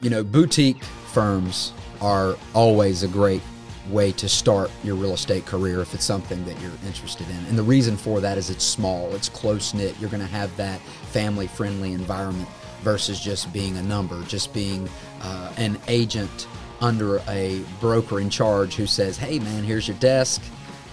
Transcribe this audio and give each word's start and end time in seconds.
you 0.00 0.10
know, 0.10 0.24
boutique 0.24 0.82
firms 0.84 1.72
are 2.00 2.36
always 2.54 3.02
a 3.02 3.08
great 3.08 3.42
way 3.88 4.12
to 4.12 4.28
start 4.28 4.70
your 4.84 4.94
real 4.94 5.14
estate 5.14 5.44
career 5.46 5.80
if 5.80 5.94
it's 5.94 6.04
something 6.04 6.44
that 6.44 6.60
you're 6.60 6.72
interested 6.86 7.28
in. 7.28 7.46
And 7.46 7.58
the 7.58 7.62
reason 7.62 7.96
for 7.96 8.20
that 8.20 8.38
is 8.38 8.48
it's 8.50 8.64
small, 8.64 9.14
it's 9.14 9.28
close 9.28 9.74
knit. 9.74 9.94
You're 10.00 10.10
going 10.10 10.22
to 10.22 10.28
have 10.28 10.54
that 10.56 10.80
family 10.80 11.46
friendly 11.46 11.92
environment 11.92 12.48
versus 12.82 13.20
just 13.20 13.52
being 13.52 13.76
a 13.76 13.82
number, 13.82 14.22
just 14.24 14.54
being 14.54 14.88
uh, 15.22 15.52
an 15.56 15.78
agent 15.88 16.46
under 16.80 17.18
a 17.28 17.62
broker 17.80 18.20
in 18.20 18.30
charge 18.30 18.74
who 18.74 18.86
says, 18.86 19.18
hey 19.18 19.38
man, 19.38 19.64
here's 19.64 19.86
your 19.86 19.98
desk, 19.98 20.40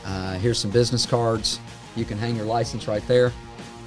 uh, 0.05 0.33
here's 0.39 0.59
some 0.59 0.71
business 0.71 1.05
cards, 1.05 1.59
you 1.95 2.03
can 2.03 2.17
hang 2.17 2.35
your 2.35 2.45
license 2.45 2.87
right 2.87 3.05
there. 3.07 3.31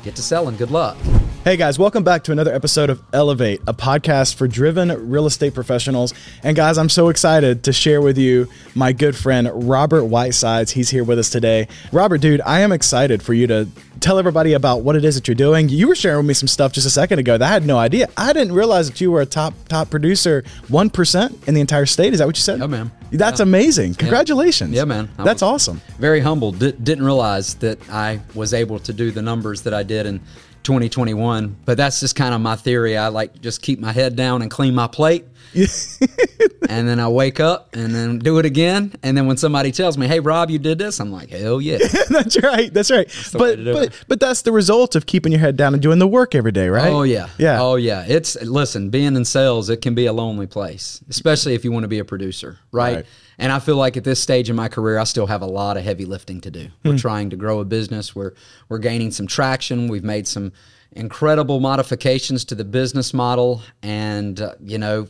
Get 0.02 0.16
to 0.16 0.22
selling. 0.22 0.56
Good 0.56 0.70
luck. 0.70 0.96
Hey 1.42 1.56
guys, 1.56 1.78
welcome 1.78 2.04
back 2.04 2.24
to 2.24 2.32
another 2.32 2.52
episode 2.54 2.90
of 2.90 3.02
Elevate, 3.14 3.62
a 3.66 3.72
podcast 3.72 4.34
for 4.34 4.46
driven 4.46 5.08
real 5.08 5.24
estate 5.24 5.54
professionals. 5.54 6.12
And 6.42 6.54
guys, 6.54 6.76
I'm 6.76 6.90
so 6.90 7.08
excited 7.08 7.64
to 7.64 7.72
share 7.72 8.02
with 8.02 8.18
you 8.18 8.46
my 8.74 8.92
good 8.92 9.16
friend 9.16 9.48
Robert 9.50 10.04
Whitesides. 10.04 10.72
He's 10.72 10.90
here 10.90 11.02
with 11.02 11.18
us 11.18 11.30
today. 11.30 11.66
Robert, 11.92 12.20
dude, 12.20 12.42
I 12.42 12.60
am 12.60 12.72
excited 12.72 13.22
for 13.22 13.32
you 13.32 13.46
to 13.46 13.66
tell 14.00 14.18
everybody 14.18 14.52
about 14.52 14.82
what 14.82 14.96
it 14.96 15.04
is 15.04 15.14
that 15.14 15.28
you're 15.28 15.34
doing. 15.34 15.70
You 15.70 15.88
were 15.88 15.94
sharing 15.94 16.18
with 16.18 16.26
me 16.26 16.34
some 16.34 16.46
stuff 16.46 16.72
just 16.72 16.86
a 16.86 16.90
second 16.90 17.20
ago 17.20 17.38
that 17.38 17.48
I 17.48 17.50
had 17.50 17.64
no 17.64 17.78
idea. 17.78 18.10
I 18.18 18.34
didn't 18.34 18.52
realize 18.52 18.90
that 18.90 19.00
you 19.00 19.10
were 19.10 19.22
a 19.22 19.26
top 19.26 19.54
top 19.66 19.88
producer, 19.88 20.44
one 20.68 20.90
percent 20.90 21.48
in 21.48 21.54
the 21.54 21.62
entire 21.62 21.86
state. 21.86 22.12
Is 22.12 22.18
that 22.18 22.26
what 22.26 22.36
you 22.36 22.42
said? 22.42 22.60
Oh 22.60 22.68
man, 22.68 22.90
that's 23.12 23.40
yeah. 23.40 23.44
amazing. 23.44 23.94
Congratulations. 23.94 24.72
Yeah, 24.74 24.84
man. 24.84 25.08
I 25.16 25.24
that's 25.24 25.40
awesome. 25.40 25.80
Very 25.98 26.20
humbled. 26.20 26.58
D- 26.58 26.72
didn't 26.72 27.06
realize 27.06 27.54
that 27.56 27.88
I 27.88 28.20
was 28.34 28.52
able 28.52 28.78
to 28.80 28.92
do 28.92 29.10
the 29.10 29.22
numbers 29.22 29.62
that 29.62 29.72
I 29.72 29.84
did 29.84 30.04
and 30.04 30.20
2021. 30.62 31.56
But 31.64 31.76
that's 31.76 32.00
just 32.00 32.16
kind 32.16 32.34
of 32.34 32.40
my 32.40 32.56
theory. 32.56 32.96
I 32.96 33.08
like 33.08 33.40
just 33.40 33.62
keep 33.62 33.78
my 33.78 33.92
head 33.92 34.16
down 34.16 34.42
and 34.42 34.50
clean 34.50 34.74
my 34.74 34.86
plate. 34.86 35.24
and 36.68 36.88
then 36.88 37.00
I 37.00 37.08
wake 37.08 37.40
up 37.40 37.74
and 37.74 37.94
then 37.94 38.18
do 38.18 38.38
it 38.38 38.46
again. 38.46 38.94
And 39.02 39.16
then 39.16 39.26
when 39.26 39.36
somebody 39.36 39.72
tells 39.72 39.98
me, 39.98 40.06
"Hey, 40.06 40.20
Rob, 40.20 40.50
you 40.50 40.58
did 40.58 40.78
this," 40.78 41.00
I'm 41.00 41.10
like, 41.10 41.30
"Hell 41.30 41.60
yeah!" 41.60 41.78
that's 42.08 42.40
right. 42.42 42.72
That's 42.72 42.90
right. 42.90 43.08
That's 43.08 43.32
but 43.32 43.64
but 43.64 43.82
it. 43.84 44.04
but 44.06 44.20
that's 44.20 44.42
the 44.42 44.52
result 44.52 44.94
of 44.94 45.06
keeping 45.06 45.32
your 45.32 45.40
head 45.40 45.56
down 45.56 45.74
and 45.74 45.82
doing 45.82 45.98
the 45.98 46.06
work 46.08 46.34
every 46.34 46.52
day, 46.52 46.68
right? 46.68 46.92
Oh 46.92 47.02
yeah, 47.02 47.28
yeah. 47.38 47.60
Oh 47.60 47.76
yeah. 47.76 48.04
It's 48.06 48.40
listen, 48.42 48.90
being 48.90 49.16
in 49.16 49.24
sales, 49.24 49.70
it 49.70 49.78
can 49.78 49.94
be 49.94 50.06
a 50.06 50.12
lonely 50.12 50.46
place, 50.46 51.02
especially 51.08 51.54
if 51.54 51.64
you 51.64 51.72
want 51.72 51.84
to 51.84 51.88
be 51.88 51.98
a 51.98 52.04
producer, 52.04 52.58
right? 52.72 52.96
right. 52.96 53.06
And 53.38 53.50
I 53.50 53.58
feel 53.58 53.76
like 53.76 53.96
at 53.96 54.04
this 54.04 54.22
stage 54.22 54.50
in 54.50 54.56
my 54.56 54.68
career, 54.68 54.98
I 54.98 55.04
still 55.04 55.26
have 55.26 55.40
a 55.40 55.46
lot 55.46 55.78
of 55.78 55.82
heavy 55.82 56.04
lifting 56.04 56.42
to 56.42 56.50
do. 56.50 56.68
We're 56.84 56.92
hmm. 56.92 56.98
trying 56.98 57.30
to 57.30 57.36
grow 57.36 57.60
a 57.60 57.64
business. 57.64 58.14
We're 58.14 58.34
we're 58.68 58.78
gaining 58.78 59.10
some 59.10 59.26
traction. 59.26 59.88
We've 59.88 60.04
made 60.04 60.28
some 60.28 60.52
incredible 60.92 61.60
modifications 61.60 62.44
to 62.46 62.54
the 62.54 62.64
business 62.64 63.14
model, 63.14 63.62
and 63.82 64.40
uh, 64.40 64.54
you 64.62 64.78
know, 64.78 65.08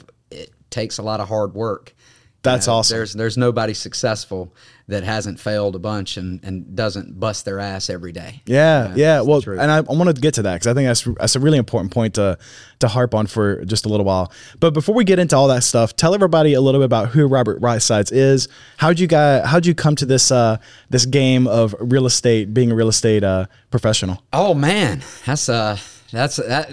takes 0.70 0.98
a 0.98 1.02
lot 1.02 1.20
of 1.20 1.28
hard 1.28 1.54
work. 1.54 1.94
That's 2.42 2.66
you 2.66 2.72
know, 2.72 2.76
awesome. 2.78 2.96
There's 2.96 3.12
there's 3.12 3.36
nobody 3.36 3.74
successful 3.74 4.54
that 4.88 5.04
hasn't 5.04 5.38
failed 5.38 5.76
a 5.76 5.78
bunch 5.78 6.16
and, 6.16 6.42
and 6.42 6.74
doesn't 6.74 7.20
bust 7.20 7.44
their 7.44 7.60
ass 7.60 7.90
every 7.90 8.12
day. 8.12 8.42
Yeah, 8.46 8.94
yeah. 8.96 9.20
Well, 9.20 9.42
and 9.46 9.70
I, 9.70 9.76
I 9.76 9.80
want 9.80 10.14
to 10.14 10.20
get 10.20 10.34
to 10.34 10.42
that 10.42 10.54
because 10.54 10.66
I 10.66 10.74
think 10.74 10.86
that's 10.86 11.04
that's 11.18 11.36
a 11.36 11.40
really 11.40 11.58
important 11.58 11.92
point 11.92 12.14
to 12.14 12.38
to 12.78 12.88
harp 12.88 13.14
on 13.14 13.26
for 13.26 13.62
just 13.66 13.84
a 13.84 13.90
little 13.90 14.06
while. 14.06 14.32
But 14.58 14.72
before 14.72 14.94
we 14.94 15.04
get 15.04 15.18
into 15.18 15.36
all 15.36 15.48
that 15.48 15.64
stuff, 15.64 15.94
tell 15.96 16.14
everybody 16.14 16.54
a 16.54 16.62
little 16.62 16.80
bit 16.80 16.86
about 16.86 17.10
who 17.10 17.26
Robert 17.26 17.60
Whitesides 17.60 18.10
is. 18.10 18.48
How'd 18.78 18.98
you 18.98 19.06
guys 19.06 19.46
How'd 19.46 19.66
you 19.66 19.74
come 19.74 19.94
to 19.96 20.06
this 20.06 20.32
uh, 20.32 20.56
this 20.88 21.04
game 21.04 21.46
of 21.46 21.74
real 21.78 22.06
estate, 22.06 22.54
being 22.54 22.72
a 22.72 22.74
real 22.74 22.88
estate 22.88 23.22
uh, 23.22 23.46
professional? 23.70 24.22
Oh 24.32 24.54
man, 24.54 25.02
that's 25.26 25.50
uh 25.50 25.76
that's 26.12 26.36
that 26.36 26.70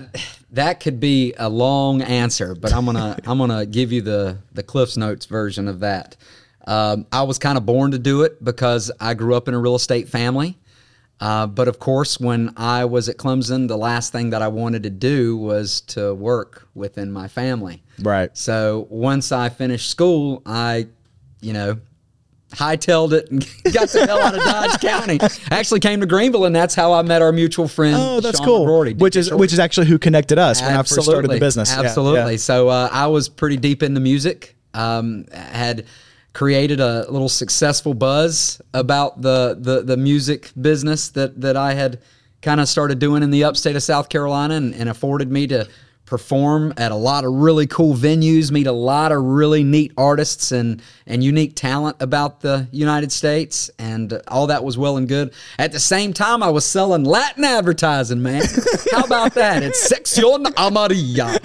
that 0.51 0.79
could 0.79 0.99
be 0.99 1.33
a 1.37 1.49
long 1.49 2.01
answer, 2.01 2.55
but 2.55 2.73
I'm 2.73 2.85
gonna 2.85 3.17
I'm 3.25 3.37
gonna 3.37 3.65
give 3.65 3.91
you 3.91 4.01
the 4.01 4.37
the 4.53 4.63
Cliff's 4.63 4.97
Notes 4.97 5.25
version 5.25 5.67
of 5.67 5.79
that. 5.81 6.15
Um, 6.65 7.05
I 7.11 7.23
was 7.23 7.39
kind 7.39 7.57
of 7.57 7.65
born 7.65 7.91
to 7.91 7.99
do 7.99 8.23
it 8.23 8.43
because 8.43 8.91
I 8.99 9.13
grew 9.13 9.35
up 9.35 9.47
in 9.47 9.53
a 9.53 9.59
real 9.59 9.75
estate 9.75 10.09
family. 10.09 10.57
Uh, 11.19 11.47
but 11.47 11.67
of 11.67 11.79
course, 11.79 12.19
when 12.19 12.53
I 12.57 12.85
was 12.85 13.09
at 13.09 13.17
Clemson, 13.17 13.67
the 13.67 13.77
last 13.77 14.11
thing 14.11 14.29
that 14.31 14.41
I 14.41 14.49
wanted 14.49 14.83
to 14.83 14.89
do 14.89 15.35
was 15.35 15.81
to 15.81 16.13
work 16.13 16.67
within 16.75 17.11
my 17.11 17.27
family. 17.27 17.81
Right. 17.99 18.35
So 18.37 18.85
once 18.89 19.31
I 19.31 19.49
finished 19.49 19.89
school, 19.89 20.43
I, 20.45 20.87
you 21.41 21.53
know, 21.53 21.79
hightailed 22.57 23.13
it 23.13 23.29
and 23.31 23.41
got 23.73 23.89
the 23.89 24.05
hell 24.05 24.19
out 24.19 24.35
of 24.35 24.43
Dodge 24.43 24.81
County. 24.81 25.19
Actually 25.51 25.79
came 25.79 25.99
to 25.99 26.05
Greenville, 26.05 26.45
and 26.45 26.55
that's 26.55 26.75
how 26.75 26.93
I 26.93 27.01
met 27.03 27.21
our 27.21 27.31
mutual 27.31 27.67
friend. 27.67 27.95
Oh, 27.97 28.19
that's 28.19 28.39
Sean 28.39 28.47
cool. 28.47 28.65
McGrory. 28.65 28.97
Which 28.97 29.15
is 29.15 29.33
which 29.33 29.53
is 29.53 29.59
actually 29.59 29.87
who 29.87 29.99
connected 29.99 30.39
us 30.39 30.61
Absolutely. 30.61 30.73
when 30.73 30.79
I 30.79 30.83
first 30.83 31.03
started 31.03 31.31
the 31.31 31.39
business. 31.39 31.71
Absolutely. 31.71 32.19
Yeah, 32.19 32.29
yeah. 32.31 32.37
So 32.37 32.69
uh, 32.69 32.89
I 32.91 33.07
was 33.07 33.29
pretty 33.29 33.57
deep 33.57 33.83
into 33.83 33.99
music. 33.99 34.55
Um, 34.73 35.25
had 35.31 35.85
created 36.33 36.79
a 36.79 37.09
little 37.09 37.29
successful 37.29 37.93
buzz 37.93 38.61
about 38.73 39.21
the 39.21 39.57
the, 39.59 39.83
the 39.83 39.97
music 39.97 40.51
business 40.59 41.09
that 41.09 41.39
that 41.41 41.55
I 41.55 41.73
had 41.73 41.99
kind 42.41 42.61
of 42.61 42.67
started 42.67 42.99
doing 42.99 43.23
in 43.23 43.31
the 43.31 43.43
upstate 43.43 43.75
of 43.75 43.83
South 43.83 44.09
Carolina 44.09 44.55
and, 44.55 44.73
and 44.75 44.89
afforded 44.89 45.31
me 45.31 45.47
to 45.47 45.67
perform 46.07 46.73
at 46.77 46.91
a 46.91 46.95
lot 46.95 47.23
of 47.25 47.33
really 47.33 47.67
cool 47.67 47.93
venues, 47.93 48.49
meet 48.49 48.65
a 48.65 48.71
lot 48.71 49.11
of 49.11 49.21
really 49.23 49.63
neat 49.63 49.91
artists 49.97 50.51
and 50.51 50.81
and 51.05 51.23
unique 51.23 51.55
talent 51.55 51.97
about 51.99 52.41
the 52.41 52.67
United 52.71 53.11
States, 53.11 53.69
and 53.77 54.19
all 54.27 54.47
that 54.47 54.63
was 54.63 54.77
well 54.77 54.97
and 54.97 55.07
good. 55.07 55.33
At 55.59 55.71
the 55.71 55.79
same 55.79 56.13
time, 56.13 56.41
I 56.41 56.49
was 56.49 56.65
selling 56.65 57.03
Latin 57.03 57.43
advertising, 57.43 58.21
man. 58.21 58.43
How 58.91 59.03
about 59.03 59.35
that? 59.35 59.61
It's 59.61 59.91
Sección 59.91 60.45
Amarilla. 60.55 61.37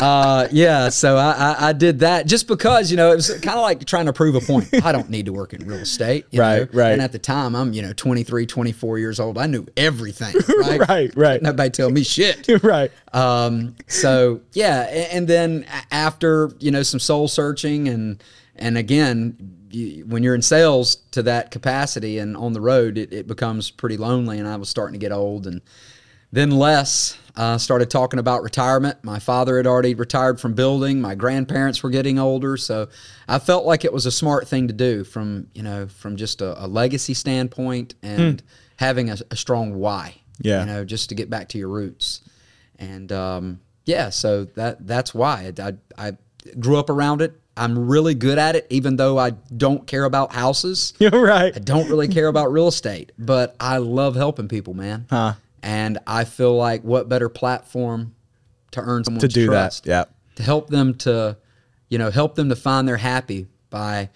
Uh, 0.00 0.48
yeah, 0.50 0.88
so 0.88 1.16
I, 1.16 1.30
I, 1.30 1.68
I, 1.68 1.72
did 1.72 2.00
that 2.00 2.26
just 2.26 2.48
because 2.48 2.90
you 2.90 2.96
know 2.96 3.12
it 3.12 3.16
was 3.16 3.30
kind 3.30 3.56
of 3.56 3.62
like 3.62 3.84
trying 3.84 4.06
to 4.06 4.12
prove 4.12 4.34
a 4.34 4.40
point. 4.40 4.68
I 4.84 4.90
don't 4.90 5.08
need 5.08 5.26
to 5.26 5.32
work 5.32 5.54
in 5.54 5.64
real 5.66 5.78
estate, 5.78 6.26
right? 6.34 6.72
Know? 6.72 6.78
Right. 6.78 6.90
And 6.90 7.00
at 7.00 7.12
the 7.12 7.18
time, 7.18 7.54
I'm 7.54 7.72
you 7.72 7.80
know 7.80 7.92
23, 7.92 8.44
24 8.44 8.98
years 8.98 9.20
old. 9.20 9.38
I 9.38 9.46
knew 9.46 9.66
everything, 9.76 10.34
right? 10.58 10.80
right, 10.88 11.16
right. 11.16 11.40
Nobody 11.40 11.70
tell 11.70 11.90
me 11.90 12.02
shit, 12.02 12.48
right? 12.62 12.90
Um, 13.12 13.76
so 13.94 14.40
yeah, 14.52 14.82
and 15.12 15.26
then 15.28 15.66
after 15.90 16.50
you 16.58 16.70
know 16.70 16.82
some 16.82 17.00
soul 17.00 17.28
searching 17.28 17.88
and 17.88 18.22
and 18.56 18.78
again, 18.78 19.36
you, 19.70 20.04
when 20.06 20.22
you're 20.22 20.34
in 20.34 20.42
sales 20.42 20.96
to 21.12 21.22
that 21.24 21.50
capacity 21.50 22.18
and 22.18 22.36
on 22.36 22.52
the 22.52 22.60
road, 22.60 22.96
it, 22.98 23.12
it, 23.12 23.26
becomes 23.26 23.70
pretty 23.70 23.96
lonely. 23.96 24.38
And 24.38 24.46
I 24.46 24.56
was 24.56 24.68
starting 24.68 24.92
to 24.92 24.98
get 24.98 25.12
old, 25.12 25.46
and 25.46 25.60
then 26.32 26.50
Les 26.50 27.18
uh, 27.36 27.58
started 27.58 27.90
talking 27.90 28.20
about 28.20 28.42
retirement. 28.42 29.02
My 29.02 29.18
father 29.18 29.56
had 29.56 29.66
already 29.66 29.94
retired 29.94 30.40
from 30.40 30.54
building. 30.54 31.00
My 31.00 31.14
grandparents 31.14 31.82
were 31.82 31.90
getting 31.90 32.18
older, 32.18 32.56
so 32.56 32.88
I 33.26 33.38
felt 33.38 33.64
like 33.64 33.84
it 33.84 33.92
was 33.92 34.06
a 34.06 34.12
smart 34.12 34.46
thing 34.46 34.68
to 34.68 34.74
do 34.74 35.04
from 35.04 35.48
you 35.54 35.62
know 35.62 35.88
from 35.88 36.16
just 36.16 36.40
a, 36.40 36.64
a 36.64 36.66
legacy 36.66 37.14
standpoint 37.14 37.94
and 38.02 38.40
hmm. 38.40 38.46
having 38.76 39.10
a, 39.10 39.16
a, 39.30 39.36
strong 39.36 39.74
why. 39.74 40.14
Yeah, 40.38 40.60
you 40.60 40.66
know, 40.66 40.84
just 40.84 41.08
to 41.08 41.14
get 41.14 41.28
back 41.30 41.48
to 41.50 41.58
your 41.58 41.68
roots. 41.68 42.20
And 42.78 43.10
um, 43.12 43.60
yeah, 43.84 44.10
so 44.10 44.44
that 44.56 44.86
that's 44.86 45.14
why 45.14 45.52
I, 45.58 45.74
I 45.96 46.12
grew 46.58 46.78
up 46.78 46.90
around 46.90 47.22
it. 47.22 47.38
I'm 47.56 47.86
really 47.86 48.14
good 48.14 48.38
at 48.38 48.56
it, 48.56 48.66
even 48.68 48.96
though 48.96 49.18
I 49.18 49.30
don't 49.30 49.86
care 49.86 50.04
about 50.04 50.32
houses. 50.32 50.92
You're 50.98 51.10
right. 51.22 51.54
I 51.54 51.60
don't 51.60 51.88
really 51.88 52.08
care 52.08 52.26
about 52.26 52.52
real 52.52 52.68
estate, 52.68 53.12
but 53.16 53.54
I 53.60 53.78
love 53.78 54.16
helping 54.16 54.48
people, 54.48 54.74
man. 54.74 55.06
Huh. 55.08 55.34
And 55.62 55.98
I 56.06 56.24
feel 56.24 56.56
like 56.56 56.82
what 56.82 57.08
better 57.08 57.28
platform 57.28 58.14
to 58.72 58.80
earn 58.80 59.04
someone's 59.04 59.22
to 59.22 59.28
do 59.28 59.46
trust, 59.46 59.84
that, 59.84 59.90
yeah, 59.90 60.04
to 60.36 60.42
help 60.42 60.68
them 60.68 60.94
to, 60.98 61.36
you 61.88 61.98
know, 61.98 62.10
help 62.10 62.34
them 62.34 62.48
to 62.48 62.56
find 62.56 62.88
their 62.88 62.96
happy 62.96 63.46
by 63.70 64.10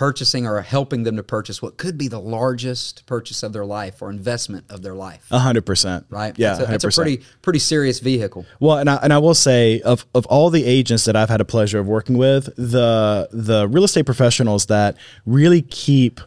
purchasing 0.00 0.46
or 0.46 0.62
helping 0.62 1.02
them 1.02 1.14
to 1.16 1.22
purchase 1.22 1.60
what 1.60 1.76
could 1.76 1.98
be 1.98 2.08
the 2.08 2.18
largest 2.18 3.04
purchase 3.04 3.42
of 3.42 3.52
their 3.52 3.66
life 3.66 4.00
or 4.00 4.08
investment 4.08 4.64
of 4.70 4.80
their 4.80 4.94
life. 4.94 5.26
A 5.30 5.38
hundred 5.38 5.66
percent. 5.66 6.06
Right. 6.08 6.32
Yeah. 6.38 6.54
That's 6.54 6.60
a, 6.62 6.72
that's 6.72 6.84
a, 6.96 7.02
pretty, 7.02 7.22
pretty 7.42 7.58
serious 7.58 8.00
vehicle. 8.00 8.46
Well, 8.60 8.78
and 8.78 8.88
I, 8.88 8.94
and 9.02 9.12
I 9.12 9.18
will 9.18 9.34
say 9.34 9.82
of, 9.82 10.06
of 10.14 10.24
all 10.24 10.48
the 10.48 10.64
agents 10.64 11.04
that 11.04 11.16
I've 11.16 11.28
had 11.28 11.42
a 11.42 11.44
pleasure 11.44 11.78
of 11.78 11.86
working 11.86 12.16
with, 12.16 12.46
the, 12.56 13.28
the 13.30 13.68
real 13.68 13.84
estate 13.84 14.06
professionals 14.06 14.64
that 14.66 14.96
really 15.26 15.60
keep 15.60 16.18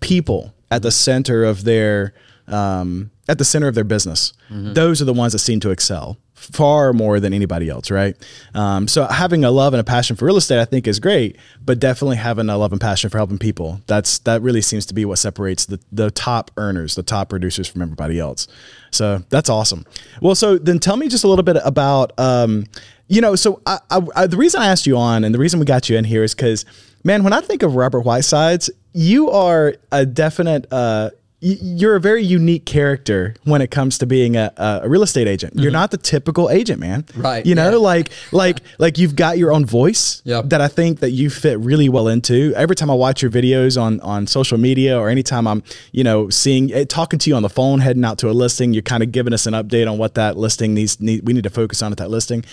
people 0.00 0.54
at 0.70 0.80
the 0.80 0.90
center 0.90 1.44
of 1.44 1.64
their, 1.64 2.14
um, 2.46 3.10
at 3.28 3.36
the 3.36 3.44
center 3.44 3.68
of 3.68 3.74
their 3.74 3.84
business, 3.84 4.32
mm-hmm. 4.48 4.72
those 4.72 5.02
are 5.02 5.04
the 5.04 5.12
ones 5.12 5.34
that 5.34 5.40
seem 5.40 5.60
to 5.60 5.68
excel 5.68 6.16
far 6.38 6.92
more 6.92 7.20
than 7.20 7.34
anybody 7.34 7.68
else, 7.68 7.90
right? 7.90 8.16
Um, 8.54 8.88
so 8.88 9.04
having 9.04 9.44
a 9.44 9.50
love 9.50 9.74
and 9.74 9.80
a 9.80 9.84
passion 9.84 10.16
for 10.16 10.24
real 10.24 10.36
estate, 10.36 10.60
I 10.60 10.64
think, 10.64 10.86
is 10.86 11.00
great, 11.00 11.36
but 11.64 11.78
definitely 11.78 12.16
having 12.16 12.48
a 12.48 12.56
love 12.56 12.72
and 12.72 12.80
passion 12.80 13.10
for 13.10 13.18
helping 13.18 13.38
people. 13.38 13.82
That's 13.86 14.18
that 14.20 14.40
really 14.40 14.62
seems 14.62 14.86
to 14.86 14.94
be 14.94 15.04
what 15.04 15.18
separates 15.18 15.66
the 15.66 15.80
the 15.92 16.10
top 16.10 16.50
earners, 16.56 16.94
the 16.94 17.02
top 17.02 17.28
producers 17.28 17.68
from 17.68 17.82
everybody 17.82 18.18
else. 18.18 18.48
So 18.90 19.22
that's 19.28 19.50
awesome. 19.50 19.84
Well, 20.22 20.34
so 20.34 20.56
then 20.58 20.78
tell 20.78 20.96
me 20.96 21.08
just 21.08 21.24
a 21.24 21.28
little 21.28 21.42
bit 21.42 21.56
about, 21.64 22.18
um, 22.18 22.66
you 23.08 23.20
know, 23.20 23.34
so 23.34 23.60
I, 23.66 23.78
I, 23.90 24.00
I, 24.16 24.26
the 24.26 24.36
reason 24.36 24.62
I 24.62 24.68
asked 24.68 24.86
you 24.86 24.96
on 24.96 25.24
and 25.24 25.34
the 25.34 25.38
reason 25.38 25.60
we 25.60 25.66
got 25.66 25.88
you 25.88 25.98
in 25.98 26.04
here 26.04 26.24
is 26.24 26.34
because, 26.34 26.64
man, 27.04 27.24
when 27.24 27.32
I 27.32 27.40
think 27.40 27.62
of 27.62 27.74
Robert 27.74 28.00
Whitesides, 28.00 28.70
you 28.92 29.30
are 29.30 29.74
a 29.92 30.06
definite. 30.06 30.66
Uh, 30.72 31.10
you're 31.40 31.94
a 31.94 32.00
very 32.00 32.22
unique 32.24 32.66
character 32.66 33.34
when 33.44 33.62
it 33.62 33.70
comes 33.70 33.96
to 33.98 34.06
being 34.06 34.36
a, 34.36 34.52
a 34.56 34.88
real 34.88 35.04
estate 35.04 35.28
agent. 35.28 35.54
You're 35.54 35.70
not 35.70 35.92
the 35.92 35.96
typical 35.96 36.50
agent, 36.50 36.80
man. 36.80 37.04
Mm-hmm. 37.04 37.22
Right, 37.22 37.46
You 37.46 37.54
know, 37.54 37.70
yeah. 37.70 37.76
like 37.76 38.10
like 38.32 38.60
like 38.78 38.98
you've 38.98 39.14
got 39.14 39.38
your 39.38 39.52
own 39.52 39.64
voice 39.64 40.20
Yep. 40.24 40.46
that 40.50 40.60
I 40.60 40.66
think 40.66 40.98
that 41.00 41.10
you 41.10 41.30
fit 41.30 41.58
really 41.60 41.88
well 41.88 42.08
into. 42.08 42.52
Every 42.56 42.74
time 42.74 42.90
I 42.90 42.94
watch 42.94 43.22
your 43.22 43.30
videos 43.30 43.80
on 43.80 44.00
on 44.00 44.26
social 44.26 44.58
media 44.58 44.98
or 44.98 45.08
anytime 45.08 45.46
I'm, 45.46 45.62
you 45.92 46.02
know, 46.02 46.28
seeing 46.28 46.72
eh, 46.72 46.84
talking 46.84 47.20
to 47.20 47.30
you 47.30 47.36
on 47.36 47.42
the 47.42 47.48
phone, 47.48 47.78
heading 47.78 48.04
out 48.04 48.18
to 48.18 48.30
a 48.30 48.32
listing, 48.32 48.72
you're 48.72 48.82
kind 48.82 49.04
of 49.04 49.12
giving 49.12 49.32
us 49.32 49.46
an 49.46 49.54
update 49.54 49.88
on 49.90 49.96
what 49.96 50.14
that 50.16 50.36
listing 50.36 50.74
needs 50.74 51.00
need, 51.00 51.24
we 51.24 51.32
need 51.34 51.44
to 51.44 51.50
focus 51.50 51.82
on 51.82 51.92
at 51.92 51.98
that 51.98 52.10
listing. 52.10 52.44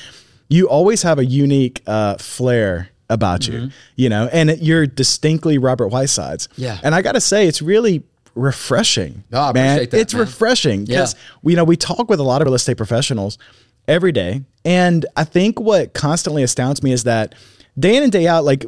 You 0.48 0.70
always 0.70 1.02
have 1.02 1.18
a 1.18 1.26
unique 1.26 1.82
uh, 1.88 2.18
flair 2.18 2.90
about 3.10 3.48
you, 3.48 3.70
you 3.96 4.10
know, 4.10 4.30
and 4.32 4.52
it- 4.52 4.62
you're 4.62 4.86
distinctly 4.86 5.58
Robert 5.58 5.88
Whitesides. 5.90 6.50
Yeah. 6.56 6.80
And 6.84 6.94
I 6.94 7.02
got 7.02 7.14
to 7.14 7.22
say, 7.22 7.48
it's 7.48 7.62
really 7.64 8.04
refreshing. 8.36 9.24
Oh, 9.34 9.40
I 9.50 9.52
man. 9.54 9.66
appreciate 9.78 9.92
that, 9.92 10.00
It's 10.02 10.14
man. 10.14 10.22
refreshing 10.22 10.86
because 10.86 11.16
Yeah. 11.16 11.50
you 11.50 11.56
know 11.56 11.64
we 11.64 11.76
talk 11.78 12.10
with 12.10 12.20
a 12.20 12.24
lot 12.24 12.42
of 12.42 12.46
real 12.48 12.56
estate 12.56 12.78
professionals 12.78 13.38
every 13.88 14.12
day, 14.12 14.44
and 14.64 15.06
I 15.16 15.24
think 15.24 15.60
what 15.60 15.94
constantly 15.94 16.44
astounds 16.44 16.84
me 16.84 16.92
is 16.92 17.04
that 17.06 17.34
day 17.78 17.96
in 17.98 18.04
and 18.04 18.12
day 18.12 18.28
out, 18.28 18.46
like 18.46 18.66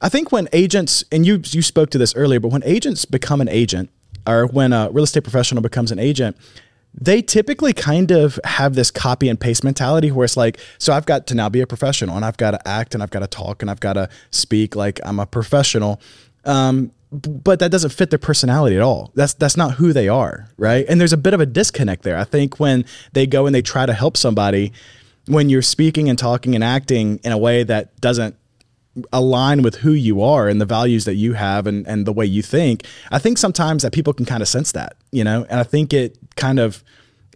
I 0.00 0.08
think 0.08 0.32
when 0.32 0.48
agents 0.52 1.04
and 1.10 1.26
you 1.26 1.40
you 1.46 1.62
spoke 1.62 1.90
to 1.90 1.98
this 1.98 2.14
earlier, 2.14 2.40
but 2.40 2.52
when 2.52 2.62
agents 2.64 3.04
become 3.04 3.40
an 3.40 3.48
agent 3.48 3.90
or 4.26 4.46
when 4.46 4.72
a 4.72 4.90
real 4.90 5.04
estate 5.04 5.22
professional 5.24 5.62
becomes 5.62 5.90
an 5.92 5.98
agent. 5.98 6.36
They 6.98 7.20
typically 7.20 7.74
kind 7.74 8.10
of 8.10 8.40
have 8.42 8.74
this 8.74 8.90
copy 8.90 9.28
and 9.28 9.38
paste 9.38 9.62
mentality 9.62 10.10
where 10.10 10.24
it's 10.24 10.34
like, 10.34 10.58
so 10.78 10.94
I've 10.94 11.04
got 11.04 11.26
to 11.26 11.34
now 11.34 11.50
be 11.50 11.60
a 11.60 11.66
professional 11.66 12.16
and 12.16 12.24
I've 12.24 12.38
got 12.38 12.52
to 12.52 12.66
act 12.66 12.94
and 12.94 13.02
I've 13.02 13.10
got 13.10 13.18
to 13.18 13.26
talk 13.26 13.60
and 13.60 13.70
I've 13.70 13.80
got 13.80 13.92
to 13.92 14.08
speak 14.30 14.74
like 14.74 14.98
I'm 15.04 15.20
a 15.20 15.26
professional. 15.26 16.00
Um, 16.46 16.92
but 17.12 17.60
that 17.60 17.70
doesn't 17.70 17.90
fit 17.90 18.10
their 18.10 18.18
personality 18.18 18.76
at 18.76 18.82
all. 18.82 19.12
That's 19.14 19.34
that's 19.34 19.56
not 19.56 19.74
who 19.74 19.92
they 19.92 20.08
are, 20.08 20.48
right? 20.56 20.84
And 20.88 21.00
there's 21.00 21.12
a 21.12 21.18
bit 21.18 21.34
of 21.34 21.40
a 21.40 21.46
disconnect 21.46 22.02
there. 22.02 22.18
I 22.18 22.24
think 22.24 22.58
when 22.58 22.84
they 23.12 23.26
go 23.26 23.46
and 23.46 23.54
they 23.54 23.62
try 23.62 23.86
to 23.86 23.92
help 23.92 24.16
somebody, 24.16 24.72
when 25.26 25.48
you're 25.48 25.62
speaking 25.62 26.08
and 26.08 26.18
talking 26.18 26.54
and 26.54 26.64
acting 26.64 27.20
in 27.24 27.32
a 27.32 27.38
way 27.38 27.62
that 27.62 28.00
doesn't 28.00 28.36
align 29.12 29.62
with 29.62 29.76
who 29.76 29.92
you 29.92 30.22
are 30.22 30.48
and 30.48 30.60
the 30.60 30.64
values 30.64 31.04
that 31.04 31.14
you 31.14 31.34
have 31.34 31.66
and, 31.66 31.86
and 31.86 32.06
the 32.06 32.12
way 32.12 32.24
you 32.24 32.42
think, 32.42 32.84
I 33.10 33.18
think 33.18 33.38
sometimes 33.38 33.82
that 33.82 33.92
people 33.92 34.12
can 34.12 34.24
kind 34.24 34.42
of 34.42 34.48
sense 34.48 34.72
that, 34.72 34.96
you 35.12 35.22
know, 35.22 35.46
and 35.50 35.60
I 35.60 35.64
think 35.64 35.92
it 35.92 36.18
kind 36.36 36.58
of 36.58 36.82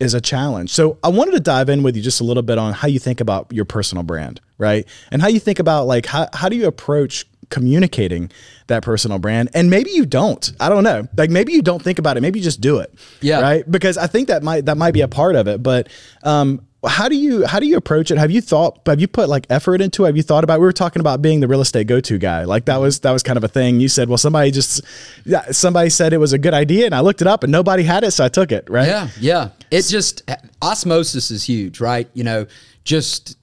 is 0.01 0.15
a 0.15 0.21
challenge. 0.21 0.71
So 0.71 0.99
I 1.05 1.09
wanted 1.09 1.33
to 1.33 1.41
dive 1.41 1.69
in 1.69 1.83
with 1.83 1.95
you 1.95 2.03
just 2.03 2.21
a 2.21 2.25
little 2.25 2.43
bit 2.43 2.57
on 2.57 2.73
how 2.73 2.89
you 2.89 2.99
think 2.99 3.21
about 3.21 3.53
your 3.53 3.67
personal 3.67 4.03
brand, 4.03 4.41
right? 4.57 4.87
And 5.11 5.21
how 5.21 5.29
you 5.29 5.39
think 5.39 5.59
about 5.59 5.87
like 5.87 6.07
how, 6.07 6.29
how 6.33 6.49
do 6.49 6.57
you 6.57 6.67
approach 6.67 7.27
communicating 7.51 8.31
that 8.69 8.83
personal 8.83 9.19
brand. 9.19 9.51
And 9.55 9.69
maybe 9.69 9.91
you 9.91 10.07
don't. 10.07 10.51
I 10.59 10.69
don't 10.69 10.85
know. 10.85 11.07
Like 11.17 11.31
maybe 11.31 11.53
you 11.53 11.63
don't 11.63 11.83
think 11.83 11.99
about 11.99 12.17
it. 12.17 12.21
Maybe 12.23 12.39
you 12.39 12.45
just 12.45 12.61
do 12.61 12.79
it. 12.79 12.95
Yeah. 13.21 13.41
right? 13.41 13.71
Because 13.71 13.99
i 13.99 14.07
think 14.07 14.29
that 14.29 14.43
might 14.43 14.67
that 14.67 14.77
might 14.77 14.93
be 14.93 15.03
a 15.03 15.09
part 15.09 15.37
of 15.37 15.47
it. 15.49 15.63
But 15.63 15.89
um 16.23 16.63
how 16.87 17.11
do 17.11 17.17
you 17.17 17.45
how 17.47 17.61
do 17.61 17.67
you 17.67 17.77
approach 17.77 18.11
it? 18.11 18.17
Have 18.17 18.31
you 18.31 18.41
thought 18.41 18.81
have 18.87 19.01
you 19.01 19.09
put 19.09 19.29
like 19.29 19.47
effort 19.51 19.83
into 19.83 20.05
it? 20.05 20.09
Have 20.09 20.17
you 20.17 20.23
thought 20.23 20.45
about 20.45 20.61
we 20.61 20.65
were 20.65 20.73
talking 20.73 21.01
about 21.01 21.21
being 21.21 21.41
the 21.41 21.49
real 21.49 21.61
estate 21.61 21.87
go-to 21.87 22.17
guy. 22.17 22.45
Like 22.45 22.65
that 22.67 22.79
was 22.79 23.01
that 23.01 23.11
was 23.11 23.23
kind 23.23 23.37
of 23.37 23.45
a 23.45 23.49
thing. 23.49 23.81
You 23.81 23.89
said 23.89 24.09
well 24.09 24.17
somebody 24.17 24.51
just 24.51 24.81
yeah, 25.27 25.51
somebody 25.51 25.91
said 25.91 26.13
it 26.13 26.19
was 26.19 26.33
a 26.33 26.39
good 26.39 26.55
idea 26.55 26.87
and 26.87 26.95
i 26.95 27.01
looked 27.01 27.21
it 27.21 27.27
up 27.27 27.43
and 27.43 27.53
nobody 27.53 27.83
had 27.83 28.05
it 28.05 28.13
so 28.13 28.25
i 28.25 28.29
took 28.29 28.51
it. 28.51 28.71
Right? 28.71 28.87
Yeah, 28.87 29.09
yeah. 29.21 29.49
It 29.71 29.83
just 29.83 30.31
osmosis 30.63 31.31
is 31.31 31.45
huge, 31.45 31.81
right? 31.81 32.09
You 32.15 32.25
know, 32.25 32.47
just 32.85 33.37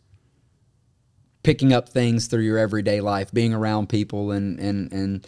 picking 1.48 1.72
up 1.72 1.88
things 1.88 2.28
through 2.28 2.44
your 2.44 2.58
everyday 2.58 3.00
life, 3.00 3.32
being 3.32 3.54
around 3.54 3.88
people 3.88 4.32
and 4.32 4.60
and 4.60 4.92
and 4.92 5.26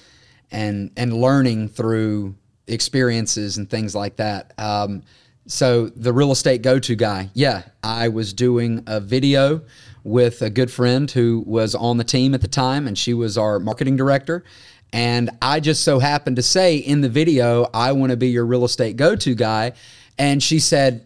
and 0.52 0.92
and 0.98 1.14
learning 1.14 1.70
through 1.70 2.36
experiences 2.68 3.56
and 3.56 3.70
things 3.70 3.96
like 3.96 4.18
that. 4.18 4.52
Um, 4.58 5.04
so 5.48 5.88
the 5.88 6.12
real 6.12 6.34
estate 6.34 6.62
go-to 6.62 6.98
guy, 6.98 7.30
yeah, 7.34 7.64
I 7.82 8.10
was 8.10 8.34
doing 8.34 8.84
a 8.86 9.00
video 9.00 9.62
with 10.04 10.42
a 10.42 10.50
good 10.50 10.70
friend 10.70 11.10
who 11.10 11.42
was 11.48 11.74
on 11.74 11.96
the 11.96 12.04
team 12.04 12.34
at 12.34 12.42
the 12.42 12.50
time, 12.50 12.86
and 12.86 12.98
she 12.98 13.14
was 13.14 13.38
our 13.38 13.58
marketing 13.58 13.96
director. 13.96 14.44
And 14.92 15.30
I 15.42 15.62
just 15.62 15.86
so 15.86 16.00
happened 16.00 16.36
to 16.36 16.44
say 16.44 16.76
in 16.76 17.00
the 17.00 17.08
video, 17.08 17.70
I 17.74 17.94
want 17.94 18.10
to 18.10 18.18
be 18.18 18.28
your 18.28 18.46
real 18.46 18.66
estate 18.66 18.98
go-to 18.98 19.36
guy. 19.36 19.72
And 20.18 20.44
she 20.44 20.60
said, 20.60 21.06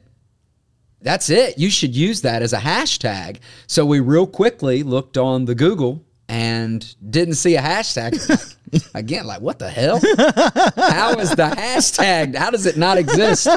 that's 1.03 1.29
it. 1.29 1.57
You 1.57 1.69
should 1.69 1.95
use 1.95 2.21
that 2.21 2.41
as 2.41 2.53
a 2.53 2.57
hashtag. 2.57 3.39
So 3.67 3.85
we 3.85 4.00
real 4.00 4.25
quickly 4.25 4.83
looked 4.83 5.17
on 5.17 5.45
the 5.45 5.53
Google 5.53 6.03
and 6.29 6.95
didn't 7.11 7.35
see 7.35 7.55
a 7.55 7.61
hashtag. 7.61 8.55
Again, 8.95 9.27
like 9.27 9.41
what 9.41 9.59
the 9.59 9.69
hell? 9.69 10.00
How 10.00 11.19
is 11.19 11.29
the 11.31 11.53
hashtag? 11.55 12.35
How 12.35 12.50
does 12.50 12.65
it 12.65 12.77
not 12.77 12.97
exist? 12.97 13.47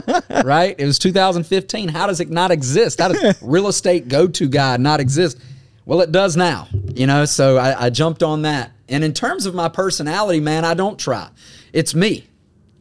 Right? 0.44 0.74
It 0.78 0.84
was 0.84 0.98
2015. 0.98 1.88
How 1.88 2.06
does 2.06 2.20
it 2.20 2.28
not 2.28 2.50
exist? 2.50 3.00
How 3.00 3.08
does 3.08 3.42
real 3.42 3.68
estate 3.68 4.08
go 4.08 4.26
to 4.26 4.48
guy 4.48 4.76
not 4.76 5.00
exist? 5.00 5.38
Well, 5.86 6.00
it 6.00 6.12
does 6.12 6.36
now. 6.36 6.68
You 6.94 7.06
know, 7.06 7.24
so 7.24 7.56
I, 7.56 7.86
I 7.86 7.90
jumped 7.90 8.22
on 8.22 8.42
that. 8.42 8.72
And 8.88 9.04
in 9.04 9.14
terms 9.14 9.46
of 9.46 9.54
my 9.54 9.68
personality, 9.68 10.40
man, 10.40 10.64
I 10.64 10.74
don't 10.74 10.98
try. 10.98 11.28
It's 11.72 11.94
me. 11.94 12.26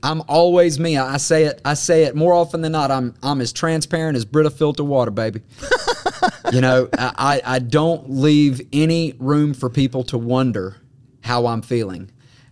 I'm 0.05 0.21
always 0.27 0.79
me. 0.79 0.97
I 0.97 1.17
say 1.17 1.45
it. 1.45 1.61
I 1.65 1.73
say 1.73 2.03
it 2.03 2.15
more 2.15 2.33
often 2.33 2.61
than 2.61 2.73
not. 2.73 2.91
I'm 2.91 3.15
I'm 3.23 3.41
as 3.41 3.51
transparent 3.51 4.15
as 4.15 4.23
Brita 4.23 4.51
filter 4.51 4.83
water, 4.83 5.09
baby. 5.09 5.41
you 6.53 6.61
know, 6.61 6.87
I 6.93 7.41
I 7.43 7.59
don't 7.59 8.07
leave 8.11 8.61
any 8.71 9.15
room 9.17 9.55
for 9.55 9.67
people 9.67 10.03
to 10.05 10.17
wonder 10.19 10.77
how 11.21 11.47
I'm 11.47 11.63
feeling, 11.63 12.11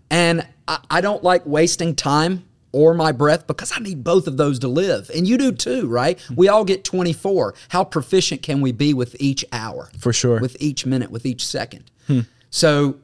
and 0.10 0.48
I, 0.68 0.80
I 0.90 1.02
don't 1.02 1.24
like 1.24 1.46
wasting 1.46 1.96
time 1.96 2.44
or 2.72 2.96
my 2.96 3.12
breath 3.12 3.46
because 3.46 3.72
I 3.72 3.80
need 3.80 4.04
both 4.04 4.26
of 4.26 4.36
those 4.38 4.58
to 4.60 4.68
live, 4.68 5.12
and 5.16 5.28
you 5.28 5.38
do 5.38 5.52
too, 5.52 5.88
right? 5.88 6.20
We 6.36 6.48
all 6.50 6.66
get 6.66 6.84
24. 6.84 7.54
How 7.70 7.84
proficient 7.84 8.42
can 8.42 8.62
we 8.62 8.72
be 8.72 8.96
with 8.96 9.16
each 9.20 9.46
hour? 9.52 9.92
For 10.00 10.12
sure. 10.12 10.40
With 10.40 10.58
each 10.60 10.88
minute, 10.88 11.12
with 11.12 11.24
each 11.24 11.46
second. 11.46 11.92
Hmm. 12.08 12.22
So 12.50 12.96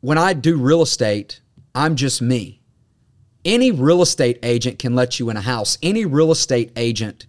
when 0.00 0.18
I 0.18 0.32
do 0.32 0.56
real 0.56 0.82
estate, 0.82 1.40
I'm 1.72 1.94
just 1.94 2.20
me. 2.20 2.60
Any 3.44 3.70
real 3.70 4.00
estate 4.02 4.38
agent 4.42 4.78
can 4.78 4.94
let 4.94 5.20
you 5.20 5.30
in 5.30 5.36
a 5.36 5.42
house. 5.42 5.76
Any 5.82 6.04
real 6.06 6.30
estate 6.30 6.72
agent 6.76 7.26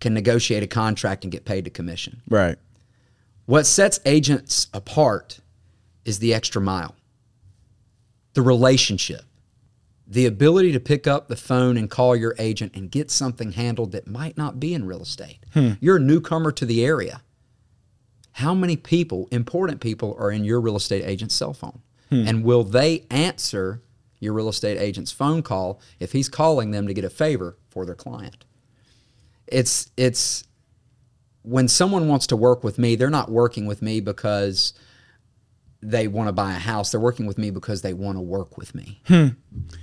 can 0.00 0.14
negotiate 0.14 0.62
a 0.62 0.66
contract 0.66 1.24
and 1.24 1.32
get 1.32 1.44
paid 1.44 1.66
a 1.66 1.70
commission. 1.70 2.22
right 2.28 2.56
What 3.46 3.66
sets 3.66 4.00
agents 4.04 4.68
apart 4.72 5.40
is 6.04 6.18
the 6.18 6.32
extra 6.32 6.62
mile, 6.62 6.94
the 8.34 8.42
relationship, 8.42 9.22
the 10.06 10.26
ability 10.26 10.72
to 10.72 10.80
pick 10.80 11.06
up 11.06 11.28
the 11.28 11.36
phone 11.36 11.76
and 11.76 11.88
call 11.90 12.16
your 12.16 12.34
agent 12.38 12.74
and 12.74 12.90
get 12.90 13.10
something 13.10 13.52
handled 13.52 13.92
that 13.92 14.06
might 14.06 14.36
not 14.36 14.58
be 14.58 14.74
in 14.74 14.86
real 14.86 15.02
estate. 15.02 15.38
Hmm. 15.52 15.72
You're 15.80 15.96
a 15.96 16.00
newcomer 16.00 16.50
to 16.52 16.66
the 16.66 16.84
area. 16.84 17.22
How 18.32 18.54
many 18.54 18.76
people, 18.76 19.28
important 19.30 19.80
people, 19.80 20.16
are 20.18 20.30
in 20.30 20.44
your 20.44 20.60
real 20.60 20.76
estate 20.76 21.04
agent's 21.04 21.34
cell 21.34 21.52
phone? 21.52 21.80
Hmm. 22.08 22.26
And 22.26 22.44
will 22.44 22.64
they 22.64 23.04
answer 23.10 23.82
your 24.20 24.32
real 24.32 24.48
estate 24.48 24.78
agent's 24.78 25.10
phone 25.10 25.42
call 25.42 25.80
if 25.98 26.12
he's 26.12 26.28
calling 26.28 26.70
them 26.70 26.86
to 26.86 26.94
get 26.94 27.04
a 27.04 27.10
favor 27.10 27.56
for 27.68 27.84
their 27.84 27.94
client? 27.94 28.44
It's 29.46 29.90
it's 29.96 30.44
when 31.42 31.68
someone 31.68 32.06
wants 32.06 32.26
to 32.28 32.36
work 32.36 32.62
with 32.62 32.78
me, 32.78 32.94
they're 32.94 33.10
not 33.10 33.30
working 33.30 33.66
with 33.66 33.82
me 33.82 34.00
because 34.00 34.74
they 35.82 36.08
want 36.08 36.28
to 36.28 36.32
buy 36.32 36.52
a 36.52 36.58
house. 36.58 36.90
They're 36.90 37.00
working 37.00 37.26
with 37.26 37.38
me 37.38 37.50
because 37.50 37.82
they 37.82 37.94
want 37.94 38.16
to 38.18 38.20
work 38.20 38.58
with 38.58 38.74
me. 38.74 39.00
Hmm. 39.06 39.28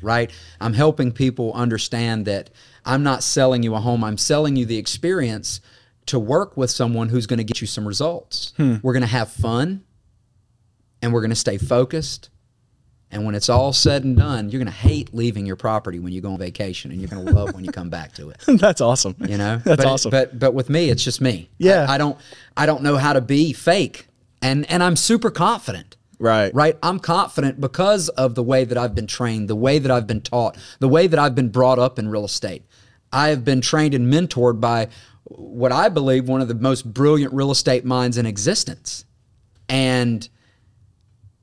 Right? 0.01 0.31
I'm 0.61 0.73
helping 0.73 1.11
people 1.11 1.51
understand 1.53 2.25
that 2.25 2.51
I'm 2.85 3.03
not 3.03 3.23
selling 3.23 3.63
you 3.63 3.73
a 3.75 3.79
home, 3.79 4.03
I'm 4.03 4.17
selling 4.17 4.55
you 4.55 4.65
the 4.65 4.77
experience 4.77 5.59
to 6.07 6.19
work 6.19 6.55
with 6.55 6.69
someone 6.69 7.09
who's 7.09 7.27
going 7.27 7.37
to 7.37 7.43
get 7.43 7.61
you 7.61 7.67
some 7.67 7.87
results. 7.87 8.53
Hmm. 8.57 8.75
We're 8.81 8.93
going 8.93 9.01
to 9.01 9.07
have 9.07 9.31
fun 9.31 9.83
and 11.01 11.13
we're 11.13 11.21
going 11.21 11.31
to 11.31 11.35
stay 11.35 11.57
focused. 11.57 12.29
And 13.09 13.25
when 13.25 13.35
it's 13.35 13.47
all 13.47 13.71
said 13.71 14.03
and 14.03 14.17
done, 14.17 14.49
you're 14.49 14.59
going 14.59 14.71
to 14.71 14.77
hate 14.77 15.13
leaving 15.13 15.45
your 15.45 15.55
property 15.55 15.99
when 15.99 16.11
you 16.11 16.19
go 16.19 16.33
on 16.33 16.39
vacation 16.39 16.91
and 16.91 16.99
you're 16.99 17.09
going 17.09 17.25
to 17.25 17.31
love 17.31 17.53
when 17.53 17.63
you 17.63 17.71
come 17.71 17.89
back 17.89 18.13
to 18.15 18.29
it. 18.29 18.37
That's 18.47 18.81
awesome. 18.81 19.15
You 19.19 19.37
know? 19.37 19.57
That's 19.63 19.83
but, 19.83 19.85
awesome. 19.85 20.11
but 20.11 20.37
but 20.37 20.53
with 20.53 20.69
me 20.69 20.89
it's 20.89 21.03
just 21.03 21.21
me. 21.21 21.49
Yeah. 21.57 21.85
I, 21.87 21.95
I 21.95 21.97
don't 21.97 22.17
i 22.55 22.65
don't 22.65 22.83
know 22.83 22.97
how 22.97 23.13
to 23.13 23.21
be 23.21 23.53
fake. 23.53 24.07
And 24.41 24.69
and 24.69 24.83
i'm 24.83 24.95
super 24.95 25.31
confident. 25.31 25.95
Right. 26.19 26.53
right? 26.55 26.75
I'm 26.81 26.99
confident 26.99 27.61
because 27.61 28.09
of 28.09 28.35
the 28.35 28.43
way 28.43 28.65
that 28.65 28.77
i've 28.77 28.95
been 28.95 29.07
trained 29.07 29.47
the 29.47 29.55
way 29.55 29.79
that 29.79 29.91
i've 29.91 30.07
been 30.07 30.21
taught 30.21 30.57
the 30.79 30.89
way 30.89 31.05
that 31.05 31.19
i've 31.19 31.35
been 31.35 31.49
brought 31.49 31.79
up 31.79 31.97
in 31.97 32.09
real 32.09 32.25
estate. 32.25 32.63
I 33.13 33.29
have 33.29 33.45
been 33.45 33.61
trained 33.61 33.93
and 33.93 34.11
mentored 34.11 34.59
by 34.59 34.89
what 35.23 35.71
i 35.71 35.87
believe 35.87 36.27
one 36.27 36.41
of 36.41 36.49
the 36.49 36.55
most 36.55 36.91
brilliant 36.93 37.33
real 37.33 37.51
estate 37.51 37.85
minds 37.85 38.17
in 38.17 38.25
existence. 38.25 39.05
And 39.69 40.27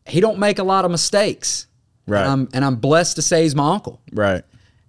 he 0.07 0.21
don't 0.21 0.39
make 0.39 0.59
a 0.59 0.65
lot 0.65 0.85
of 0.85 0.91
mistakes 0.91 1.67
Right. 2.07 2.21
and 2.23 2.31
i'm, 2.31 2.49
and 2.53 2.65
I'm 2.65 2.77
blessed 2.77 3.17
to 3.17 3.23
say 3.23 3.43
he's 3.45 3.55
my 3.55 3.73
uncle 3.75 4.01
right 4.13 4.45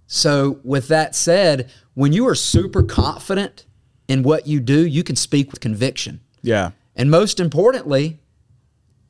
so, 0.08 0.60
with 0.64 0.88
that 0.90 1.16
said, 1.16 1.72
when 1.96 2.14
you 2.14 2.28
are 2.28 2.36
super 2.36 2.84
confident 2.84 3.66
in 4.08 4.22
what 4.22 4.46
you 4.46 4.60
do, 4.60 4.86
you 4.86 5.04
can 5.04 5.16
speak 5.16 5.50
with 5.52 5.62
conviction. 5.62 6.20
yeah 6.44 6.72
And 6.96 7.10
most 7.10 7.40
importantly, 7.40 8.20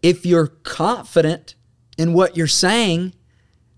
if 0.01 0.25
you're 0.25 0.47
confident 0.47 1.55
in 1.97 2.13
what 2.13 2.37
you're 2.37 2.47
saying, 2.47 3.13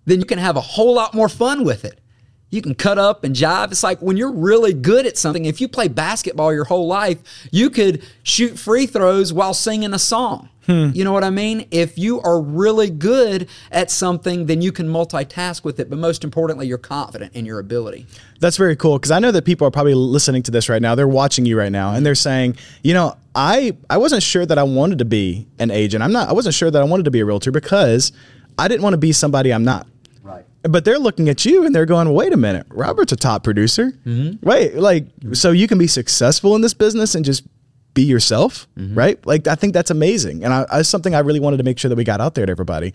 then 0.05 0.19
you 0.19 0.25
can 0.25 0.37
have 0.37 0.55
a 0.55 0.61
whole 0.61 0.93
lot 0.93 1.15
more 1.15 1.27
fun 1.27 1.63
with 1.63 1.83
it. 1.83 1.99
You 2.49 2.61
can 2.61 2.75
cut 2.75 2.97
up 2.97 3.23
and 3.23 3.35
jive. 3.35 3.71
It's 3.71 3.83
like 3.83 4.01
when 4.01 4.15
you're 4.15 4.31
really 4.31 4.73
good 4.73 5.05
at 5.05 5.17
something, 5.17 5.45
if 5.45 5.59
you 5.59 5.67
play 5.67 5.89
basketball 5.89 6.53
your 6.53 6.63
whole 6.63 6.87
life, 6.87 7.19
you 7.51 7.69
could 7.69 8.05
shoot 8.23 8.57
free 8.57 8.85
throws 8.85 9.33
while 9.33 9.53
singing 9.53 9.93
a 9.93 9.99
song. 9.99 10.49
Hmm. 10.67 10.91
You 10.93 11.05
know 11.05 11.13
what 11.13 11.23
I 11.23 11.29
mean? 11.29 11.65
If 11.71 11.97
you 11.97 12.21
are 12.21 12.41
really 12.41 12.89
good 12.89 13.49
at 13.71 13.89
something, 13.89 14.47
then 14.47 14.61
you 14.61 14.73
can 14.73 14.87
multitask 14.87 15.63
with 15.63 15.79
it. 15.79 15.89
But 15.89 15.97
most 15.97 16.25
importantly, 16.25 16.67
you're 16.67 16.77
confident 16.77 17.33
in 17.35 17.45
your 17.45 17.59
ability. 17.59 18.05
That's 18.41 18.57
very 18.57 18.75
cool 18.75 18.97
because 18.97 19.11
I 19.11 19.19
know 19.19 19.31
that 19.31 19.45
people 19.45 19.65
are 19.65 19.71
probably 19.71 19.93
listening 19.93 20.43
to 20.43 20.51
this 20.51 20.67
right 20.67 20.81
now. 20.81 20.93
They're 20.93 21.07
watching 21.07 21.45
you 21.45 21.57
right 21.57 21.71
now, 21.71 21.93
and 21.93 22.05
they're 22.05 22.15
saying, 22.15 22.57
you 22.83 22.93
know, 22.93 23.15
I 23.33 23.77
I 23.89 23.97
wasn't 23.97 24.23
sure 24.23 24.45
that 24.45 24.57
I 24.57 24.63
wanted 24.63 24.99
to 24.99 25.05
be 25.05 25.47
an 25.57 25.71
agent. 25.71 26.03
I'm 26.03 26.11
not. 26.11 26.27
I 26.27 26.33
wasn't 26.33 26.53
sure 26.53 26.69
that 26.69 26.81
I 26.81 26.85
wanted 26.85 27.03
to 27.05 27.11
be 27.11 27.21
a 27.21 27.25
realtor 27.25 27.51
because 27.51 28.11
I 28.57 28.67
didn't 28.67 28.83
want 28.83 28.93
to 28.93 28.97
be 28.97 29.13
somebody 29.13 29.53
I'm 29.53 29.63
not. 29.63 29.87
But 30.69 30.85
they're 30.85 30.99
looking 30.99 31.29
at 31.29 31.45
you 31.45 31.65
and 31.65 31.73
they're 31.73 31.85
going, 31.85 32.11
wait 32.13 32.33
a 32.33 32.37
minute, 32.37 32.65
Robert's 32.69 33.11
a 33.11 33.15
top 33.15 33.43
producer. 33.43 33.93
Wait, 34.41 34.75
like, 34.75 35.05
so 35.33 35.51
you 35.51 35.67
can 35.67 35.77
be 35.77 35.87
successful 35.87 36.55
in 36.55 36.61
this 36.61 36.73
business 36.73 37.15
and 37.15 37.23
just 37.25 37.43
be 37.93 38.03
yourself, 38.03 38.67
right? 38.75 39.25
Like, 39.25 39.47
I 39.47 39.55
think 39.55 39.73
that's 39.73 39.89
amazing. 39.91 40.43
And 40.43 40.53
I, 40.53 40.65
I, 40.71 40.81
something 40.83 41.15
I 41.15 41.19
really 41.19 41.39
wanted 41.39 41.57
to 41.57 41.63
make 41.63 41.79
sure 41.79 41.89
that 41.89 41.95
we 41.95 42.03
got 42.03 42.21
out 42.21 42.35
there 42.35 42.45
to 42.45 42.51
everybody. 42.51 42.93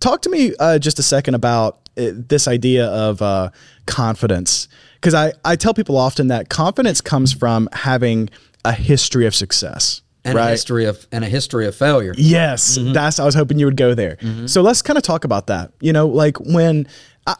Talk 0.00 0.22
to 0.22 0.30
me 0.30 0.52
uh, 0.58 0.78
just 0.78 0.98
a 0.98 1.02
second 1.02 1.34
about 1.34 1.88
uh, 1.98 2.12
this 2.14 2.48
idea 2.48 2.86
of 2.86 3.20
uh, 3.20 3.50
confidence. 3.86 4.66
Because 4.94 5.12
I, 5.12 5.32
I 5.44 5.56
tell 5.56 5.74
people 5.74 5.96
often 5.96 6.28
that 6.28 6.48
confidence 6.48 7.00
comes 7.00 7.32
from 7.34 7.68
having 7.72 8.30
a 8.64 8.72
history 8.72 9.26
of 9.26 9.34
success. 9.34 10.02
And 10.24 10.38
a 10.38 10.48
history 10.50 10.84
of 10.84 11.06
and 11.12 11.24
a 11.24 11.28
history 11.28 11.66
of 11.66 11.74
failure. 11.74 12.12
Yes, 12.16 12.76
that's. 12.80 13.18
I 13.18 13.24
was 13.24 13.34
hoping 13.34 13.58
you 13.58 13.66
would 13.66 13.76
go 13.76 13.94
there. 13.94 14.18
So 14.46 14.60
let's 14.62 14.82
kind 14.82 14.96
of 14.96 15.02
talk 15.02 15.24
about 15.24 15.46
that. 15.46 15.72
You 15.80 15.92
know, 15.92 16.06
like 16.06 16.38
when 16.40 16.86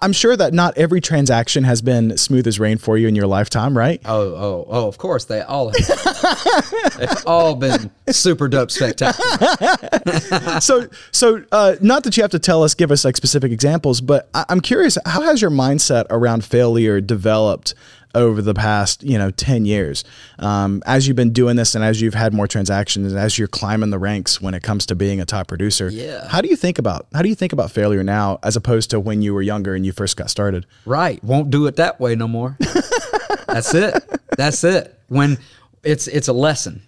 I'm 0.03 0.13
sure 0.13 0.37
that 0.37 0.53
not 0.55 0.77
every 0.79 1.01
transaction 1.01 1.65
has 1.65 1.83
been 1.83 2.17
smooth 2.17 2.47
as 2.47 2.59
rain 2.61 2.79
for 2.79 2.97
you 2.97 3.09
in 3.09 3.15
your 3.17 3.27
lifetime, 3.27 3.77
right? 3.77 4.01
Oh, 4.05 4.21
oh, 4.35 4.67
oh! 4.69 4.89
Of 4.89 4.99
course, 4.99 5.25
they 5.27 5.41
all 5.43 5.71
have. 5.77 6.95
They've 6.99 7.27
all 7.27 7.55
been 7.57 7.91
super 8.11 8.47
dope 8.49 8.71
spectacular. 8.71 10.61
so, 10.61 10.87
so 11.13 11.43
uh, 11.53 11.77
not 11.81 12.05
that 12.05 12.17
you 12.17 12.23
have 12.23 12.31
to 12.33 12.39
tell 12.39 12.63
us, 12.63 12.75
give 12.75 12.91
us 12.91 13.05
like 13.05 13.17
specific 13.17 13.53
examples, 13.53 14.01
but 14.01 14.29
I- 14.35 14.45
I'm 14.49 14.61
curious, 14.61 14.97
how 15.07 15.23
has 15.23 15.41
your 15.43 15.51
mindset 15.51 16.07
around 16.11 16.45
failure 16.45 17.01
developed 17.01 17.75
over 18.15 18.43
the 18.43 18.55
past, 18.55 19.03
you 19.03 19.17
know, 19.19 19.31
10 19.31 19.65
years? 19.65 20.05
Um, 20.39 20.83
as 20.87 21.07
you've 21.07 21.17
been 21.17 21.33
doing 21.33 21.57
this 21.57 21.75
and 21.75 21.85
as 21.85 22.01
you've 22.01 22.15
had 22.15 22.33
more 22.35 22.47
transactions 22.47 23.13
and 23.13 23.21
as 23.21 23.39
you're 23.39 23.49
climbing 23.49 23.91
the 23.91 23.99
ranks 23.99 24.41
when 24.41 24.55
it 24.55 24.63
comes 24.63 24.87
to 24.87 24.95
being 24.95 25.21
a 25.21 25.25
top 25.25 25.47
producer, 25.49 25.89
Yeah. 25.89 26.27
how 26.29 26.41
do 26.41 26.49
you 26.49 26.57
think 26.57 26.79
about, 26.79 27.07
how 27.15 27.23
do 27.23 27.29
you 27.29 27.35
think 27.35 27.53
about 27.53 27.71
failure 27.71 28.03
now 28.03 28.39
as 28.43 28.57
opposed 28.57 28.91
to 28.91 29.01
when 29.01 29.23
you 29.23 29.33
were 29.35 29.43
younger 29.43 29.75
and 29.75 29.85
you 29.87 29.93
first 29.93 30.17
got 30.17 30.31
started? 30.31 30.67
Right. 30.85 31.23
Won't 31.25 31.51
do 31.51 31.67
it 31.67 31.77
that 31.77 32.01
way 32.01 32.15
no 32.17 32.27
more. 32.29 32.57
That's 33.47 33.75
it. 33.75 33.95
That's 34.37 34.63
it. 34.65 34.99
When 35.09 35.39
it's 35.83 36.07
it's 36.07 36.29
a 36.29 36.33
lesson. 36.33 36.83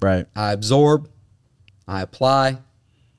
Right. 0.00 0.26
I 0.36 0.52
absorb, 0.52 1.08
I 1.88 2.02
apply, 2.02 2.58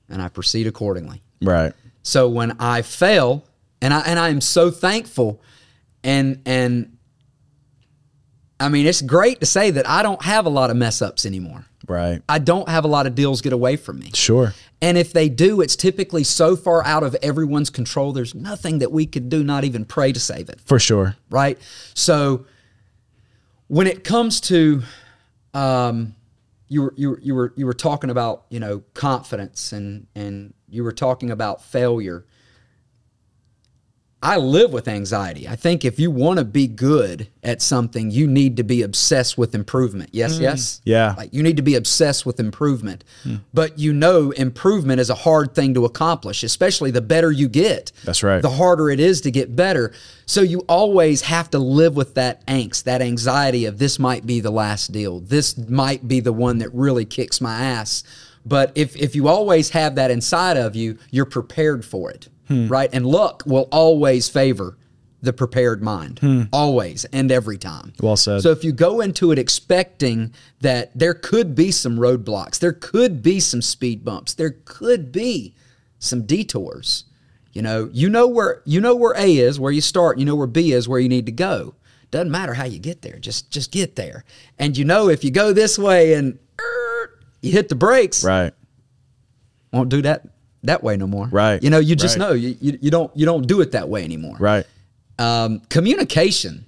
and 0.10 0.22
I 0.22 0.30
proceed 0.30 0.68
accordingly. 0.68 1.22
Right. 1.42 1.74
So 2.04 2.30
when 2.30 2.56
I 2.60 2.82
fail, 2.84 3.46
and 3.82 3.94
I 3.94 4.00
and 4.02 4.18
I 4.20 4.30
am 4.30 4.40
so 4.42 4.72
thankful, 4.72 5.42
and 6.04 6.42
and 6.46 6.95
I 8.60 8.70
mean 8.70 8.86
it's 8.86 9.02
great 9.02 9.40
to 9.42 9.46
say 9.46 9.72
that 9.72 9.88
I 9.88 10.02
don't 10.04 10.22
have 10.24 10.46
a 10.46 10.50
lot 10.50 10.70
of 10.70 10.78
mess 10.78 11.02
ups 11.02 11.26
anymore. 11.26 11.66
Right. 11.88 12.22
I 12.28 12.40
don't 12.40 12.68
have 12.70 12.84
a 12.84 12.88
lot 12.88 13.06
of 13.06 13.16
deals 13.16 13.42
get 13.42 13.54
away 13.54 13.76
from 13.76 14.00
me. 14.00 14.12
Sure. 14.14 14.54
And 14.82 14.98
if 14.98 15.14
they 15.14 15.30
do, 15.30 15.62
it's 15.62 15.76
typically 15.76 16.24
so 16.24 16.56
far 16.56 16.84
out 16.86 17.04
of 17.04 17.16
everyone's 17.22 17.70
control. 17.70 18.12
There's 18.12 18.34
nothing 18.34 18.80
that 18.80 18.92
we 18.92 19.06
could 19.06 19.30
do, 19.30 19.44
not 19.44 19.64
even 19.64 19.86
pray 19.86 20.12
to 20.12 20.20
save 20.20 20.50
it. 20.50 20.60
For 20.62 20.80
sure. 20.80 21.16
right? 21.30 21.60
So 21.94 22.46
when 23.68 23.88
it 23.88 24.04
comes 24.04 24.42
to 24.42 24.84
um, 25.54 26.16
you 26.68 26.84
were 26.84 26.94
you 26.98 27.10
were 27.10 27.20
you 27.22 27.36
were 27.36 27.54
you 27.56 27.66
were 27.66 27.74
talking 27.74 28.10
about 28.10 28.46
you 28.50 28.60
know 28.60 28.84
confidence 28.94 29.72
and 29.72 30.08
and 30.16 30.54
you 30.68 30.84
were 30.84 30.92
talking 30.92 31.32
about 31.32 31.64
failure. 31.64 32.26
I 34.26 34.38
live 34.38 34.74
with 34.74 34.88
anxiety. 34.88 35.48
I 35.48 35.56
think 35.56 35.86
if 35.86 36.00
you 36.00 36.10
want 36.10 36.40
to 36.40 36.46
be 36.46 36.68
good 36.68 37.28
at 37.44 37.62
something, 37.62 38.10
you 38.10 38.26
need 38.26 38.58
to 38.58 38.64
be 38.64 38.82
obsessed 38.82 39.38
with 39.38 39.54
improvement. 39.54 40.10
Yes, 40.14 40.38
mm. 40.38 40.42
yes. 40.42 40.82
Yeah. 40.84 41.14
Like 41.16 41.32
you 41.32 41.44
need 41.44 41.58
to 41.58 41.62
be 41.62 41.76
obsessed 41.76 42.26
with 42.26 42.40
improvement. 42.40 43.04
Hmm. 43.22 43.36
But 43.54 43.78
you 43.78 43.94
know 43.94 44.32
improvement 44.32 45.00
is 45.00 45.12
a 45.12 45.16
hard 45.16 45.54
thing 45.54 45.76
to 45.76 45.86
accomplish, 45.86 46.42
especially 46.44 46.90
the 46.90 47.02
better 47.02 47.32
you 47.32 47.48
get. 47.48 47.92
That's 48.04 48.24
right. 48.24 48.42
The 48.42 48.50
harder 48.50 48.90
it 48.90 49.00
is 49.00 49.22
to 49.22 49.32
get 49.32 49.56
better. 49.56 49.94
So 50.26 50.42
you 50.42 50.62
always 50.62 51.22
have 51.22 51.52
to 51.52 51.60
live 51.60 51.96
with 51.96 52.16
that 52.16 52.44
angst, 52.48 52.86
that 52.86 53.04
anxiety 53.04 53.66
of 53.66 53.78
this 53.78 54.00
might 54.00 54.26
be 54.26 54.40
the 54.40 54.50
last 54.50 54.92
deal. 54.92 55.20
This 55.20 55.56
might 55.56 56.08
be 56.08 56.20
the 56.20 56.34
one 56.34 56.58
that 56.58 56.74
really 56.74 57.06
kicks 57.06 57.40
my 57.40 57.62
ass. 57.62 58.04
But 58.44 58.72
if 58.74 58.96
if 58.96 59.16
you 59.16 59.28
always 59.28 59.70
have 59.72 59.96
that 59.96 60.10
inside 60.10 60.58
of 60.58 60.76
you, 60.76 60.98
you're 61.12 61.26
prepared 61.26 61.86
for 61.86 62.10
it. 62.10 62.28
Right? 62.50 62.90
And 62.94 63.06
luck 63.06 63.44
will 63.46 63.68
always 63.72 64.30
favor 64.30 64.78
the 65.22 65.34
prepared 65.34 65.82
mind. 65.82 66.48
Always 66.54 67.06
and 67.06 67.32
every 67.32 67.58
time. 67.58 67.94
Well 68.00 68.16
said. 68.18 68.42
So 68.42 68.52
if 68.52 68.64
you 68.64 68.72
go 68.72 69.02
into 69.02 69.32
it 69.32 69.40
expecting 69.40 70.34
that 70.62 70.92
there 70.98 71.16
could 71.16 71.56
be 71.56 71.72
some 71.72 71.98
roadblocks, 71.98 72.60
there 72.60 72.74
could 72.74 73.24
be 73.24 73.40
some 73.40 73.62
speed 73.62 74.06
bumps, 74.06 74.34
there 74.36 74.58
could 74.66 75.12
be 75.12 75.56
some 75.98 76.26
detours. 76.28 77.06
You 77.54 77.62
know, 77.62 77.90
you 77.94 78.10
know 78.10 78.28
where 78.28 78.62
you 78.66 78.82
know 78.82 78.94
where 78.96 79.16
A 79.18 79.38
is, 79.38 79.60
where 79.60 79.72
you 79.72 79.82
start, 79.82 80.20
you 80.20 80.26
know 80.26 80.36
where 80.36 80.46
B 80.46 80.74
is, 80.74 80.88
where 80.88 81.00
you 81.00 81.10
need 81.10 81.26
to 81.26 81.32
go. 81.32 81.74
Doesn't 82.12 82.30
matter 82.30 82.54
how 82.54 82.66
you 82.66 82.78
get 82.80 83.02
there, 83.02 83.18
just 83.18 83.50
just 83.50 83.72
get 83.72 83.96
there. 83.96 84.26
And 84.60 84.78
you 84.78 84.86
know 84.86 85.10
if 85.10 85.24
you 85.24 85.32
go 85.32 85.54
this 85.54 85.80
way 85.80 86.14
and 86.14 86.38
er, 86.62 87.20
you 87.42 87.52
hit 87.52 87.70
the 87.70 87.76
brakes, 87.76 88.24
Right. 88.24 88.54
won't 89.72 89.90
do 89.90 90.02
that 90.04 90.28
that 90.68 90.84
way 90.84 90.98
no 90.98 91.08
more. 91.08 91.28
Right. 91.28 91.62
You 91.64 91.70
know, 91.70 91.80
you 91.80 91.96
just 91.96 92.18
Right. 92.18 92.28
know 92.30 92.34
you, 92.34 92.56
you 92.62 92.78
you 92.82 92.92
don't 92.92 93.16
you 93.16 93.26
don't 93.26 93.48
do 93.48 93.62
it 93.62 93.72
that 93.72 93.90
way 93.90 94.04
anymore. 94.04 94.38
Right. 94.40 94.66
Um, 95.18 95.62
communication 95.70 96.66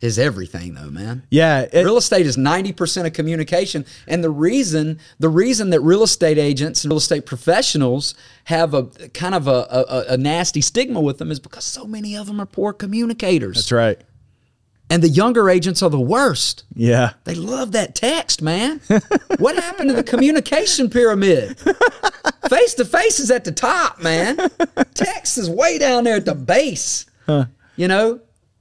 is 0.00 0.18
everything 0.18 0.74
though, 0.74 0.90
man. 0.90 1.22
Yeah. 1.30 1.66
it- 1.72 1.84
real 1.84 1.98
estate 1.98 2.24
is 2.26 2.36
90% 2.38 3.06
of 3.06 3.12
communication 3.12 3.84
and 4.08 4.24
the 4.24 4.30
reason 4.30 4.98
the 5.18 5.28
reason 5.28 5.70
that 5.70 5.80
real 5.80 6.02
estate 6.02 6.38
agents 6.38 6.82
and 6.84 6.90
real 6.90 6.98
estate 6.98 7.26
professionals 7.26 8.14
have 8.44 8.72
a 8.72 8.84
kind 9.12 9.34
of 9.34 9.46
a, 9.46 9.66
a, 9.70 10.04
a 10.14 10.16
nasty 10.16 10.62
stigma 10.62 11.00
with 11.00 11.18
them 11.18 11.30
is 11.30 11.38
because 11.38 11.64
so 11.64 11.84
many 11.86 12.16
of 12.16 12.26
them 12.26 12.40
are 12.40 12.46
poor 12.46 12.72
communicators 12.72 13.56
that's 13.56 13.72
right. 13.72 14.00
And 14.90 15.02
the 15.02 15.08
younger 15.08 15.48
agents 15.48 15.82
are 15.82 15.88
the 15.88 15.98
worst. 16.00 16.64
Yeah. 16.74 17.12
they 17.24 17.34
love 17.34 17.72
that 17.72 17.94
text 17.94 18.42
man. 18.42 18.80
What 19.38 19.56
happened 19.56 19.88
to 19.88 19.96
the 19.96 20.02
communication 20.02 20.90
pyramid? 20.90 21.56
Face 22.50 22.74
to 22.74 22.84
face 22.84 23.20
is 23.20 23.30
at 23.30 23.44
the 23.44 23.52
top 23.52 24.02
man. 24.02 24.36
Text 24.92 25.38
is 25.38 25.48
way 25.48 25.78
down 25.78 26.04
there 26.04 26.16
at 26.16 26.26
the 26.26 26.34
base. 26.34 27.06
You 27.76 27.88
know 27.88 28.20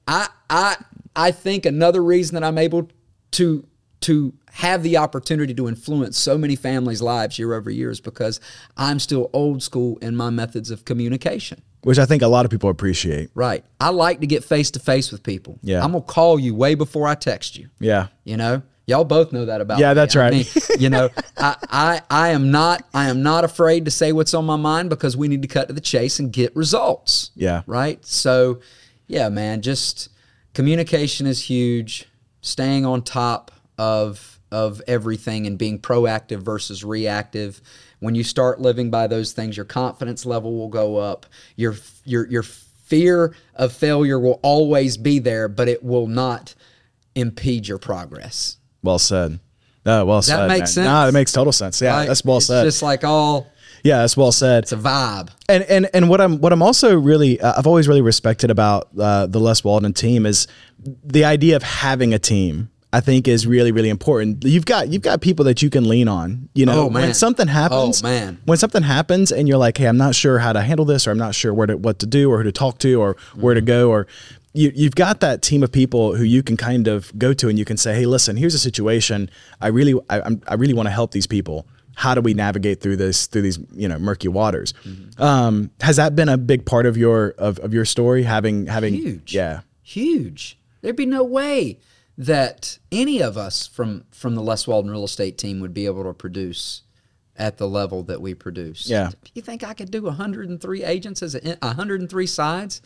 i 0.10 0.28
i 0.50 0.76
i 1.16 1.32
think 1.32 1.66
another 1.66 2.04
reason 2.04 2.34
that 2.36 2.44
i'm 2.44 2.58
able 2.58 2.90
to 3.32 3.66
to 4.02 4.34
have 4.52 4.82
the 4.82 4.98
opportunity 4.98 5.54
to 5.54 5.68
influence 5.68 6.18
so 6.18 6.38
many 6.38 6.56
families 6.56 7.02
lives 7.02 7.38
year 7.38 7.54
over 7.54 7.70
year 7.70 7.92
is 7.92 8.02
because 8.02 8.40
i'm 8.76 8.98
still 9.00 9.30
old 9.34 9.62
school 9.62 9.98
in 10.02 10.16
my 10.16 10.30
methods 10.30 10.72
of 10.72 10.84
communication 10.86 11.62
Which 11.84 11.98
I 11.98 12.06
think 12.06 12.22
a 12.22 12.28
lot 12.28 12.46
of 12.46 12.52
people 12.52 12.70
appreciate. 12.70 13.30
right 13.36 13.64
i 13.80 13.90
like 13.90 14.20
to 14.20 14.28
get 14.28 14.44
face 14.44 14.72
to 14.72 14.80
face 14.80 15.12
with 15.12 15.24
people 15.24 15.58
Yeah. 15.62 15.84
i'm 15.84 15.92
gonna 15.94 16.04
call 16.04 16.40
you 16.40 16.54
way 16.56 16.76
before 16.76 17.08
i 17.08 17.16
text 17.16 17.58
you 17.58 17.70
Yeah. 17.80 18.08
you 18.26 18.36
know, 18.38 18.62
y'all 18.86 19.06
both 19.06 19.32
know 19.32 19.46
that 19.46 19.62
about 19.62 19.80
Yeah, 19.80 19.90
me. 19.90 19.94
that's 19.96 20.16
I 20.16 20.20
right. 20.20 20.34
mean, 20.34 20.46
you 20.80 20.90
know, 20.90 21.10
I, 21.38 21.56
I 21.70 22.02
I 22.10 22.30
am 22.30 22.52
not 22.52 22.84
I 22.94 23.08
am 23.10 23.22
not 23.24 23.44
afraid 23.44 23.86
to 23.86 23.92
say 23.92 24.12
what's 24.12 24.34
on 24.34 24.46
my 24.46 24.56
mind 24.58 24.90
because 24.90 25.16
we 25.16 25.28
need 25.28 25.42
to 25.44 25.48
cut 25.48 25.68
to 25.68 25.74
the 25.74 25.82
chase 25.82 26.20
and 26.20 26.34
get 26.34 26.56
results. 26.56 27.32
Yeah. 27.36 27.62
Right. 27.68 28.04
So, 28.06 28.60
yeah, 29.08 29.30
man, 29.30 29.62
just 29.62 30.10
communication 30.54 31.28
is 31.28 31.44
huge. 31.44 32.08
Staying 32.42 32.86
on 32.86 33.02
top 33.04 33.52
of 33.78 34.38
of 34.51 34.82
everything 34.88 35.46
and 35.48 35.58
being 35.58 35.79
proactive 35.79 36.41
versus 36.41 36.84
reactive. 36.84 37.62
When 38.00 38.15
you 38.15 38.24
start 38.24 38.60
living 38.62 38.89
by 38.89 39.08
those 39.08 39.34
things, 39.34 39.58
your 39.58 39.65
confidence 39.65 40.25
level 40.25 40.56
will 40.58 40.70
go 40.70 40.98
up. 40.98 41.25
Your 41.56 41.75
your 42.06 42.27
your 42.27 42.44
fear 42.44 43.36
of 43.56 43.72
failure 43.74 44.20
will 44.20 44.39
always 44.41 44.98
be 44.98 45.20
there, 45.20 45.48
but 45.48 45.68
it 45.68 45.84
will 45.84 46.08
not 46.08 46.56
impede 47.15 47.68
your 47.68 47.77
progress. 47.77 48.58
Well 48.82 49.00
said. 49.00 49.39
No, 49.86 50.06
well 50.06 50.22
said. 50.22 50.38
that 50.38 50.48
make 50.48 50.60
man. 50.60 50.68
sense? 50.68 50.86
No, 50.86 51.08
it 51.08 51.12
makes 51.13 51.32
total 51.32 51.53
sense. 51.53 51.82
Yeah, 51.82 51.96
Right? 51.98 52.08
that's 52.08 52.24
well 52.25 52.38
it's 52.38 52.48
said. 52.48 52.63
Just 52.63 52.82
like 52.82 53.03
all, 53.03 53.48
yeah, 53.84 54.00
that's 54.00 54.18
well 54.18 54.32
said. 54.32 54.63
it's 54.63 54.72
a 54.72 54.77
vibe. 54.77 55.29
And 55.48 55.63
and 55.63 55.89
and 55.94 56.10
what 56.10 56.22
I'm 56.22 56.39
what 56.39 56.51
I'm 56.53 56.62
also 56.62 56.98
really 57.00 57.39
uh, 57.39 57.53
I've 57.58 57.68
always 57.68 57.88
really 57.88 58.01
respected 58.01 58.51
about 58.51 58.89
uh, 59.00 59.25
the 59.27 59.39
Les 59.39 59.63
Walden 59.63 59.94
team 59.94 60.25
is 60.25 60.48
the 61.03 61.25
idea 61.25 61.56
of 61.56 61.63
having 61.63 62.13
a 62.13 62.20
team. 62.20 62.70
I 62.91 63.01
think 63.01 63.27
is 63.27 63.46
really 63.46 63.72
really 63.72 63.89
important. 63.89 64.43
You've 64.43 64.65
got 64.65 64.89
you've 64.89 65.01
got 65.03 65.22
people 65.22 65.46
that 65.46 65.62
you 65.62 65.69
can 65.69 65.88
lean 65.88 66.08
on. 66.08 66.50
You 66.55 66.65
know, 66.65 66.86
Oh, 66.86 66.89
man. 66.89 67.03
when 67.03 67.13
something 67.13 67.48
happens, 67.48 68.01
Oh, 68.03 68.08
man. 68.08 68.39
when 68.46 68.58
something 68.58 68.84
happens, 68.84 69.31
and 69.31 69.48
you're 69.48 69.58
like, 69.60 69.77
hey, 69.77 69.86
I'm 69.88 69.98
not 69.98 70.15
sure 70.15 70.39
how 70.39 70.53
to 70.53 70.62
handle 70.62 70.86
this, 70.86 71.08
or 71.08 71.12
I'm 71.12 71.17
not 71.17 71.36
sure 71.36 71.53
where 71.53 71.67
to 71.67 71.77
what 71.77 72.00
to 72.00 72.05
do, 72.05 72.31
or 72.31 72.38
who 72.39 72.43
to 72.46 72.51
talk 72.51 72.79
to, 72.79 73.00
or 73.00 73.15
where 73.36 73.53
to 73.53 73.62
go, 73.62 73.89
or 73.91 74.08
you, 74.53 74.72
you've 74.74 74.96
got 74.96 75.19
that 75.19 75.43
team 75.43 75.62
of 75.62 75.72
people 75.72 76.15
who 76.15 76.24
you 76.24 76.41
can 76.41 76.58
kind 76.58 76.88
of 76.88 77.15
go 77.19 77.34
to 77.34 77.50
and 77.50 77.60
you 77.60 77.65
can 77.65 77.77
say, 77.77 77.93
Hey, 77.93 78.08
listen, 78.08 78.36
here's 78.36 78.55
a 78.55 78.60
situation. 78.60 79.29
I 79.62 79.67
really, 79.67 79.93
I, 80.10 80.22
I'm, 80.22 80.41
I 80.48 80.55
really 80.55 80.74
want 80.74 80.88
to 80.88 80.91
help 80.91 81.12
these 81.12 81.27
people. 81.27 81.67
How 81.96 82.15
do 82.15 82.22
we 82.22 82.34
navigate 82.34 82.81
through 82.81 82.96
this, 82.98 83.27
through 83.27 83.43
these, 83.43 83.60
you 83.75 83.88
know, 83.88 84.00
murky 84.00 84.27
waters? 84.27 84.74
Um, 85.19 85.69
has 85.81 85.98
that 85.98 86.15
been 86.15 86.29
a 86.29 86.38
big 86.38 86.65
part 86.65 86.88
of 86.88 86.98
your, 86.98 87.36
of, 87.38 87.60
of 87.60 87.74
your 87.75 87.86
story? 87.86 88.24
Having, 88.24 88.65
having, 88.67 88.93
huge. 88.96 89.36
yeah, 89.36 89.62
Huge. 89.84 90.58
There'd 90.81 90.96
be 90.96 91.05
no 91.05 91.24
way 91.24 91.77
that 92.20 92.78
any 92.92 93.22
of 93.22 93.38
us 93.38 93.66
from 93.66 94.04
from 94.12 94.36
the 94.36 94.42
Les 94.42 94.68
Walden 94.68 94.92
real 94.92 95.06
estate 95.06 95.38
team 95.38 95.62
would 95.62 95.74
be 95.74 95.86
able 95.86 96.04
to 96.04 96.14
produce 96.14 96.84
at 97.38 97.58
the 97.58 97.68
level 97.68 98.04
that 98.04 98.22
we 98.22 98.34
produce. 98.34 98.90
Yeah. 98.90 99.12
You 99.34 99.42
think 99.42 99.64
I 99.64 99.74
could 99.74 99.90
do 99.90 100.04
103 100.04 100.84
agents 100.84 101.24
as 101.24 101.34
a, 101.34 101.56
103 101.62 102.26
sides 102.28 102.82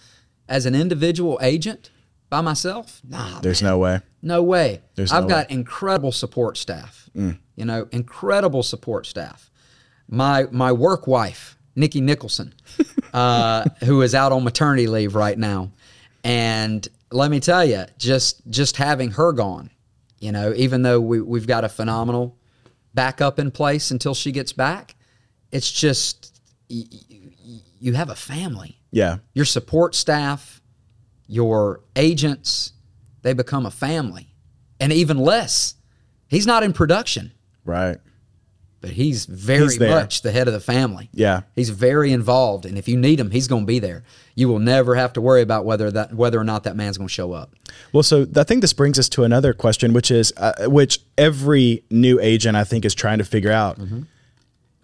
as 0.47 0.67
an 0.67 0.75
individual 0.75 1.39
agent 1.41 1.89
by 2.29 2.41
myself? 2.41 3.01
Nah, 3.03 3.39
there's 3.39 3.63
no 3.63 3.79
way. 3.79 4.01
no 4.21 4.43
way. 4.43 4.81
There's 4.93 5.11
I've 5.11 5.23
no 5.23 5.29
got 5.29 5.49
incredible 5.49 6.11
support 6.11 6.55
staff. 6.57 7.09
You 7.55 7.65
know, 7.65 7.87
incredible 7.91 8.63
support 8.63 9.05
staff. 9.05 9.51
My 10.07 10.47
my 10.51 10.71
work 10.71 11.05
wife, 11.07 11.57
Nikki 11.75 12.01
Nicholson, 12.01 12.53
uh, 13.13 13.65
who 13.83 14.01
is 14.01 14.15
out 14.15 14.31
on 14.31 14.43
maternity 14.43 14.87
leave 14.87 15.15
right 15.15 15.37
now, 15.37 15.71
and 16.23 16.87
let 17.13 17.31
me 17.31 17.39
tell 17.39 17.63
you, 17.65 17.85
just 17.97 18.41
just 18.49 18.77
having 18.77 19.11
her 19.11 19.31
gone, 19.31 19.69
you 20.19 20.31
know, 20.31 20.53
even 20.55 20.81
though 20.81 20.99
we 20.99 21.21
we've 21.21 21.47
got 21.47 21.63
a 21.63 21.69
phenomenal 21.69 22.37
backup 22.93 23.39
in 23.39 23.51
place 23.51 23.91
until 23.91 24.13
she 24.13 24.31
gets 24.31 24.53
back, 24.53 24.95
it's 25.51 25.71
just 25.71 26.39
y- 26.69 26.83
y- 26.91 27.59
you 27.79 27.93
have 27.93 28.09
a 28.09 28.15
family 28.15 28.79
Yeah. 28.91 29.17
your 29.33 29.45
support 29.45 29.95
staff, 29.95 30.61
your 31.27 31.81
agents, 31.95 32.73
they 33.21 33.33
become 33.33 33.65
a 33.65 33.71
family. 33.71 34.33
And 34.79 34.91
even 34.93 35.17
Les, 35.17 35.75
he's 36.27 36.45
not 36.47 36.63
in 36.63 36.73
production, 36.73 37.31
Right. 37.65 37.97
but 38.81 38.91
he's 38.91 39.25
very 39.25 39.63
He's 39.63 39.79
much 39.79 40.21
the 40.21 40.31
head 40.31 40.47
of 40.47 40.53
the 40.53 40.59
family. 40.59 41.09
Yeah. 41.13 41.41
He's 41.55 41.69
very 41.69 42.11
involved, 42.11 42.65
and 42.65 42.77
if 42.77 42.87
you 42.87 42.97
need 42.97 43.19
him, 43.19 43.31
he's 43.31 43.47
going 43.47 43.63
to 43.63 43.67
be 43.67 43.79
there. 43.79 44.03
You 44.35 44.47
will 44.49 44.59
never 44.59 44.95
have 44.95 45.13
to 45.13 45.21
worry 45.21 45.41
about 45.41 45.63
whether 45.65 45.91
that 45.91 46.13
whether 46.13 46.39
or 46.39 46.43
not 46.43 46.63
that 46.63 46.75
man's 46.75 46.97
going 46.97 47.07
to 47.07 47.13
show 47.13 47.33
up. 47.33 47.53
Well, 47.91 48.03
so 48.03 48.25
I 48.35 48.43
think 48.43 48.61
this 48.61 48.73
brings 48.73 48.97
us 48.97 49.07
to 49.09 49.23
another 49.23 49.53
question, 49.53 49.93
which 49.93 50.09
is, 50.09 50.33
uh, 50.37 50.65
which 50.67 50.99
every 51.17 51.83
new 51.91 52.19
agent 52.19 52.57
I 52.57 52.63
think 52.63 52.83
is 52.85 52.95
trying 52.95 53.19
to 53.19 53.23
figure 53.25 53.51
out. 53.51 53.77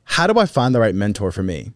How 0.03 0.27
do 0.27 0.39
I 0.39 0.46
find 0.46 0.74
the 0.74 0.79
right 0.79 0.96
mentor 0.96 1.32
for 1.32 1.44
me? 1.44 1.72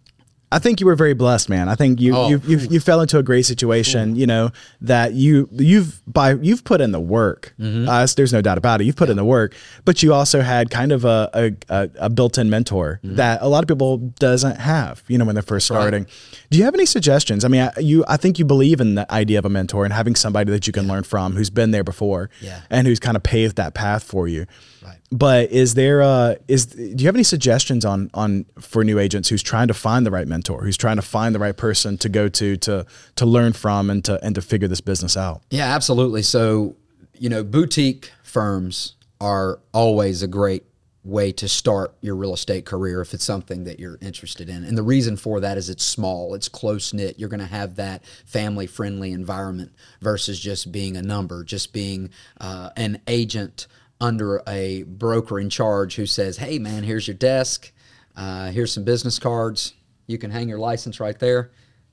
I 0.53 0.59
think 0.59 0.79
you 0.79 0.85
were 0.85 0.95
very 0.95 1.13
blessed, 1.13 1.49
man. 1.49 1.67
I 1.67 1.75
think 1.75 1.99
you 1.99 2.15
Oh, 2.15 2.29
you, 2.29 2.39
you 2.45 2.57
you 2.57 2.79
fell 2.79 3.01
into 3.01 3.17
a 3.17 3.23
great 3.23 3.45
situation. 3.45 4.15
You 4.15 4.27
know 4.27 4.51
that 4.81 5.13
you 5.13 5.49
you've 5.51 6.01
by 6.05 6.35
you've 6.35 6.63
put 6.63 6.79
in 6.79 6.91
the 6.91 6.99
work. 6.99 7.53
Uh, 7.59 8.07
there's 8.15 8.31
no 8.31 8.41
doubt 8.41 8.57
about 8.59 8.79
it. 8.79 8.83
You've 8.83 8.95
put 8.95 9.09
in 9.09 9.17
the 9.17 9.25
work, 9.25 9.55
but 9.83 10.03
you 10.03 10.13
also 10.13 10.41
had 10.41 10.69
kind 10.69 10.91
of 10.91 11.05
a 11.05 11.53
a, 11.69 11.89
a, 11.97 12.09
built-in 12.09 12.49
mentor 12.49 12.99
that 13.03 13.41
a 13.41 13.47
lot 13.47 13.63
of 13.63 13.67
people 13.67 13.97
doesn't 14.19 14.57
have. 14.57 15.03
You 15.07 15.17
know 15.17 15.25
when 15.25 15.33
they're 15.35 15.41
first 15.41 15.65
starting. 15.65 16.05
Do 16.51 16.57
you 16.59 16.65
have 16.65 16.75
any 16.75 16.85
suggestions? 16.85 17.43
I 17.43 17.47
mean, 17.47 17.61
I, 17.61 17.79
you 17.79 18.05
I 18.07 18.17
think 18.17 18.37
you 18.37 18.45
believe 18.45 18.79
in 18.79 18.93
the 18.95 19.11
idea 19.11 19.39
of 19.39 19.45
a 19.45 19.49
mentor 19.49 19.85
and 19.85 19.93
having 19.93 20.15
somebody 20.15 20.51
that 20.51 20.67
you 20.67 20.73
can 20.73 20.87
learn 20.87 21.03
from 21.03 21.33
who's 21.33 21.49
been 21.49 21.71
there 21.71 21.83
before 21.83 22.29
Yeah. 22.41 22.61
and 22.69 22.85
who's 22.87 22.99
kind 22.99 23.17
of 23.17 23.23
paved 23.23 23.55
that 23.55 23.73
path 23.73 24.03
for 24.03 24.27
you. 24.27 24.45
Right. 24.85 24.97
But 25.13 25.51
is 25.51 25.75
there 25.75 26.01
uh 26.01 26.35
is 26.47 26.65
do 26.65 26.95
you 26.97 27.05
have 27.05 27.15
any 27.15 27.23
suggestions 27.23 27.85
on 27.85 28.09
on 28.15 28.47
for 28.59 28.83
new 28.83 28.97
agents 28.97 29.29
who's 29.29 29.43
trying 29.43 29.67
to 29.67 29.73
find 29.75 30.07
the 30.07 30.11
right 30.11 30.27
mentor, 30.27 30.63
who's 30.63 30.75
trying 30.75 30.95
to 30.95 31.03
find 31.03 31.35
the 31.35 31.39
right 31.39 31.55
person 31.55 31.99
to 31.99 32.09
go 32.09 32.27
to 32.29 32.57
to 32.57 32.85
to 33.15 33.25
learn 33.25 33.53
from 33.53 33.91
and 33.91 34.03
to 34.05 34.23
and 34.25 34.33
to 34.33 34.41
figure 34.41 34.67
this 34.67 34.81
business 34.81 35.15
out? 35.15 35.43
Yeah, 35.51 35.75
absolutely. 35.75 36.23
So, 36.23 36.75
you 37.13 37.29
know, 37.29 37.43
boutique 37.43 38.11
firms 38.23 38.95
are 39.21 39.59
always 39.71 40.23
a 40.23 40.27
great 40.27 40.65
way 41.03 41.31
to 41.33 41.47
start 41.47 41.93
your 42.01 42.15
real 42.15 42.33
estate 42.33 42.65
career 42.65 43.01
if 43.01 43.13
it's 43.13 43.23
something 43.25 43.65
that 43.65 43.79
you're 43.79 43.99
interested 44.01 44.49
in. 44.49 44.63
And 44.63 44.75
the 44.75 44.83
reason 44.83 45.17
for 45.17 45.41
that 45.41 45.57
is 45.57 45.69
it's 45.69 45.83
small, 45.83 46.33
it's 46.33 46.49
close 46.49 46.91
knit. 46.91 47.19
You're 47.19 47.29
going 47.29 47.39
to 47.41 47.45
have 47.45 47.75
that 47.75 48.03
family 48.25 48.65
friendly 48.65 49.11
environment 49.11 49.73
versus 50.01 50.39
just 50.39 50.71
being 50.71 50.97
a 50.97 51.01
number, 51.01 51.43
just 51.43 51.71
being 51.71 52.09
uh, 52.39 52.69
an 52.77 53.01
agent 53.05 53.67
under 54.03 54.41
a 54.47 54.83
broker 54.83 55.39
in 55.39 55.49
charge 55.49 55.95
who 55.95 56.05
says, 56.05 56.37
hey, 56.37 56.59
man, 56.59 56.83
here's 56.83 57.07
your 57.07 57.15
desk, 57.15 57.71
uh, 58.17 58.51
here's 58.51 58.73
some 58.73 58.83
business 58.83 59.17
cards. 59.17 59.73
You 60.07 60.17
can 60.17 60.29
hang 60.29 60.49
your 60.49 60.59
license 60.59 60.99
right 60.99 61.17
there. 61.17 61.51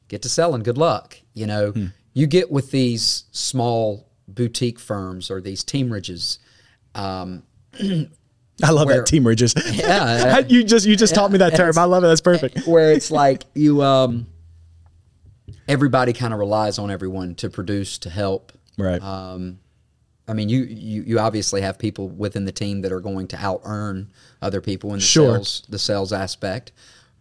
Get 0.08 0.22
to 0.22 0.28
selling. 0.28 0.64
Good 0.64 0.76
luck. 0.76 1.16
You 1.34 1.46
know, 1.46 1.72
you 2.12 2.26
get 2.26 2.50
with 2.50 2.72
these 2.72 3.24
small 3.30 4.08
boutique 4.26 4.80
firms 4.80 5.30
or 5.30 5.40
these 5.40 5.62
teamridges. 5.64 6.38
Um, 6.96 7.44
I 8.62 8.70
love 8.72 8.86
Where- 8.88 8.96
that 8.96 9.06
team 9.06 9.24
ridges. 9.26 9.54
Yeah. 9.72 10.38
you 10.48 10.64
just 10.64 10.84
you 10.86 10.96
just 10.96 11.14
taught 11.14 11.30
me 11.30 11.38
that 11.38 11.54
term. 11.54 11.78
I 11.78 11.84
love 11.84 12.02
it. 12.02 12.08
That's 12.08 12.20
perfect. 12.20 12.66
where 12.66 12.92
it's 12.92 13.10
like 13.12 13.44
you 13.54 13.82
um 13.82 14.26
everybody 15.68 16.12
kind 16.12 16.32
of 16.32 16.38
relies 16.40 16.78
on 16.78 16.90
everyone 16.90 17.34
to 17.36 17.48
produce 17.48 17.98
to 17.98 18.10
help 18.10 18.52
Right. 18.76 19.00
um 19.02 19.60
i 20.30 20.32
mean 20.32 20.48
you, 20.48 20.62
you 20.64 21.02
you 21.02 21.18
obviously 21.18 21.60
have 21.60 21.78
people 21.78 22.08
within 22.08 22.44
the 22.44 22.52
team 22.52 22.80
that 22.82 22.92
are 22.92 23.00
going 23.00 23.26
to 23.28 23.36
out 23.48 23.60
earn 23.64 24.10
other 24.40 24.60
people 24.60 24.90
in 24.90 24.96
the 25.00 25.04
Sure. 25.04 25.34
sales 25.36 25.62
the 25.68 25.78
sales 25.78 26.12
aspect. 26.12 26.72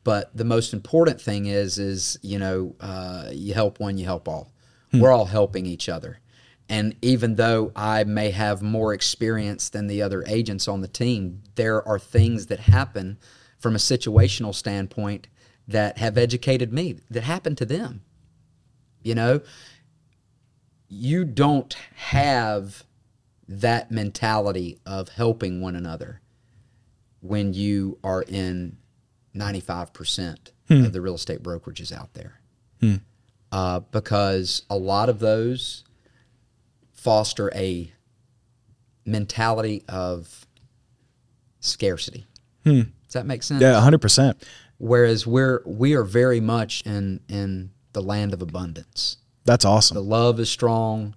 But 0.06 0.36
the 0.36 0.46
most 0.46 0.74
important 0.74 1.20
thing 1.20 1.46
is 1.48 1.78
is 1.78 2.18
you 2.22 2.40
know 2.40 2.76
uh, 2.80 3.30
you 3.32 3.54
help 3.54 3.80
one 3.80 3.98
you 3.98 4.06
help 4.06 4.28
all. 4.28 4.46
We're 4.94 5.12
all 5.12 5.26
helping 5.26 5.66
each 5.66 5.88
other. 5.90 6.20
And 6.70 6.96
even 7.02 7.36
though 7.36 7.72
i 7.76 8.04
may 8.04 8.30
have 8.32 8.62
more 8.62 8.94
experience 8.94 9.70
than 9.70 9.88
the 9.88 10.02
other 10.02 10.24
agents 10.28 10.68
on 10.68 10.82
the 10.82 10.88
team 10.88 11.42
there 11.56 11.80
are 11.88 12.00
things 12.00 12.46
that 12.48 12.60
happen 12.60 13.18
from 13.58 13.74
a 13.76 13.80
situational 13.80 14.54
standpoint 14.54 15.28
that 15.68 15.98
have 15.98 16.18
educated 16.18 16.72
me 16.72 17.00
that 17.10 17.24
happened 17.24 17.58
to 17.58 17.66
them. 17.66 18.02
You 19.04 19.16
know 19.16 19.42
you 20.88 21.24
don't 21.26 21.74
have 21.96 22.84
that 23.50 23.90
mentality 23.90 24.78
of 24.86 25.10
helping 25.10 25.60
one 25.60 25.76
another 25.76 26.22
when 27.20 27.54
you 27.54 27.98
are 28.04 28.22
in 28.22 28.78
95% 29.36 30.52
hmm. 30.68 30.86
of 30.86 30.94
the 30.94 31.02
real 31.02 31.16
estate 31.16 31.42
brokerages 31.42 31.92
out 31.92 32.14
there. 32.14 32.40
Hmm. 32.80 32.96
Uh, 33.52 33.80
because 33.80 34.62
a 34.70 34.78
lot 34.78 35.10
of 35.10 35.18
those 35.18 35.84
foster 36.92 37.52
a 37.56 37.92
mentality 39.04 39.84
of 39.90 40.46
scarcity. 41.60 42.28
Hmm. 42.64 42.82
Does 43.06 43.14
that 43.14 43.26
make 43.26 43.42
sense? 43.42 43.62
Yeah, 43.62 43.82
hundred 43.82 44.02
percent. 44.02 44.44
Whereas 44.78 45.26
we're 45.26 45.64
we 45.66 45.96
are 45.96 46.04
very 46.04 46.40
much 46.40 46.86
in 46.86 47.22
in 47.28 47.72
the 47.94 48.02
land 48.04 48.34
of 48.34 48.44
abundance. 48.44 49.18
That's 49.46 49.66
awesome. 49.66 49.96
The 49.96 50.04
love 50.04 50.40
is 50.40 50.50
strong. 50.52 51.16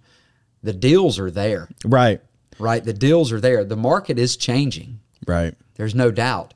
The 0.62 0.72
deals 0.72 1.18
are 1.18 1.30
there, 1.30 1.68
Right. 1.84 2.20
right? 2.58 2.84
The 2.84 2.92
deals 2.92 3.32
are 3.32 3.40
there. 3.40 3.64
The 3.64 3.76
market 3.76 4.18
is 4.18 4.36
changing. 4.36 5.00
Right. 5.26 5.54
There's 5.74 5.94
no 5.94 6.10
doubt. 6.10 6.54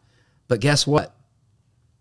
But 0.48 0.60
guess 0.60 0.86
what? 0.86 1.14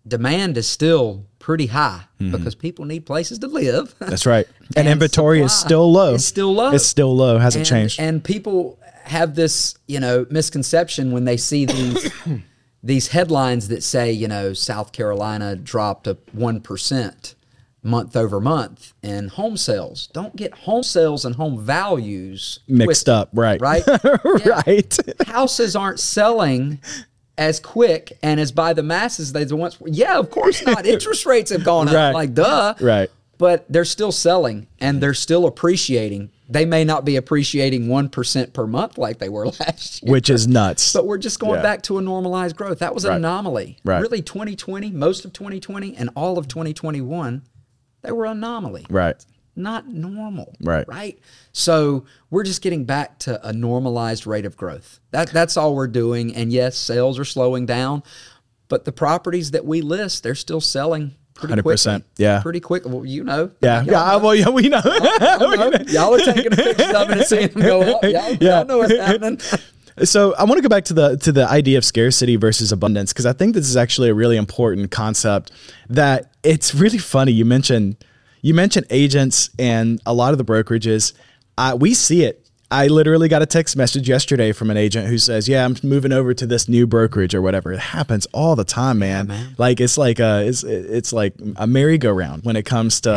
Demand 0.07 0.55
is 0.57 0.67
still 0.67 1.25
pretty 1.39 1.67
high 1.67 2.05
mm-hmm. 2.19 2.31
because 2.31 2.53
people 2.53 2.85
need 2.85 3.05
places 3.05 3.39
to 3.39 3.47
live. 3.47 3.95
That's 3.99 4.25
right. 4.25 4.47
And, 4.75 4.77
And 4.77 4.87
inventory 4.87 5.41
is 5.41 5.53
still 5.53 5.91
low. 5.91 6.15
is 6.15 6.25
still 6.25 6.51
low. 6.53 6.71
It's 6.71 6.85
still 6.87 7.15
low. 7.15 7.37
Hasn't 7.37 7.69
and, 7.69 7.69
changed. 7.69 7.99
And 7.99 8.23
people 8.23 8.79
have 9.03 9.35
this, 9.35 9.75
you 9.87 9.99
know, 9.99 10.25
misconception 10.31 11.11
when 11.11 11.25
they 11.25 11.37
see 11.37 11.65
these 11.65 12.11
these 12.83 13.09
headlines 13.09 13.67
that 13.67 13.83
say, 13.83 14.11
you 14.11 14.27
know, 14.27 14.53
South 14.53 14.91
Carolina 14.91 15.55
dropped 15.55 16.07
a 16.07 16.17
one 16.31 16.61
percent 16.61 17.35
month 17.85 18.15
over 18.15 18.41
month 18.41 18.93
in 19.03 19.27
home 19.29 19.55
sales. 19.57 20.07
Don't 20.13 20.35
get 20.35 20.53
home 20.53 20.83
sales 20.83 21.23
and 21.23 21.35
home 21.35 21.59
values 21.63 22.59
Mixed 22.67 22.85
twisted, 22.85 23.13
up. 23.13 23.29
Right. 23.33 23.61
Right? 23.61 23.83
Yeah. 24.45 24.61
right. 24.67 24.97
Houses 25.27 25.75
aren't 25.75 25.99
selling 25.99 26.79
as 27.37 27.59
quick 27.59 28.17
and 28.23 28.39
as 28.39 28.51
by 28.51 28.73
the 28.73 28.83
masses 28.83 29.33
they 29.33 29.45
once 29.45 29.79
were. 29.79 29.89
Yeah, 29.89 30.17
of 30.17 30.29
course 30.31 30.65
not. 30.65 30.85
Interest 30.95 31.25
rates 31.25 31.51
have 31.51 31.63
gone 31.63 31.87
Right. 31.87 31.95
up. 32.09 32.13
Like 32.13 32.33
duh 32.33 32.73
Right. 32.81 33.09
but 33.37 33.65
they're 33.69 33.85
still 33.85 34.11
selling 34.11 34.67
and 34.79 35.01
they're 35.01 35.13
still 35.13 35.45
appreciating. 35.45 36.31
They 36.47 36.63
may 36.65 36.83
not 36.83 37.05
be 37.05 37.15
appreciating 37.15 37.87
1% 37.87 38.53
per 38.53 38.67
month 38.67 38.97
like 38.99 39.17
they 39.17 39.29
were 39.29 39.47
last 39.59 40.03
year. 40.03 40.11
Which 40.11 40.29
is 40.29 40.47
nuts. 40.47 40.93
but 40.93 41.05
we're 41.07 41.17
just 41.17 41.39
going 41.39 41.55
Yeah. 41.55 41.61
back 41.63 41.81
to 41.83 41.97
a 41.97 42.01
normalized 42.01 42.55
growth. 42.55 42.79
That 42.79 42.93
was 42.93 43.03
an 43.03 43.09
Right. 43.11 43.17
anomaly. 43.17 43.77
Right. 43.83 43.99
Really 44.01 44.21
2020, 44.21 44.91
most 44.91 45.25
of 45.25 45.33
2020 45.33 45.95
and 45.97 46.09
all 46.15 46.37
of 46.37 46.47
2021, 46.47 47.41
they 48.05 48.11
were 48.11 48.25
anomaly. 48.25 48.85
right. 48.89 49.23
Not 49.57 49.87
normal. 49.87 50.53
Right. 50.59 50.85
Right. 50.85 51.17
So 51.53 52.03
we're 52.29 52.43
just 52.43 52.61
getting 52.61 52.83
back 52.83 53.19
to 53.19 53.39
a 53.47 53.53
normalized 53.53 54.27
rate 54.27 54.45
of 54.45 54.57
growth. 54.57 54.99
That 55.11 55.29
that's 55.29 55.55
all 55.55 55.73
we're 55.75 55.87
doing. 55.87 56.35
And 56.35 56.51
yes, 56.51 56.75
sales 56.75 57.17
are 57.17 57.23
slowing 57.23 57.65
down, 57.65 58.03
but 58.67 58.83
the 58.83 58.91
properties 58.91 59.51
that 59.51 59.63
we 59.65 59.79
list, 59.79 60.23
they're 60.23 60.35
still 60.35 60.59
selling 60.59 61.15
pretty 61.35 61.53
100%, 61.61 62.03
yeah. 62.17 62.41
Pretty 62.41 62.59
quick. 62.59 62.83
Well, 62.85 63.05
you 63.05 63.23
know. 63.23 63.49
Yeah, 63.61 63.83
Y'all 63.83 63.91
yeah. 63.93 64.03
I- 64.03 64.15
Well, 64.17 64.35
yeah, 64.35 64.49
we 64.49 64.67
know. 64.67 64.81
Y'all, 64.83 65.55
know. 65.55 65.71
Y'all 65.87 66.13
are 66.15 66.19
taking 66.19 66.51
pictures 66.51 66.93
of 66.93 67.09
it 67.11 67.17
and 67.19 67.25
seeing 67.25 67.47
them 67.47 67.61
go 67.61 67.81
up. 67.81 68.03
Y'all, 68.03 68.11
Yeah. 68.41 68.57
y'all 68.57 68.65
know 68.65 68.77
what's 68.79 68.93
happening. 68.93 69.39
So 70.03 70.35
I 70.35 70.43
want 70.43 70.57
to 70.57 70.61
go 70.61 70.69
back 70.69 70.85
to 70.85 70.93
the 70.93 71.17
to 71.17 71.31
the 71.31 71.47
idea 71.47 71.77
of 71.77 71.85
scarcity 71.85 72.35
versus 72.35 72.71
abundance 72.71 73.13
because 73.13 73.25
I 73.25 73.33
think 73.33 73.55
this 73.55 73.67
is 73.67 73.77
actually 73.77 74.09
a 74.09 74.13
really 74.13 74.35
important 74.35 74.91
concept. 74.91 75.51
That 75.89 76.33
it's 76.43 76.75
really 76.75 76.97
funny. 76.97 77.31
You 77.31 77.45
mentioned 77.45 77.97
you 78.41 78.53
mentioned 78.53 78.87
agents 78.89 79.49
and 79.57 80.01
a 80.05 80.13
lot 80.13 80.33
of 80.33 80.37
the 80.37 80.45
brokerages. 80.45 81.13
Uh, 81.57 81.77
we 81.79 81.93
see 81.93 82.23
it. 82.23 82.41
I 82.71 82.87
literally 82.87 83.29
got 83.29 83.41
a 83.41 83.45
text 83.45 83.77
message 83.77 84.09
yesterday 84.09 84.51
from 84.51 84.69
an 84.69 84.75
agent 84.75 85.07
who 85.07 85.17
says, 85.17 85.47
"Yeah, 85.47 85.63
I'm 85.63 85.77
moving 85.83 86.11
over 86.11 86.33
to 86.33 86.45
this 86.45 86.67
new 86.67 86.85
brokerage 86.85 87.33
or 87.33 87.41
whatever." 87.41 87.71
It 87.71 87.79
happens 87.79 88.25
all 88.33 88.55
the 88.55 88.65
time, 88.65 88.99
man. 88.99 89.27
man. 89.27 89.55
Like 89.57 89.79
it's 89.79 89.97
like 89.97 90.19
a 90.19 90.45
it's 90.45 90.63
it's 90.63 91.13
like 91.13 91.35
a 91.55 91.67
merry-go-round 91.67 92.43
when 92.43 92.55
it 92.55 92.65
comes 92.65 92.99
to 93.01 93.11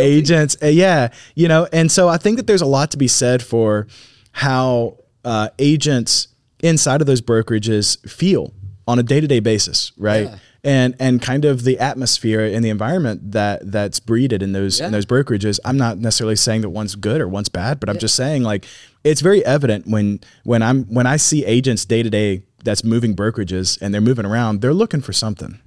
agents. 0.00 0.56
Yeah, 0.60 1.08
you 1.34 1.46
know, 1.48 1.68
and 1.72 1.92
so 1.92 2.08
I 2.08 2.16
think 2.16 2.38
that 2.38 2.46
there's 2.46 2.62
a 2.62 2.66
lot 2.66 2.90
to 2.90 2.96
be 2.96 3.06
said 3.06 3.42
for 3.42 3.86
how 4.32 4.96
uh, 5.24 5.48
agents 5.58 6.28
inside 6.62 7.00
of 7.00 7.06
those 7.06 7.20
brokerages 7.20 7.98
feel 8.08 8.52
on 8.86 8.98
a 8.98 9.02
day-to-day 9.02 9.40
basis, 9.40 9.92
right? 9.98 10.28
Yeah. 10.28 10.36
And 10.66 10.96
and 10.98 11.20
kind 11.20 11.44
of 11.44 11.64
the 11.64 11.78
atmosphere 11.78 12.40
and 12.40 12.64
the 12.64 12.70
environment 12.70 13.32
that 13.32 13.70
that's 13.70 14.00
breeded 14.00 14.42
in 14.42 14.52
those 14.52 14.80
Yeah. 14.80 14.86
in 14.86 14.92
those 14.92 15.04
brokerages. 15.04 15.60
I'm 15.62 15.76
not 15.76 15.98
necessarily 15.98 16.36
saying 16.36 16.62
that 16.62 16.70
one's 16.70 16.94
good 16.94 17.20
or 17.20 17.28
one's 17.28 17.50
bad, 17.50 17.80
but 17.80 17.90
I'm 17.90 17.98
just 17.98 18.14
saying 18.16 18.44
like 18.44 18.64
it's 19.04 19.20
very 19.20 19.44
evident 19.44 19.86
when 19.86 20.20
when 20.44 20.62
I'm 20.62 20.84
when 20.84 21.06
I 21.06 21.18
see 21.18 21.44
agents 21.44 21.84
day 21.84 22.02
to 22.02 22.08
day 22.08 22.44
that's 22.64 22.82
moving 22.82 23.14
brokerages 23.14 23.78
and 23.82 23.92
they're 23.92 24.00
moving 24.00 24.24
around, 24.24 24.62
they're 24.62 24.72
looking 24.72 25.02
for 25.02 25.12
something. 25.12 25.60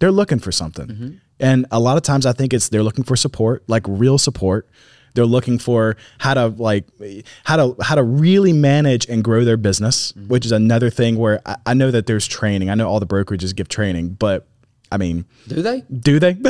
They're 0.00 0.10
looking 0.12 0.40
for 0.40 0.50
something. 0.52 1.20
And 1.38 1.66
a 1.70 1.78
lot 1.78 1.96
of 1.96 2.02
times 2.02 2.26
I 2.26 2.32
think 2.32 2.52
it's 2.52 2.68
they're 2.68 2.82
looking 2.82 3.04
for 3.04 3.14
support, 3.16 3.62
like 3.68 3.84
real 3.86 4.18
support. 4.18 4.68
They're 5.16 5.26
looking 5.26 5.58
for 5.58 5.96
how 6.18 6.34
to 6.34 6.46
like 6.46 6.86
how 7.44 7.56
to 7.56 7.82
how 7.82 7.96
to 7.96 8.02
really 8.04 8.52
manage 8.52 9.08
and 9.08 9.24
grow 9.24 9.44
their 9.44 9.56
business, 9.56 10.12
mm-hmm. 10.12 10.28
which 10.28 10.46
is 10.46 10.52
another 10.52 10.90
thing 10.90 11.16
where 11.16 11.40
I, 11.44 11.56
I 11.66 11.74
know 11.74 11.90
that 11.90 12.06
there's 12.06 12.26
training. 12.28 12.70
I 12.70 12.74
know 12.74 12.88
all 12.88 13.00
the 13.00 13.06
brokerages 13.06 13.56
give 13.56 13.68
training, 13.68 14.10
but 14.10 14.46
I 14.92 14.98
mean, 14.98 15.24
Do 15.48 15.62
they? 15.62 15.80
do 15.80 16.20
they? 16.20 16.30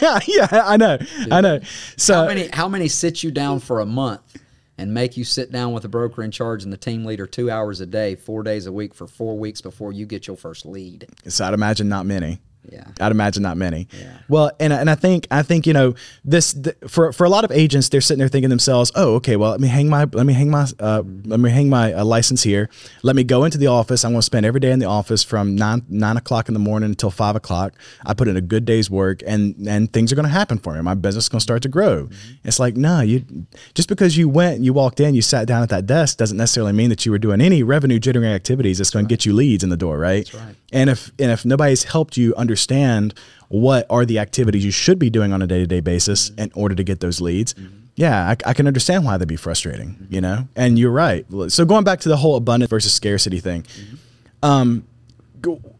yeah, 0.00 0.48
I 0.52 0.76
know. 0.78 0.98
I 1.30 1.40
know. 1.40 1.60
So 1.96 2.14
How 2.14 2.26
many? 2.26 2.48
How 2.52 2.68
many 2.68 2.88
sit 2.88 3.22
you 3.22 3.30
down 3.30 3.60
for 3.60 3.80
a 3.80 3.86
month 3.86 4.38
and 4.78 4.94
make 4.94 5.16
you 5.16 5.24
sit 5.24 5.50
down 5.50 5.72
with 5.72 5.82
the 5.82 5.88
broker 5.88 6.22
in 6.22 6.30
charge 6.30 6.62
and 6.62 6.72
the 6.72 6.78
team 6.78 7.04
leader 7.04 7.26
two 7.26 7.50
hours 7.50 7.80
a 7.80 7.86
day, 7.86 8.14
four 8.14 8.42
days 8.42 8.66
a 8.66 8.72
week 8.72 8.94
for 8.94 9.06
four 9.06 9.36
weeks 9.36 9.60
before 9.60 9.92
you 9.92 10.06
get 10.06 10.26
your 10.26 10.36
first 10.36 10.64
lead? 10.64 11.08
So 11.26 11.44
I'd 11.44 11.54
imagine 11.54 11.88
not 11.88 12.06
many. 12.06 12.40
Yeah. 12.70 12.84
I'd 13.00 13.12
imagine 13.12 13.42
not 13.42 13.56
many. 13.56 13.88
Well, 14.28 14.50
and 14.60 14.72
and 14.72 14.90
I 14.90 14.94
think 14.94 15.26
I 15.30 15.42
think 15.42 15.66
you 15.66 15.72
know 15.72 15.94
this 16.24 16.52
th- 16.52 16.76
for 16.86 17.12
for 17.12 17.24
a 17.24 17.28
lot 17.28 17.44
of 17.44 17.50
agents, 17.50 17.88
they're 17.88 18.00
sitting 18.00 18.18
there 18.18 18.28
thinking 18.28 18.48
to 18.48 18.52
themselves, 18.52 18.92
oh, 18.94 19.14
okay, 19.16 19.36
well, 19.36 19.52
let 19.52 19.60
me 19.60 19.68
hang 19.68 19.88
my 19.88 20.04
let 20.12 20.26
me 20.26 20.34
hang 20.34 20.50
my 20.50 20.66
uh, 20.78 21.02
let 21.24 21.40
me 21.40 21.50
hang 21.50 21.68
my 21.68 21.92
uh, 21.92 22.04
license 22.04 22.42
here. 22.42 22.68
Let 23.02 23.16
me 23.16 23.24
go 23.24 23.44
into 23.44 23.58
the 23.58 23.68
office. 23.68 24.04
I'm 24.04 24.12
going 24.12 24.20
to 24.20 24.26
spend 24.26 24.44
every 24.44 24.60
day 24.60 24.70
in 24.70 24.78
the 24.78 24.86
office 24.86 25.24
from 25.24 25.56
nine 25.56 25.84
nine 25.88 26.16
o'clock 26.16 26.48
in 26.48 26.54
the 26.54 26.60
morning 26.60 26.90
until 26.90 27.10
five 27.10 27.36
o'clock. 27.36 27.74
I 28.04 28.14
put 28.14 28.28
in 28.28 28.36
a 28.36 28.42
good 28.42 28.64
day's 28.64 28.90
work, 28.90 29.22
and 29.26 29.54
and 29.66 29.92
things 29.92 30.12
are 30.12 30.16
going 30.16 30.26
to 30.26 30.32
happen 30.32 30.58
for 30.58 30.74
me. 30.74 30.82
My 30.82 30.94
business 30.94 31.24
is 31.24 31.28
going 31.28 31.40
to 31.40 31.44
start 31.44 31.62
to 31.62 31.68
grow. 31.68 32.08
It's 32.44 32.58
like 32.58 32.76
no, 32.76 33.00
you 33.00 33.24
just 33.74 33.88
because 33.88 34.16
you 34.16 34.28
went, 34.28 34.60
you 34.60 34.72
walked 34.72 35.00
in, 35.00 35.14
you 35.14 35.22
sat 35.22 35.46
down 35.46 35.62
at 35.62 35.70
that 35.70 35.86
desk 35.86 36.18
doesn't 36.18 36.36
necessarily 36.36 36.72
mean 36.72 36.90
that 36.90 37.06
you 37.06 37.12
were 37.12 37.18
doing 37.18 37.40
any 37.40 37.62
revenue 37.62 37.98
generating 37.98 38.34
activities 38.34 38.78
that's 38.78 38.90
going 38.90 39.06
to 39.06 39.08
get 39.08 39.24
you 39.24 39.32
leads 39.32 39.64
in 39.64 39.70
the 39.70 39.76
door, 39.76 39.98
right? 39.98 40.32
right. 40.34 40.54
And 40.72 40.90
if 40.90 41.10
and 41.18 41.30
if 41.30 41.44
nobody's 41.44 41.84
helped 41.84 42.16
you 42.16 42.34
understand 42.34 42.57
what 43.48 43.86
are 43.88 44.04
the 44.04 44.18
activities 44.18 44.64
you 44.64 44.70
should 44.70 44.98
be 44.98 45.10
doing 45.10 45.32
on 45.32 45.42
a 45.42 45.46
day 45.46 45.58
to 45.58 45.66
day 45.66 45.80
basis 45.80 46.30
mm-hmm. 46.30 46.40
in 46.40 46.52
order 46.54 46.74
to 46.74 46.84
get 46.84 47.00
those 47.00 47.20
leads, 47.20 47.54
mm-hmm. 47.54 47.74
yeah, 47.96 48.28
I, 48.28 48.50
I 48.50 48.54
can 48.54 48.66
understand 48.66 49.04
why 49.04 49.12
that'd 49.12 49.28
be 49.28 49.36
frustrating, 49.36 49.90
mm-hmm. 49.90 50.14
you 50.14 50.20
know. 50.20 50.48
And 50.54 50.78
you're 50.78 50.92
right. 50.92 51.26
So 51.48 51.64
going 51.64 51.84
back 51.84 52.00
to 52.00 52.08
the 52.08 52.16
whole 52.16 52.36
abundance 52.36 52.70
versus 52.70 52.92
scarcity 52.92 53.40
thing, 53.40 53.64
um, 54.42 54.86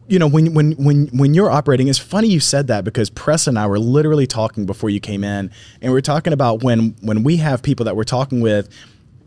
you 0.07 0.17
know, 0.17 0.27
when 0.27 0.53
when 0.53 0.71
when 0.73 1.07
when 1.07 1.33
you're 1.33 1.51
operating, 1.51 1.87
it's 1.87 1.99
funny 1.99 2.27
you 2.27 2.39
said 2.39 2.67
that 2.67 2.83
because 2.83 3.09
Press 3.09 3.45
and 3.45 3.59
I 3.59 3.67
were 3.67 3.79
literally 3.79 4.25
talking 4.25 4.65
before 4.65 4.89
you 4.89 4.99
came 4.99 5.23
in, 5.23 5.51
and 5.81 5.93
we 5.93 5.97
are 5.99 6.01
talking 6.01 6.33
about 6.33 6.63
when 6.63 6.95
when 7.01 7.23
we 7.23 7.37
have 7.37 7.61
people 7.61 7.85
that 7.85 7.95
we're 7.95 8.03
talking 8.03 8.41
with. 8.41 8.69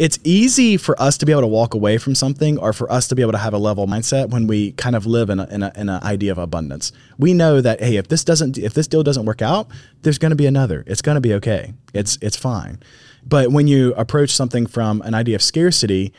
It's 0.03 0.19
easy 0.25 0.77
for 0.79 1.01
us 1.01 1.17
to 1.19 1.27
be 1.27 1.31
able 1.31 1.43
to 1.43 1.47
walk 1.47 1.75
away 1.75 1.97
from 1.97 2.17
something, 2.17 2.59
or 2.59 2.73
for 2.73 2.91
us 2.91 3.07
to 3.07 3.15
be 3.15 3.23
able 3.23 3.31
to 3.31 3.39
have 3.39 3.55
a 3.55 3.59
level 3.59 3.87
mindset 3.87 4.31
when 4.31 4.49
we 4.49 4.73
kind 4.73 4.97
of 4.97 5.07
live 5.07 5.31
in 5.31 5.39
in 5.39 5.63
a, 5.63 5.71
in 5.77 5.89
an 5.89 6.03
idea 6.03 6.33
of 6.33 6.39
abundance. 6.39 6.91
We 7.19 7.35
know 7.35 7.61
that 7.61 7.79
hey, 7.79 7.99
if 7.99 8.09
this 8.09 8.25
doesn't, 8.25 8.59
if 8.59 8.75
this 8.75 8.89
deal 8.89 9.05
doesn't 9.05 9.27
work 9.27 9.43
out, 9.43 9.69
there's 10.03 10.19
going 10.19 10.31
to 10.31 10.37
be 10.37 10.47
another. 10.47 10.83
It's 10.89 11.03
going 11.03 11.15
to 11.15 11.21
be 11.21 11.33
okay. 11.35 11.75
It's 11.95 12.19
it's 12.21 12.37
fine. 12.37 12.81
But 13.25 13.53
when 13.53 13.69
you 13.69 13.95
approach 13.95 14.31
something 14.31 14.67
from 14.67 15.03
an 15.03 15.15
idea 15.15 15.37
of 15.37 15.43
scarcity, 15.43 16.13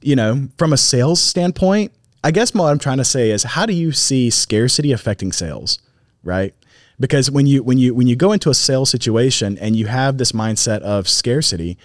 you 0.00 0.16
know, 0.16 0.48
from 0.56 0.72
a 0.72 0.78
sales 0.78 1.20
standpoint, 1.20 1.92
I 2.24 2.30
guess 2.30 2.54
what 2.54 2.70
I'm 2.70 2.78
trying 2.78 2.96
to 2.96 3.04
say 3.04 3.32
is 3.32 3.42
how 3.42 3.66
do 3.66 3.74
you 3.74 3.92
see 3.92 4.30
scarcity 4.30 4.92
affecting 4.92 5.30
sales, 5.30 5.78
right? 6.24 6.54
Because 6.98 7.30
when 7.30 7.46
you 7.46 7.62
when 7.62 7.76
you 7.76 7.94
when 7.94 8.06
you 8.06 8.16
go 8.16 8.32
into 8.32 8.48
a 8.48 8.54
sales 8.54 8.88
situation 8.88 9.58
and 9.58 9.76
you 9.76 9.88
have 9.88 10.16
this 10.16 10.32
mindset 10.32 10.80
of 10.80 11.06
scarcity, 11.06 11.76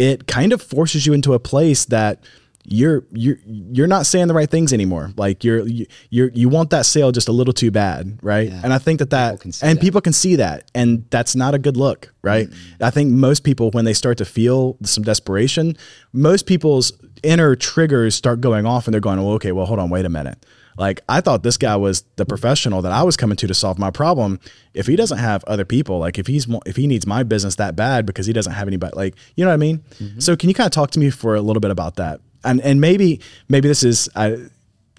it 0.00 0.26
kind 0.26 0.54
of 0.54 0.62
forces 0.62 1.04
you 1.04 1.12
into 1.12 1.34
a 1.34 1.38
place 1.38 1.84
that 1.84 2.24
you're 2.64 3.04
you're 3.12 3.36
you're 3.44 3.86
not 3.86 4.06
saying 4.06 4.28
the 4.28 4.34
right 4.34 4.50
things 4.50 4.72
anymore. 4.72 5.12
Like 5.14 5.44
you're 5.44 5.66
you 5.66 5.86
you're, 6.08 6.30
you 6.30 6.48
want 6.48 6.70
that 6.70 6.86
sale 6.86 7.12
just 7.12 7.28
a 7.28 7.32
little 7.32 7.52
too 7.52 7.70
bad, 7.70 8.18
right? 8.22 8.48
Yeah. 8.48 8.60
And 8.64 8.72
I 8.72 8.78
think 8.78 8.98
that 9.00 9.10
that 9.10 9.40
People 9.40 9.58
and 9.62 9.78
that. 9.78 9.82
people 9.82 10.00
can 10.00 10.14
see 10.14 10.36
that, 10.36 10.70
and 10.74 11.04
that's 11.10 11.36
not 11.36 11.54
a 11.54 11.58
good 11.58 11.76
look, 11.76 12.14
right? 12.22 12.48
Mm-hmm. 12.48 12.84
I 12.84 12.90
think 12.90 13.10
most 13.10 13.44
people 13.44 13.70
when 13.72 13.84
they 13.84 13.92
start 13.92 14.16
to 14.18 14.24
feel 14.24 14.78
some 14.84 15.04
desperation, 15.04 15.76
most 16.14 16.46
people's 16.46 16.92
inner 17.22 17.54
triggers 17.54 18.14
start 18.14 18.40
going 18.40 18.64
off, 18.64 18.86
and 18.86 18.94
they're 18.94 19.02
going, 19.02 19.18
"Well, 19.18 19.34
okay, 19.34 19.52
well, 19.52 19.66
hold 19.66 19.80
on, 19.80 19.90
wait 19.90 20.06
a 20.06 20.10
minute." 20.10 20.46
Like 20.76 21.00
I 21.08 21.20
thought 21.20 21.42
this 21.42 21.56
guy 21.56 21.76
was 21.76 22.02
the 22.16 22.24
professional 22.24 22.82
that 22.82 22.92
I 22.92 23.02
was 23.02 23.16
coming 23.16 23.36
to 23.36 23.46
to 23.46 23.54
solve 23.54 23.78
my 23.78 23.90
problem. 23.90 24.40
If 24.74 24.86
he 24.86 24.96
doesn't 24.96 25.18
have 25.18 25.44
other 25.44 25.64
people, 25.64 25.98
like 25.98 26.18
if 26.18 26.26
he's 26.26 26.46
if 26.66 26.76
he 26.76 26.86
needs 26.86 27.06
my 27.06 27.22
business 27.22 27.56
that 27.56 27.76
bad 27.76 28.06
because 28.06 28.26
he 28.26 28.32
doesn't 28.32 28.52
have 28.52 28.68
anybody, 28.68 28.96
like 28.96 29.14
you 29.36 29.44
know 29.44 29.50
what 29.50 29.54
I 29.54 29.58
mean. 29.58 29.78
Mm-hmm. 29.98 30.20
So 30.20 30.36
can 30.36 30.48
you 30.48 30.54
kind 30.54 30.66
of 30.66 30.72
talk 30.72 30.90
to 30.92 30.98
me 30.98 31.10
for 31.10 31.34
a 31.34 31.40
little 31.40 31.60
bit 31.60 31.70
about 31.70 31.96
that? 31.96 32.20
And 32.44 32.60
and 32.60 32.80
maybe 32.80 33.20
maybe 33.48 33.68
this 33.68 33.82
is 33.82 34.08
I 34.16 34.36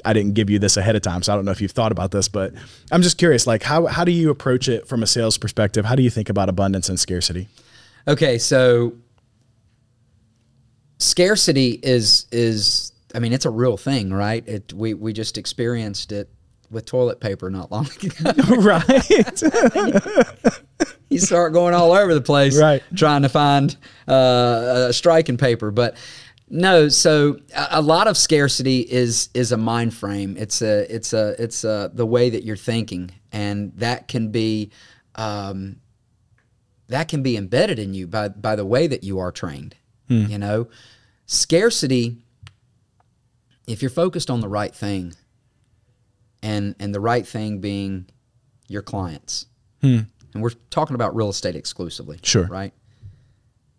I 0.06 0.14
didn't 0.14 0.34
give 0.34 0.50
you 0.50 0.60
this 0.60 0.78
ahead 0.78 0.96
of 0.96 1.02
time, 1.02 1.24
so 1.24 1.34
I 1.34 1.36
don't 1.36 1.46
know 1.46 1.52
if 1.52 1.62
you've 1.62 1.72
thought 1.72 1.92
about 1.92 2.12
this, 2.12 2.28
but 2.28 2.54
I'm 2.92 3.02
just 3.02 3.18
curious. 3.18 3.48
Like 3.48 3.64
how 3.64 3.86
how 3.88 4.04
do 4.04 4.12
you 4.12 4.30
approach 4.30 4.68
it 4.68 4.88
from 4.88 5.04
a 5.04 5.08
sales 5.08 5.38
perspective? 5.38 5.86
How 5.86 5.96
do 5.96 6.04
you 6.04 6.10
think 6.10 6.30
about 6.30 6.50
abundance 6.50 6.90
and 6.90 7.00
scarcity? 7.00 7.48
Okay, 8.08 8.38
so 8.38 8.94
scarcity 10.98 11.80
is 11.82 12.26
is 12.32 12.91
I 13.15 13.19
mean 13.19 13.34
it's 13.34 13.45
a 13.45 13.50
real 13.50 13.78
thing, 13.78 14.13
right? 14.13 14.47
It 14.47 14.74
we 14.74 14.93
we 14.93 15.13
just 15.13 15.38
experienced 15.38 16.12
it 16.12 16.30
with 16.69 16.86
toilet 16.86 17.19
paper 17.19 17.50
not 17.50 17.71
long 17.71 17.88
ago. 18.02 18.56
right. 18.58 19.41
you 21.10 21.19
start 21.19 21.54
going 21.54 21.74
all 21.74 21.91
over 21.91 22.13
the 22.13 22.21
place, 22.21 22.60
Right. 22.60 22.82
Trying 22.95 23.24
to 23.24 23.30
find 23.30 23.76
uh, 24.08 24.88
a 24.89 24.93
striking 24.93 25.38
paper, 25.38 25.71
but 25.71 25.97
no. 26.50 26.88
So 26.89 27.39
a, 27.56 27.67
a 27.71 27.82
lot 27.82 28.08
of 28.08 28.17
scarcity 28.17 28.80
is 28.80 29.30
is 29.34 29.52
a 29.52 29.58
mind 29.58 29.93
frame. 29.93 30.38
It's 30.38 30.62
a 30.62 30.93
it's 30.93 31.13
a 31.13 31.36
it's 31.41 31.63
a, 31.63 31.91
the 31.93 32.06
way 32.06 32.30
that 32.30 32.43
you're 32.43 32.58
thinking, 32.58 33.12
and 33.32 33.74
that 33.78 34.08
can 34.08 34.32
be. 34.32 34.71
Um, 35.15 35.78
that 36.88 37.08
can 37.08 37.24
be 37.24 37.38
embedded 37.38 37.80
in 37.80 37.93
you 37.93 38.06
by 38.06 38.28
by 38.28 38.56
the 38.58 38.65
way 38.65 38.86
that 38.88 39.04
you 39.04 39.19
are 39.19 39.32
trained. 39.32 39.76
You 40.30 40.38
know, 40.38 40.67
scarcity. 41.26 42.17
If 43.67 43.82
you're 43.82 43.91
focused 43.91 44.30
on 44.30 44.41
the 44.41 44.50
right 44.50 44.74
thing, 44.74 45.13
and 46.41 46.76
and 46.80 46.93
the 46.93 47.00
right 47.00 47.26
thing 47.26 47.60
being 47.60 48.08
your 48.67 48.82
clients, 48.82 49.45
hmm. 49.82 50.00
and 50.34 50.43
we're 50.43 50.52
talking 50.69 50.95
about 50.95 51.15
real 51.15 51.30
estate 51.30 51.56
exclusively, 51.56 52.19
Sure. 52.24 52.45
right? 52.45 52.74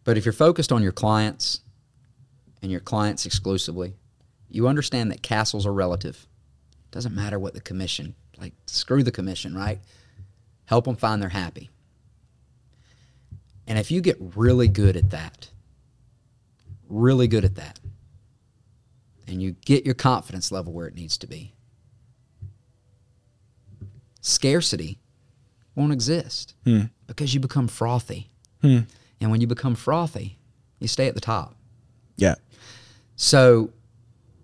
But 0.05 0.17
if 0.19 0.25
you're 0.25 0.33
focused 0.33 0.73
on 0.73 0.83
your 0.83 0.93
clients 0.93 1.61
and 2.61 2.71
your 2.71 2.81
clients 2.81 3.25
exclusively, 3.27 3.95
you 4.49 4.69
understand 4.69 5.11
that 5.11 5.23
castles 5.23 5.67
are 5.67 5.73
relative. 5.73 6.27
Doesn't 6.91 7.15
matter 7.15 7.39
what 7.39 7.55
the 7.55 7.61
commission, 7.61 8.15
like 8.39 8.53
screw 8.67 9.03
the 9.03 9.13
commission, 9.13 9.57
right? 9.57 9.81
Help 10.67 10.85
them 10.85 10.97
find 10.97 11.23
they're 11.23 11.31
happy. 11.31 11.71
And 13.67 13.79
if 13.79 13.91
you 13.91 14.01
get 14.01 14.17
really 14.21 14.69
good 14.69 14.97
at 14.97 15.11
that, 15.11 15.51
really 16.89 17.29
good 17.29 17.45
at 17.45 17.55
that, 17.55 17.81
and 19.27 19.43
you 19.43 19.53
get 19.65 19.85
your 19.85 19.95
confidence 19.95 20.53
level 20.53 20.73
where 20.73 20.87
it 20.87 20.95
needs 20.95 21.17
to 21.19 21.27
be, 21.27 21.55
scarcity 24.21 24.99
won't 25.75 25.93
exist 25.93 26.55
hmm. 26.65 26.83
because 27.07 27.35
you 27.35 27.41
become 27.41 27.69
frothy. 27.69 28.31
Hmm. 28.61 28.81
And 29.21 29.31
when 29.31 29.41
you 29.41 29.47
become 29.47 29.75
frothy, 29.75 30.39
you 30.79 30.89
stay 30.89 31.07
at 31.07 31.15
the 31.15 31.21
top. 31.21 31.55
Yeah. 32.17 32.35
So 33.17 33.73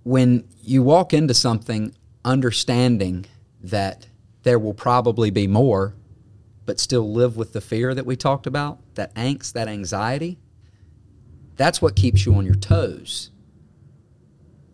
when 0.05 0.49
you 0.63 0.83
walk 0.83 1.13
into 1.13 1.35
something 1.35 1.95
understanding 2.25 3.27
that 3.61 4.07
there 4.43 4.59
will 4.59 4.75
probably 4.75 5.31
be 5.31 5.47
more, 5.47 5.95
but 6.65 6.79
still 6.79 7.13
live 7.13 7.37
with 7.37 7.53
the 7.53 7.61
fear 7.61 7.95
that 7.95 8.07
we 8.07 8.17
talked 8.17 8.47
about, 8.47 8.79
that 8.95 9.15
angst, 9.15 9.53
that 9.53 9.69
anxiety, 9.69 10.39
that's 11.57 11.83
what 11.83 11.97
keeps 11.97 12.25
you 12.25 12.35
on 12.35 12.45
your 12.47 12.55
toes. 12.55 13.31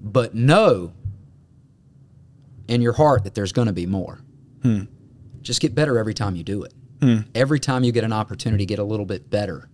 But 0.05 0.35
know 0.35 0.93
in 2.69 2.83
your 2.83 2.93
heart 2.93 3.25
that 3.25 3.35
there's 3.35 3.53
going 3.53 3.67
to 3.67 3.73
be 3.73 3.87
more. 3.87 4.21
Hmm. 4.63 4.83
Just 5.41 5.61
get 5.61 5.75
better 5.75 5.99
every 5.99 6.13
time 6.15 6.37
you 6.37 6.45
do 6.45 6.63
it. 6.63 6.75
Hmm. 7.01 7.19
Every 7.35 7.59
time 7.59 7.85
you 7.85 7.91
get 7.93 8.05
an 8.05 8.13
opportunity, 8.13 8.67
get 8.67 8.79
a 8.79 8.85
little 8.85 9.07
bit 9.07 9.31
better. 9.31 9.69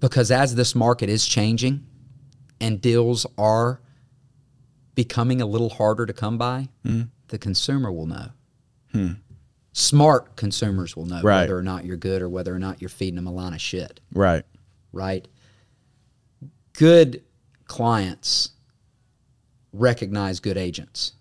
Because 0.00 0.30
as 0.30 0.56
this 0.56 0.74
market 0.74 1.08
is 1.08 1.26
changing 1.26 1.86
and 2.60 2.80
deals 2.80 3.24
are 3.38 3.80
becoming 4.96 5.40
a 5.40 5.46
little 5.46 5.70
harder 5.70 6.04
to 6.04 6.12
come 6.12 6.36
by, 6.36 6.68
hmm. 6.84 7.02
the 7.28 7.38
consumer 7.38 7.92
will 7.92 8.06
know. 8.06 8.30
Smart 9.74 10.36
consumers 10.36 10.96
will 10.96 11.04
know 11.04 11.20
Right. 11.20 11.42
whether 11.42 11.58
or 11.58 11.62
not 11.62 11.84
you're 11.84 11.98
good 11.98 12.22
or 12.22 12.30
whether 12.30 12.54
or 12.54 12.58
not 12.58 12.80
you're 12.80 12.88
feeding 12.88 13.16
them 13.16 13.26
a 13.26 13.30
line 13.32 13.52
of 13.52 13.60
shit, 13.60 14.00
Right. 14.10 14.42
right? 14.90 15.28
Good 16.72 17.22
clients 17.66 18.52
recognize 19.78 20.40
good 20.40 20.56
agents. 20.56 21.12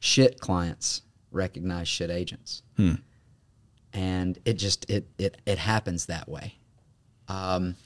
Shit 0.00 0.40
clients 0.40 1.02
recognize 1.30 1.88
shit 1.88 2.10
agents. 2.10 2.62
And 3.92 4.38
it 4.44 4.54
just 4.54 4.88
it 4.90 5.06
it 5.18 5.40
it 5.46 5.58
happens 5.58 6.06
that 6.06 6.28
way. 6.28 6.54
Um, 7.28 7.76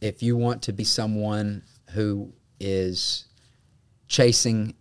if 0.00 0.22
you 0.22 0.36
want 0.36 0.62
to 0.62 0.72
be 0.72 0.84
someone 0.84 1.62
who 1.90 2.32
is 2.60 3.26
chasing 4.08 4.74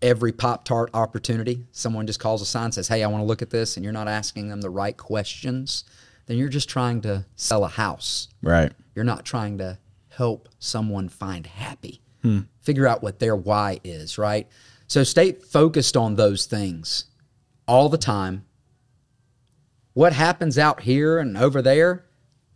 every 0.00 0.32
Pop 0.32 0.64
Tart 0.64 0.90
opportunity, 0.94 1.66
someone 1.72 2.06
just 2.06 2.20
calls 2.20 2.40
a 2.40 2.46
sign 2.46 2.66
and 2.66 2.74
says, 2.74 2.88
Hey, 2.88 3.02
I 3.02 3.06
want 3.08 3.22
to 3.22 3.26
look 3.26 3.42
at 3.42 3.50
this, 3.50 3.76
and 3.76 3.84
you're 3.84 3.92
not 3.92 4.08
asking 4.08 4.48
them 4.48 4.60
the 4.60 4.70
right 4.70 4.96
questions, 4.96 5.84
then 6.26 6.36
you're 6.36 6.48
just 6.48 6.68
trying 6.68 7.00
to 7.02 7.26
sell 7.36 7.64
a 7.64 7.68
house. 7.68 8.28
Right. 8.42 8.72
You're 8.94 9.04
not 9.04 9.24
trying 9.24 9.58
to 9.58 9.78
help 10.08 10.48
someone 10.58 11.08
find 11.08 11.46
happy. 11.46 12.00
Hmm. 12.24 12.40
Figure 12.62 12.86
out 12.86 13.02
what 13.02 13.18
their 13.18 13.36
why 13.36 13.80
is, 13.84 14.16
right? 14.16 14.48
So 14.86 15.04
stay 15.04 15.32
focused 15.32 15.94
on 15.96 16.16
those 16.16 16.46
things 16.46 17.04
all 17.68 17.90
the 17.90 17.98
time. 17.98 18.46
What 19.92 20.14
happens 20.14 20.58
out 20.58 20.80
here 20.80 21.18
and 21.18 21.36
over 21.36 21.60
there, 21.60 22.06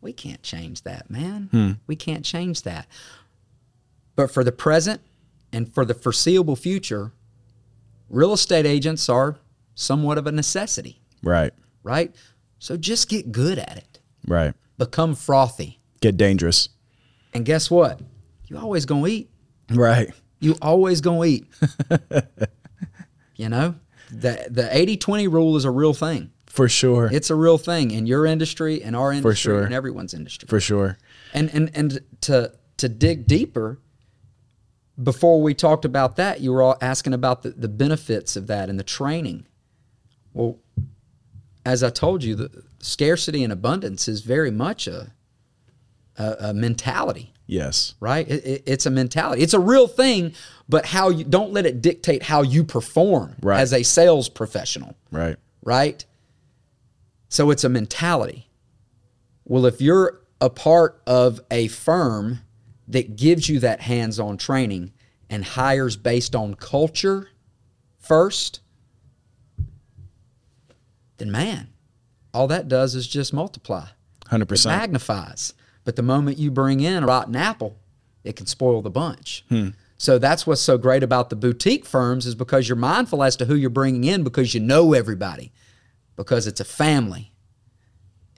we 0.01 0.15
can't 0.15 0.43
change 0.43 0.83
that, 0.85 1.11
man. 1.11 1.49
Hmm. 1.51 1.71
We 1.87 1.97
can't 1.97 2.25
change 2.25 2.63
that. 2.63 2.87
But 4.17 4.31
for 4.31 4.43
the 4.43 4.53
present 4.53 5.03
and 5.53 5.73
for 5.73 5.85
the 5.85 5.95
foreseeable 5.95 6.57
future, 6.57 7.13
real 8.09 8.33
estate 8.33 8.65
agents 8.67 9.09
are 9.11 9.37
somewhat 9.75 10.17
of 10.17 10.27
a 10.27 10.33
necessity, 10.33 11.03
Right. 11.23 11.53
right? 11.83 12.15
So 12.59 12.79
just 12.79 13.09
get 13.11 13.31
good 13.33 13.59
at 13.59 13.77
it. 13.77 14.01
Right. 14.27 14.55
Become 14.79 15.15
frothy. 15.15 15.79
Get 16.01 16.17
dangerous. 16.17 16.71
And 17.35 17.45
guess 17.45 17.71
what? 17.71 18.01
You 18.47 18.57
always 18.57 18.87
gonna 18.87 19.07
eat. 19.09 19.31
Right. 19.71 20.11
You 20.41 20.57
always 20.63 21.01
gonna 21.01 21.25
eat. 21.25 21.47
you 23.37 23.49
know? 23.49 23.75
The 24.11 24.47
the 24.51 24.63
80-20 24.63 25.31
rule 25.31 25.57
is 25.57 25.65
a 25.65 25.71
real 25.71 25.93
thing. 25.95 26.31
For 26.47 26.69
sure. 26.69 27.09
It's 27.13 27.31
a 27.31 27.35
real 27.35 27.59
thing 27.59 27.91
in 27.91 28.07
your 28.07 28.25
industry, 28.27 28.83
in 28.83 28.95
our 28.95 29.13
industry, 29.13 29.31
For 29.31 29.37
sure. 29.37 29.67
in 29.67 29.73
everyone's 29.73 30.15
industry. 30.15 30.47
For 30.49 30.61
sure. 30.61 30.99
And 31.35 31.51
and 31.55 31.71
and 31.75 32.01
to 32.23 32.53
to 32.79 32.89
dig 32.89 33.27
deeper, 33.27 33.79
before 35.01 35.43
we 35.43 35.55
talked 35.55 35.85
about 35.85 36.17
that, 36.17 36.41
you 36.41 36.53
were 36.53 36.63
all 36.63 36.77
asking 36.81 37.13
about 37.13 37.43
the, 37.43 37.51
the 37.51 37.69
benefits 37.69 38.35
of 38.37 38.47
that 38.47 38.69
and 38.71 38.79
the 38.79 38.85
training. 38.85 39.47
Well, 40.33 40.59
as 41.65 41.83
I 41.83 41.91
told 41.91 42.25
you, 42.25 42.35
the 42.35 42.65
scarcity 42.81 43.45
and 43.45 43.53
abundance 43.53 44.09
is 44.09 44.23
very 44.23 44.51
much 44.51 44.87
a 44.87 45.13
a, 46.17 46.37
a 46.41 46.55
mentality 46.55 47.35
Yes. 47.51 47.95
right? 47.99 48.29
It, 48.29 48.45
it- 48.45 48.63
it's 48.67 48.87
a 48.87 48.91
mentality. 48.91 49.43
It's 49.43 49.55
a 49.55 49.59
real 49.59 49.89
thing, 49.89 50.35
but 50.69 50.85
how 50.87 51.09
you 51.09 51.25
don't 51.25 51.51
let 51.53 51.65
it 51.67 51.81
dictate 51.83 52.23
how 52.25 52.43
you 52.43 52.63
perform 52.63 53.37
Right. 53.43 53.59
as 53.61 53.73
a 53.73 53.83
sales 53.83 54.29
professional, 54.29 54.95
Right. 55.11 55.37
right? 55.65 56.05
So 57.31 57.51
it's 57.51 57.65
a 57.65 57.69
mentality. 57.71 58.49
Well, 59.47 59.65
if 59.65 59.81
you're 59.81 60.21
a 60.43 60.51
part 60.51 61.01
of 61.07 61.41
a 61.51 61.69
firm 61.69 62.41
that 62.87 63.17
gives 63.17 63.49
you 63.49 63.59
that 63.61 63.81
hands-on 63.81 64.37
training 64.37 64.93
and 65.31 65.43
hires 65.45 65.97
based 65.97 66.37
on 66.37 66.55
culture 66.55 67.29
first, 67.99 68.61
then 71.17 71.31
man, 71.31 71.69
all 72.35 72.47
that 72.49 72.69
does 72.69 72.95
is 72.95 73.07
just 73.09 73.33
multiply. 73.33 73.87
Hundred 74.27 74.45
It 74.45 74.49
percent. 74.49 74.77
magnifies. 74.77 75.55
But 75.89 75.97
the 75.97 76.03
moment 76.03 76.37
you 76.37 76.51
bring 76.51 76.81
in 76.81 77.03
a 77.03 77.07
rotten 77.07 77.35
apple, 77.35 77.79
it 78.23 78.37
can 78.37 78.45
spoil 78.45 78.83
the 78.83 78.91
bunch. 78.91 79.43
Hmm. 79.49 79.69
So 79.97 80.19
that's 80.19 80.47
what's 80.47 80.61
so 80.61 80.77
great 80.77 81.03
about 81.03 81.31
the 81.31 81.35
boutique 81.35 81.87
firms 81.87 82.27
is 82.27 82.35
because 82.35 82.69
you're 82.69 82.77
mindful 82.77 83.23
as 83.23 83.37
to 83.37 83.47
who 83.47 83.55
you're 83.55 83.71
bringing 83.71 84.05
in 84.05 84.23
because 84.23 84.53
you 84.53 84.61
know 84.61 84.93
everybody, 84.93 85.51
because 86.15 86.47
it's 86.47 86.61
a 86.61 86.65
family. 86.67 87.33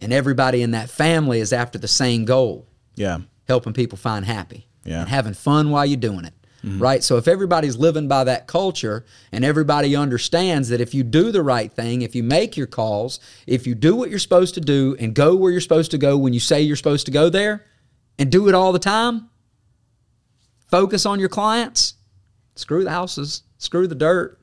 And 0.01 0.13
everybody 0.13 0.63
in 0.63 0.71
that 0.71 0.91
family 0.91 1.41
is 1.41 1.53
after 1.53 1.77
the 1.77 1.89
same 1.89 2.25
goal 2.25 2.69
Yeah. 2.95 3.19
helping 3.49 3.73
people 3.73 3.99
find 3.99 4.25
happy 4.27 4.69
Yeah. 4.85 5.01
and 5.01 5.09
having 5.09 5.35
fun 5.35 5.71
while 5.71 5.85
you're 5.85 5.97
doing 5.97 6.25
it. 6.27 6.35
Mm-hmm. 6.65 6.79
Right? 6.83 7.03
So 7.03 7.17
if 7.17 7.27
everybody's 7.27 7.77
living 7.77 8.07
by 8.07 8.25
that 8.25 8.47
culture 8.47 9.07
and 9.33 9.45
everybody 9.45 9.97
understands 9.97 10.69
that 10.69 10.81
if 10.81 10.93
you 10.93 11.03
do 11.03 11.33
the 11.33 11.43
right 11.43 11.73
thing, 11.73 12.03
if 12.03 12.15
you 12.15 12.23
make 12.23 12.57
your 12.57 12.67
calls, 12.67 13.19
if 13.47 13.67
you 13.67 13.75
do 13.75 13.97
what 13.97 14.11
you're 14.11 14.19
supposed 14.19 14.55
to 14.55 14.61
do 14.61 14.95
and 15.01 15.15
go 15.15 15.35
where 15.35 15.51
you're 15.51 15.63
supposed 15.63 15.91
to 15.93 15.99
go 15.99 16.19
when 16.19 16.35
you 16.35 16.41
say 16.41 16.61
you're 16.61 16.77
supposed 16.77 17.07
to 17.07 17.13
go 17.13 17.31
there 17.31 17.65
and 18.19 18.31
do 18.31 18.49
it 18.49 18.55
all 18.55 18.73
the 18.73 18.79
time, 18.79 19.31
focus 20.69 21.07
on 21.07 21.19
your 21.19 21.31
clients, 21.31 21.95
screw 22.55 22.85
the 22.85 22.91
houses, 22.91 23.43
screw 23.57 23.87
the 23.87 23.95
dirt, 23.95 24.39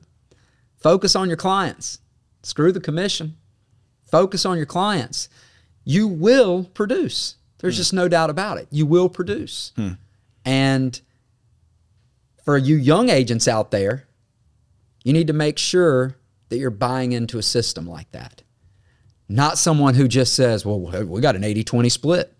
focus 0.76 1.14
on 1.14 1.28
your 1.28 1.36
clients, 1.36 2.00
screw 2.42 2.72
the 2.72 2.80
commission, 2.80 3.36
focus 4.10 4.44
on 4.44 4.56
your 4.56 4.66
clients. 4.66 5.28
You 5.84 6.08
will 6.08 6.64
produce. 6.64 7.36
There's 7.58 7.76
hmm. 7.76 7.78
just 7.78 7.92
no 7.92 8.08
doubt 8.08 8.30
about 8.30 8.58
it. 8.58 8.68
You 8.70 8.86
will 8.86 9.08
produce. 9.08 9.72
Hmm. 9.76 9.92
And 10.44 11.00
for 12.48 12.56
you 12.56 12.76
young 12.76 13.10
agents 13.10 13.46
out 13.46 13.72
there, 13.72 14.08
you 15.04 15.12
need 15.12 15.26
to 15.26 15.34
make 15.34 15.58
sure 15.58 16.16
that 16.48 16.56
you're 16.56 16.70
buying 16.70 17.12
into 17.12 17.36
a 17.36 17.42
system 17.42 17.86
like 17.86 18.10
that. 18.12 18.40
Not 19.28 19.58
someone 19.58 19.92
who 19.92 20.08
just 20.08 20.32
says, 20.32 20.64
well, 20.64 20.80
we 20.80 21.20
got 21.20 21.36
an 21.36 21.44
80 21.44 21.64
20 21.64 21.90
split. 21.90 22.32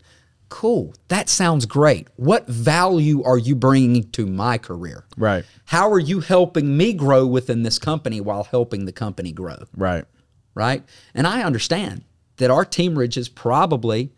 Cool. 0.48 0.94
That 1.08 1.28
sounds 1.28 1.66
great. 1.66 2.08
What 2.16 2.46
value 2.46 3.22
are 3.22 3.36
you 3.36 3.54
bringing 3.54 4.10
to 4.12 4.24
my 4.24 4.56
career? 4.56 5.04
Right. 5.18 5.44
How 5.66 5.92
are 5.92 5.98
you 5.98 6.20
helping 6.20 6.74
me 6.74 6.94
grow 6.94 7.26
within 7.26 7.62
this 7.62 7.78
company 7.78 8.18
while 8.22 8.44
helping 8.44 8.86
the 8.86 8.92
company 8.92 9.32
grow? 9.32 9.58
Right. 9.76 10.06
right? 10.54 10.84
And 11.12 11.26
I 11.26 11.42
understand 11.42 12.02
that 12.38 12.50
our 12.50 12.64
Team 12.64 12.98
Ridge 12.98 13.18
is 13.18 13.28
probably 13.28 14.14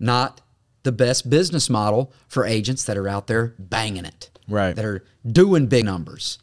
not 0.00 0.40
the 0.82 0.90
best 0.90 1.30
business 1.30 1.70
model 1.70 2.12
for 2.26 2.44
agents 2.44 2.84
that 2.86 2.96
are 2.96 3.06
out 3.06 3.28
there 3.28 3.54
banging 3.60 4.06
it, 4.06 4.29
Right. 4.50 4.76
That 4.76 4.84
are 4.84 5.04
doing 5.26 5.66
big 5.66 5.84
numbers. 5.84 6.38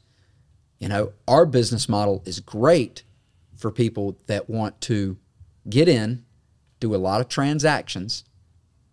You 0.80 0.90
know, 0.90 1.14
our 1.28 1.46
business 1.46 1.88
model 1.90 2.24
is 2.26 2.40
great 2.40 3.04
for 3.56 3.72
people 3.72 4.18
that 4.28 4.50
want 4.50 4.80
to 4.82 5.18
get 5.70 5.88
in, 5.88 6.24
do 6.80 6.96
a 6.96 6.98
lot 6.98 7.22
of 7.22 7.28
transactions, 7.28 8.24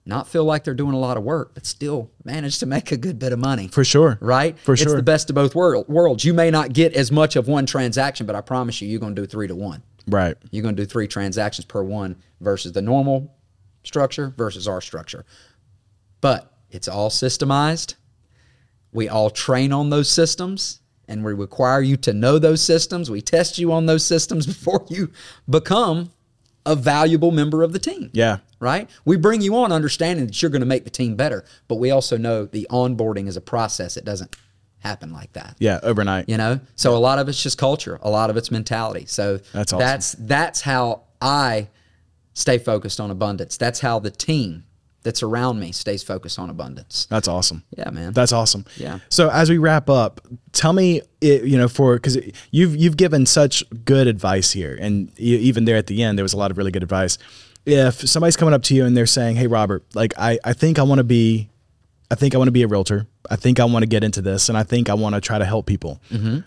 not 0.07 0.29
feel 0.29 0.45
like 0.45 0.65
they're 0.65 0.75
doing 0.75 0.95
a 0.95 0.99
lot 0.99 1.17
of 1.17 1.23
work, 1.23 1.55
but 1.55 1.65
still 1.65 2.11
manage 2.25 2.59
to 2.59 2.67
make 2.67 2.93
a 2.93 2.97
good 2.97 3.19
bit 3.19 3.33
of 3.33 3.39
money 3.39 3.69
For 3.69 3.85
sure. 3.85 4.19
right? 4.21 4.59
For 4.59 4.77
sure. 4.77 4.85
It's 4.89 4.95
the 4.95 5.03
best 5.03 5.31
of 5.31 5.35
both 5.35 5.55
world, 5.55 5.89
worlds. 5.89 6.25
You 6.25 6.35
may 6.35 6.51
not 6.51 6.73
get 6.73 6.93
as 6.95 7.11
much 7.11 7.37
of 7.37 7.49
one 7.49 7.65
transaction, 7.67 8.27
but 8.27 8.35
I 8.37 8.41
promise 8.41 8.81
you, 8.81 8.89
you're 8.89 9.01
going 9.01 9.15
to 9.15 9.23
do 9.23 9.27
three 9.27 9.49
to 9.49 9.55
one. 9.55 9.83
Right. 10.07 10.37
You're 10.51 10.63
going 10.63 10.77
to 10.77 10.83
do 10.83 10.87
three 10.87 11.09
transactions 11.09 11.65
per 11.65 11.83
one 11.83 12.17
versus 12.41 12.73
the 12.73 12.83
normal 12.83 13.35
structure 13.83 14.35
versus 14.37 14.69
our 14.69 14.81
structure. 14.81 15.25
But 16.21 16.53
it's 16.71 16.89
all 16.89 17.09
systemized. 17.11 17.95
We 18.95 19.09
all 19.09 19.29
train 19.29 19.73
on 19.73 19.91
those 19.91 20.09
systems 20.09 20.81
and 21.07 21.23
we 21.23 21.35
require 21.35 21.83
you 21.83 21.99
to 21.99 22.15
know 22.15 22.39
those 22.39 22.63
systems. 22.63 23.11
We 23.11 23.21
test 23.21 23.59
you 23.59 23.73
on 23.73 23.85
those 23.87 24.07
systems 24.07 24.47
before 24.55 24.87
you 24.89 25.11
become 25.51 26.13
a 26.65 26.75
valuable 26.75 27.31
member 27.31 27.63
of 27.63 27.75
the 27.75 27.79
team 27.79 28.09
Yeah. 28.15 28.39
right? 28.59 28.89
We 29.05 29.19
bring 29.19 29.43
you 29.43 29.55
on 29.57 29.71
understanding 29.71 30.25
that 30.27 30.41
you're 30.41 30.51
going 30.51 30.61
to 30.61 30.67
make 30.67 30.85
the 30.85 30.91
team 30.91 31.15
better, 31.15 31.45
but 31.69 31.75
we 31.75 31.91
also 31.91 32.17
know 32.17 32.47
the 32.47 32.67
onboarding 32.71 33.29
is 33.29 33.37
a 33.37 33.43
process. 33.43 33.99
It 33.99 34.05
doesn't 34.07 34.35
happen 34.79 35.13
like 35.13 35.33
that. 35.35 35.57
Yeah. 35.59 35.81
Overnight. 35.83 36.27
You 36.29 36.39
know? 36.39 36.61
So 36.77 36.97
a 36.97 36.99
lot 36.99 37.19
of 37.19 37.29
it's 37.29 37.43
just 37.43 37.59
culture, 37.59 37.99
a 38.01 38.09
lot 38.09 38.31
of 38.31 38.39
it's 38.39 38.51
mentality. 38.51 39.05
So 39.07 39.39
That's 39.53 39.73
awesome. 39.75 39.79
that's 39.79 40.13
that's 40.13 40.61
how 40.63 41.03
I 41.21 41.69
stay 42.33 42.57
focused 42.59 42.99
on 42.99 43.11
abundance. 43.11 43.57
That's 43.59 43.81
how 43.81 43.99
the 43.99 44.11
team 44.11 44.65
that's 45.05 45.23
around 45.23 45.61
me 45.61 45.71
stays 45.71 46.03
focused 46.03 46.39
on 46.39 46.51
abundance. 46.51 47.07
That's 47.09 47.29
awesome. 47.29 47.63
Yeah, 47.77 47.91
man. 47.91 48.13
That's 48.13 48.33
awesome. 48.33 48.65
Yeah. 48.77 48.99
So 49.11 49.31
as 49.31 49.51
we 49.51 49.59
wrap 49.59 49.89
up, 49.89 50.21
tell 50.53 50.73
me, 50.73 51.03
it, 51.21 51.45
you 51.45 51.57
know, 51.57 51.69
for 51.69 51.95
because 51.95 52.19
you've 52.51 52.75
you've 52.75 52.97
given 52.97 53.27
such 53.27 53.63
good 53.85 54.07
advice 54.09 54.51
here, 54.51 54.77
and 54.81 55.13
you, 55.17 55.37
even 55.37 55.67
there 55.67 55.77
at 55.77 55.87
the 55.87 56.03
end, 56.03 56.19
there 56.19 56.25
was 56.25 56.33
a 56.33 56.39
lot 56.39 56.51
of 56.51 56.59
really 56.59 56.73
good 56.73 56.83
advice. 56.83 57.19
If 57.67 58.09
somebody's 58.09 58.37
coming 58.37 58.55
up 58.55 58.63
to 58.65 58.75
you 58.75 58.85
and 58.85 58.97
they're 58.97 59.07
saying, 59.07 59.37
"Hey, 59.37 59.47
Robert, 59.47 59.85
like 59.95 60.15
I 60.19 60.39
I 60.43 60.55
think 60.55 60.79
I 60.79 60.83
want 60.83 60.99
to 60.99 61.05
be, 61.05 61.51
I 62.11 62.15
think 62.15 62.35
I 62.35 62.39
want 62.39 62.49
to 62.49 62.53
be 62.53 62.63
a 62.63 62.67
realtor. 62.67 63.07
I 63.31 63.37
think 63.37 63.61
I 63.61 63.65
want 63.65 63.83
to 63.83 63.87
get 63.87 64.03
into 64.03 64.23
this, 64.23 64.49
and 64.49 64.59
I 64.59 64.63
think 64.65 64.89
I 64.89 64.95
want 64.95 65.15
to 65.15 65.21
try 65.21 65.39
to 65.39 65.45
help 65.45 65.67
people." 65.67 66.01
Mm-hmm. 66.11 66.41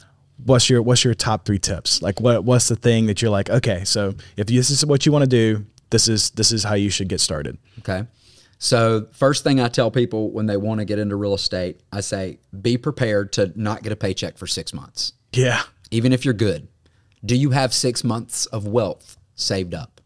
What's 0.46 0.70
your 0.70 0.82
What's 0.82 1.04
your 1.04 1.14
top 1.14 1.46
three 1.46 1.60
tips? 1.60 2.02
Like, 2.02 2.20
what 2.20 2.44
What's 2.44 2.68
the 2.68 2.76
thing 2.76 3.06
that 3.06 3.22
you're 3.22 3.32
like, 3.32 3.50
okay, 3.50 3.84
so 3.84 4.16
if 4.36 4.48
this 4.48 4.70
is 4.70 4.86
what 4.86 5.06
you 5.06 5.12
want 5.12 5.24
to 5.24 5.30
do, 5.30 5.66
this 5.90 6.08
is 6.08 6.32
this 6.32 6.52
is 6.52 6.64
how 6.64 6.74
you 6.74 6.90
should 6.90 7.08
get 7.08 7.22
started. 7.22 7.58
Okay. 7.80 8.06
So, 8.60 9.08
first 9.14 9.44
thing 9.44 9.60
I 9.60 9.68
tell 9.68 9.92
people 9.92 10.32
when 10.32 10.48
they 10.48 10.58
want 10.58 10.80
to 10.80 10.86
get 10.86 10.98
into 11.00 11.16
real 11.16 11.36
estate, 11.36 11.82
I 11.92 12.02
say, 12.02 12.40
be 12.60 12.78
prepared 12.78 13.32
to 13.34 13.52
not 13.56 13.84
get 13.84 13.92
a 13.92 13.96
paycheck 13.96 14.38
for 14.38 14.48
six 14.48 14.74
months, 14.74 15.14
Yeah. 15.34 15.62
even 15.92 16.12
if 16.12 16.26
you're 16.26 16.34
good. 16.34 16.68
Do 17.24 17.36
you 17.36 17.52
have 17.52 17.74
six 17.74 18.04
months 18.04 18.46
of 18.48 18.66
wealth 18.68 19.18
saved 19.36 19.74
up? 19.76 20.02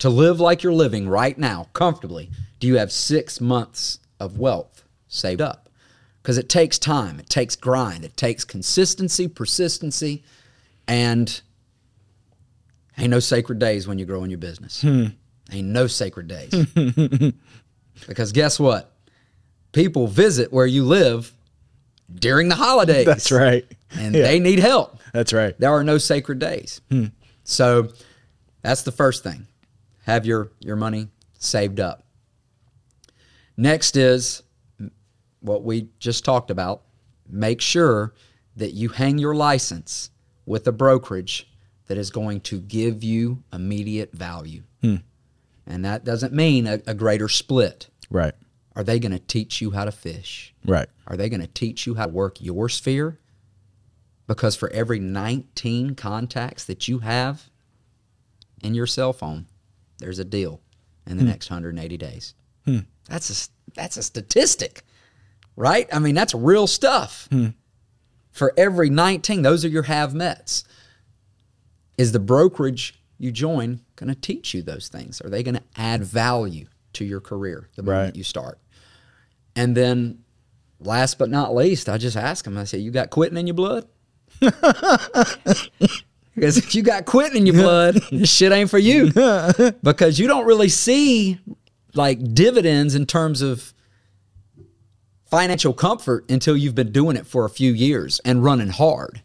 To 0.00 0.08
live 0.08 0.38
like 0.38 0.62
you're 0.62 0.72
living 0.72 1.08
right 1.08 1.36
now, 1.36 1.68
comfortably, 1.72 2.30
do 2.60 2.68
you 2.68 2.76
have 2.76 2.92
six 2.92 3.40
months 3.40 3.98
of 4.20 4.38
wealth 4.38 4.84
saved 5.08 5.40
up? 5.40 5.68
Because 6.22 6.38
it 6.38 6.48
takes 6.48 6.78
time, 6.78 7.18
it 7.18 7.28
takes 7.28 7.56
grind, 7.56 8.04
it 8.04 8.16
takes 8.16 8.44
consistency, 8.44 9.26
persistency, 9.26 10.22
and 10.86 11.40
ain't 12.96 13.10
no 13.10 13.18
sacred 13.20 13.58
days 13.58 13.88
when 13.88 13.98
you 13.98 14.04
grow 14.04 14.22
in 14.22 14.30
your 14.30 14.38
business. 14.38 14.82
Hmm. 14.82 15.06
Ain't 15.50 15.68
no 15.68 15.86
sacred 15.86 16.28
days. 16.28 16.52
because 18.06 18.32
guess 18.32 18.58
what? 18.60 18.92
People 19.72 20.06
visit 20.06 20.52
where 20.52 20.66
you 20.66 20.84
live 20.84 21.32
during 22.14 22.48
the 22.48 22.54
holidays. 22.54 23.06
That's 23.12 23.30
right. 23.32 23.66
And 23.90 24.14
Yeah. 24.14 24.22
they 24.22 24.38
need 24.38 24.58
help. 24.58 24.98
That's 25.12 25.32
right. 25.32 25.58
There 25.58 25.70
are 25.70 25.84
no 25.84 25.98
sacred 25.98 26.38
days. 26.38 26.80
Hmm. 26.90 27.06
So 27.44 27.88
that's 28.62 28.82
the 28.82 28.92
first 28.92 29.22
thing. 29.22 29.46
Have 30.04 30.26
your, 30.26 30.50
your 30.60 30.76
money 30.76 31.08
saved 31.38 31.80
up. 31.80 32.04
Next 33.56 33.96
is 33.96 34.42
what 35.40 35.62
we 35.64 35.88
just 35.98 36.24
talked 36.24 36.50
about. 36.50 36.82
Make 37.28 37.60
sure 37.60 38.14
that 38.56 38.72
you 38.74 38.88
hang 38.90 39.18
your 39.18 39.34
license 39.34 40.10
with 40.46 40.66
a 40.66 40.72
brokerage 40.72 41.48
that 41.86 41.96
is 41.98 42.10
going 42.10 42.40
to 42.42 42.60
give 42.60 43.02
you 43.02 43.42
immediate 43.52 44.12
value. 44.12 44.62
Hmm. 44.82 44.96
And 45.68 45.84
that 45.84 46.02
doesn't 46.02 46.32
mean 46.32 46.66
a, 46.66 46.80
a 46.86 46.94
greater 46.94 47.28
split. 47.28 47.88
Right. 48.10 48.32
Are 48.74 48.82
they 48.82 48.98
going 48.98 49.12
to 49.12 49.18
teach 49.18 49.60
you 49.60 49.72
how 49.72 49.84
to 49.84 49.92
fish? 49.92 50.54
Right. 50.64 50.88
Are 51.06 51.16
they 51.16 51.28
going 51.28 51.42
to 51.42 51.46
teach 51.46 51.86
you 51.86 51.94
how 51.94 52.06
to 52.06 52.12
work 52.12 52.40
your 52.40 52.68
sphere? 52.68 53.18
Because 54.26 54.56
for 54.56 54.70
every 54.70 54.98
19 54.98 55.94
contacts 55.94 56.64
that 56.64 56.88
you 56.88 57.00
have 57.00 57.50
in 58.62 58.74
your 58.74 58.86
cell 58.86 59.12
phone, 59.12 59.46
there's 59.98 60.18
a 60.18 60.24
deal 60.24 60.60
in 61.06 61.16
the 61.16 61.22
hmm. 61.22 61.30
next 61.30 61.50
180 61.50 61.96
days. 61.96 62.34
Hmm. 62.64 62.80
That's 63.08 63.48
a 63.48 63.48
that's 63.74 63.96
a 63.96 64.02
statistic, 64.02 64.82
right? 65.56 65.88
I 65.92 65.98
mean, 65.98 66.14
that's 66.14 66.34
real 66.34 66.66
stuff. 66.66 67.28
Hmm. 67.30 67.48
For 68.30 68.52
every 68.56 68.90
19, 68.90 69.42
those 69.42 69.64
are 69.64 69.68
your 69.68 69.84
have 69.84 70.14
mets. 70.14 70.64
Is 71.96 72.12
the 72.12 72.20
brokerage 72.20 73.02
you 73.18 73.32
join 73.32 73.80
going 73.98 74.08
to 74.08 74.14
teach 74.20 74.54
you 74.54 74.62
those 74.62 74.88
things? 74.88 75.20
Are 75.20 75.28
they 75.28 75.42
going 75.42 75.56
to 75.56 75.62
add 75.76 76.04
value 76.04 76.66
to 76.94 77.04
your 77.04 77.20
career 77.20 77.68
the 77.76 77.82
moment 77.82 78.06
Right. 78.08 78.16
you 78.16 78.24
start? 78.24 78.58
And 79.56 79.76
then, 79.76 80.20
last 80.80 81.18
but 81.18 81.30
not 81.30 81.54
least, 81.54 81.88
I 81.88 81.98
just 81.98 82.16
ask 82.16 82.44
them. 82.44 82.56
I 82.56 82.64
say, 82.64 82.78
"You 82.78 82.90
got 82.90 83.10
quitting 83.10 83.36
in 83.36 83.46
your 83.46 83.54
blood?" 83.54 83.86
because 84.40 85.68
if 86.56 86.74
you 86.74 86.82
got 86.82 87.04
quitting 87.06 87.38
in 87.38 87.46
your 87.46 87.56
blood, 87.56 87.96
this 88.12 88.32
shit 88.32 88.52
ain't 88.52 88.70
for 88.70 88.78
you. 88.78 89.12
because 89.82 90.18
you 90.18 90.28
don't 90.28 90.46
really 90.46 90.68
see 90.68 91.40
like 91.94 92.34
dividends 92.34 92.94
in 92.94 93.06
terms 93.06 93.42
of 93.42 93.72
financial 95.24 95.72
comfort 95.72 96.24
until 96.30 96.56
you've 96.56 96.74
been 96.74 96.92
doing 96.92 97.16
it 97.16 97.26
for 97.26 97.44
a 97.44 97.50
few 97.50 97.72
years 97.72 98.20
and 98.24 98.44
running 98.44 98.68
hard. 98.68 99.22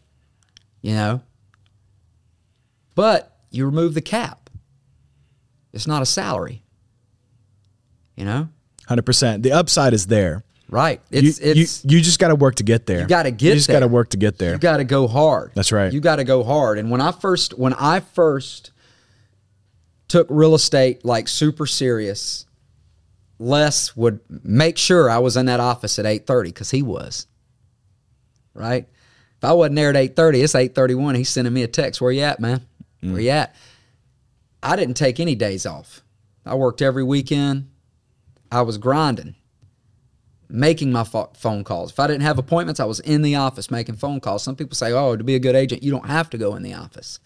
You 0.82 0.94
know. 0.94 1.22
But 2.94 3.36
you 3.50 3.64
remove 3.66 3.94
the 3.94 4.00
cap. 4.02 4.43
It's 5.74 5.86
not 5.86 6.02
a 6.02 6.06
salary. 6.06 6.62
You 8.16 8.24
know? 8.24 8.48
Hundred 8.86 9.04
percent. 9.04 9.42
The 9.42 9.52
upside 9.52 9.92
is 9.92 10.06
there. 10.06 10.44
Right. 10.68 11.00
You, 11.10 11.28
It's 11.28 11.38
it's 11.38 11.84
you, 11.84 11.96
you 11.98 12.02
just 12.02 12.18
got 12.18 12.28
to 12.28 12.34
work 12.34 12.56
to 12.56 12.62
get 12.62 12.86
there. 12.86 13.00
You 13.00 13.06
gotta 13.06 13.30
get 13.30 13.38
there. 13.40 13.48
You 13.50 13.54
just 13.56 13.68
got 13.68 13.80
to 13.80 13.88
work 13.88 14.10
to 14.10 14.16
get 14.16 14.38
there. 14.38 14.52
you 14.52 14.58
got 14.58 14.78
to 14.78 14.84
go 14.84 15.06
hard. 15.06 15.52
That's 15.54 15.72
right. 15.72 15.92
You 15.92 16.00
got 16.00 16.16
to 16.16 16.24
go 16.24 16.42
hard. 16.42 16.78
And 16.78 16.90
when 16.90 17.00
I 17.00 17.12
first 17.12 17.58
when 17.58 17.74
I 17.74 18.00
first 18.00 18.70
took 20.08 20.26
real 20.30 20.54
estate 20.54 21.04
like 21.04 21.28
super 21.28 21.66
serious, 21.66 22.46
Les 23.38 23.96
would 23.96 24.20
make 24.28 24.78
sure 24.78 25.10
I 25.10 25.18
was 25.18 25.36
in 25.36 25.46
that 25.46 25.60
office 25.60 25.98
at 25.98 26.06
8:30 26.06 26.54
cuz 26.54 26.70
he 26.70 26.82
was. 26.82 27.26
Right? 28.54 28.88
If 29.38 29.44
I 29.44 29.52
wasn't 29.52 29.76
there 29.76 29.90
at 29.90 29.96
8:30, 29.96 30.42
it's 30.42 30.54
8:31, 30.54 31.16
he's 31.16 31.28
sending 31.28 31.52
me 31.52 31.62
a 31.62 31.68
text, 31.68 32.00
"Where 32.00 32.12
you 32.12 32.22
at, 32.22 32.40
man? 32.40 32.62
Where 33.00 33.14
mm. 33.14 33.22
you 33.22 33.30
at?" 33.30 33.54
I 34.64 34.76
didn't 34.76 34.94
take 34.94 35.20
any 35.20 35.34
days 35.34 35.66
off. 35.66 36.02
I 36.44 36.54
worked 36.54 36.82
every 36.82 37.04
weekend. 37.04 37.70
I 38.50 38.62
was 38.62 38.78
grinding 38.78 39.36
making 40.48 40.92
my 40.92 41.04
pho- 41.04 41.30
phone 41.34 41.64
calls. 41.64 41.90
If 41.90 41.98
I 41.98 42.06
didn't 42.06 42.22
have 42.22 42.38
appointments, 42.38 42.78
I 42.80 42.84
was 42.84 43.00
in 43.00 43.22
the 43.22 43.34
office 43.34 43.70
making 43.70 43.96
phone 43.96 44.20
calls. 44.20 44.42
Some 44.42 44.56
people 44.56 44.74
say, 44.76 44.92
"Oh, 44.92 45.16
to 45.16 45.24
be 45.24 45.34
a 45.34 45.40
good 45.40 45.56
agent, 45.56 45.82
you 45.82 45.90
don't 45.90 46.06
have 46.06 46.30
to 46.30 46.38
go 46.38 46.54
in 46.54 46.62
the 46.62 46.74
office." 46.74 47.18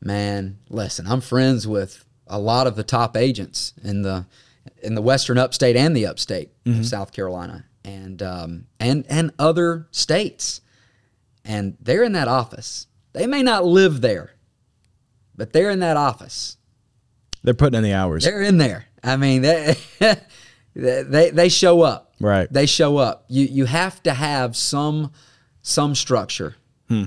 Man, 0.00 0.58
listen, 0.68 1.06
I'm 1.06 1.20
friends 1.20 1.66
with 1.66 2.04
a 2.26 2.38
lot 2.38 2.66
of 2.66 2.76
the 2.76 2.82
top 2.82 3.16
agents 3.16 3.72
in 3.82 4.02
the 4.02 4.26
in 4.82 4.94
the 4.94 5.02
Western 5.02 5.38
Upstate 5.38 5.76
and 5.76 5.96
the 5.96 6.06
Upstate 6.06 6.50
of 6.66 6.86
South 6.86 7.12
Carolina, 7.12 7.66
and 7.84 8.22
um, 8.22 8.66
and 8.78 9.04
and 9.08 9.30
other 9.38 9.86
states, 9.90 10.60
and 11.44 11.76
they're 11.80 12.02
in 12.04 12.12
that 12.12 12.28
office. 12.28 12.86
They 13.12 13.26
may 13.26 13.42
not 13.42 13.64
live 13.64 14.00
there, 14.00 14.32
but 15.40 15.54
they're 15.54 15.70
in 15.70 15.80
that 15.80 15.96
office. 15.96 16.58
They're 17.42 17.54
putting 17.54 17.78
in 17.78 17.82
the 17.82 17.94
hours. 17.94 18.24
They're 18.24 18.42
in 18.42 18.58
there. 18.58 18.84
I 19.02 19.16
mean, 19.16 19.40
they 19.40 19.74
they 20.74 21.30
they 21.30 21.48
show 21.48 21.80
up. 21.80 22.12
Right. 22.20 22.52
They 22.52 22.66
show 22.66 22.98
up. 22.98 23.24
You 23.28 23.46
you 23.46 23.64
have 23.64 24.02
to 24.02 24.12
have 24.12 24.54
some 24.54 25.12
some 25.62 25.94
structure. 25.94 26.56
Hmm. 26.88 27.04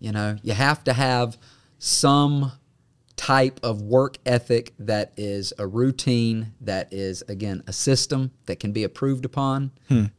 You 0.00 0.10
know, 0.10 0.36
you 0.42 0.52
have 0.52 0.82
to 0.82 0.94
have 0.94 1.38
some 1.78 2.50
type 3.16 3.58
of 3.62 3.80
work 3.80 4.18
ethic 4.26 4.74
that 4.78 5.12
is 5.16 5.52
a 5.58 5.66
routine, 5.66 6.52
that 6.60 6.92
is 6.92 7.22
again 7.28 7.62
a 7.66 7.72
system 7.72 8.30
that 8.46 8.60
can 8.60 8.72
be 8.72 8.84
approved 8.84 9.24
upon, 9.24 9.70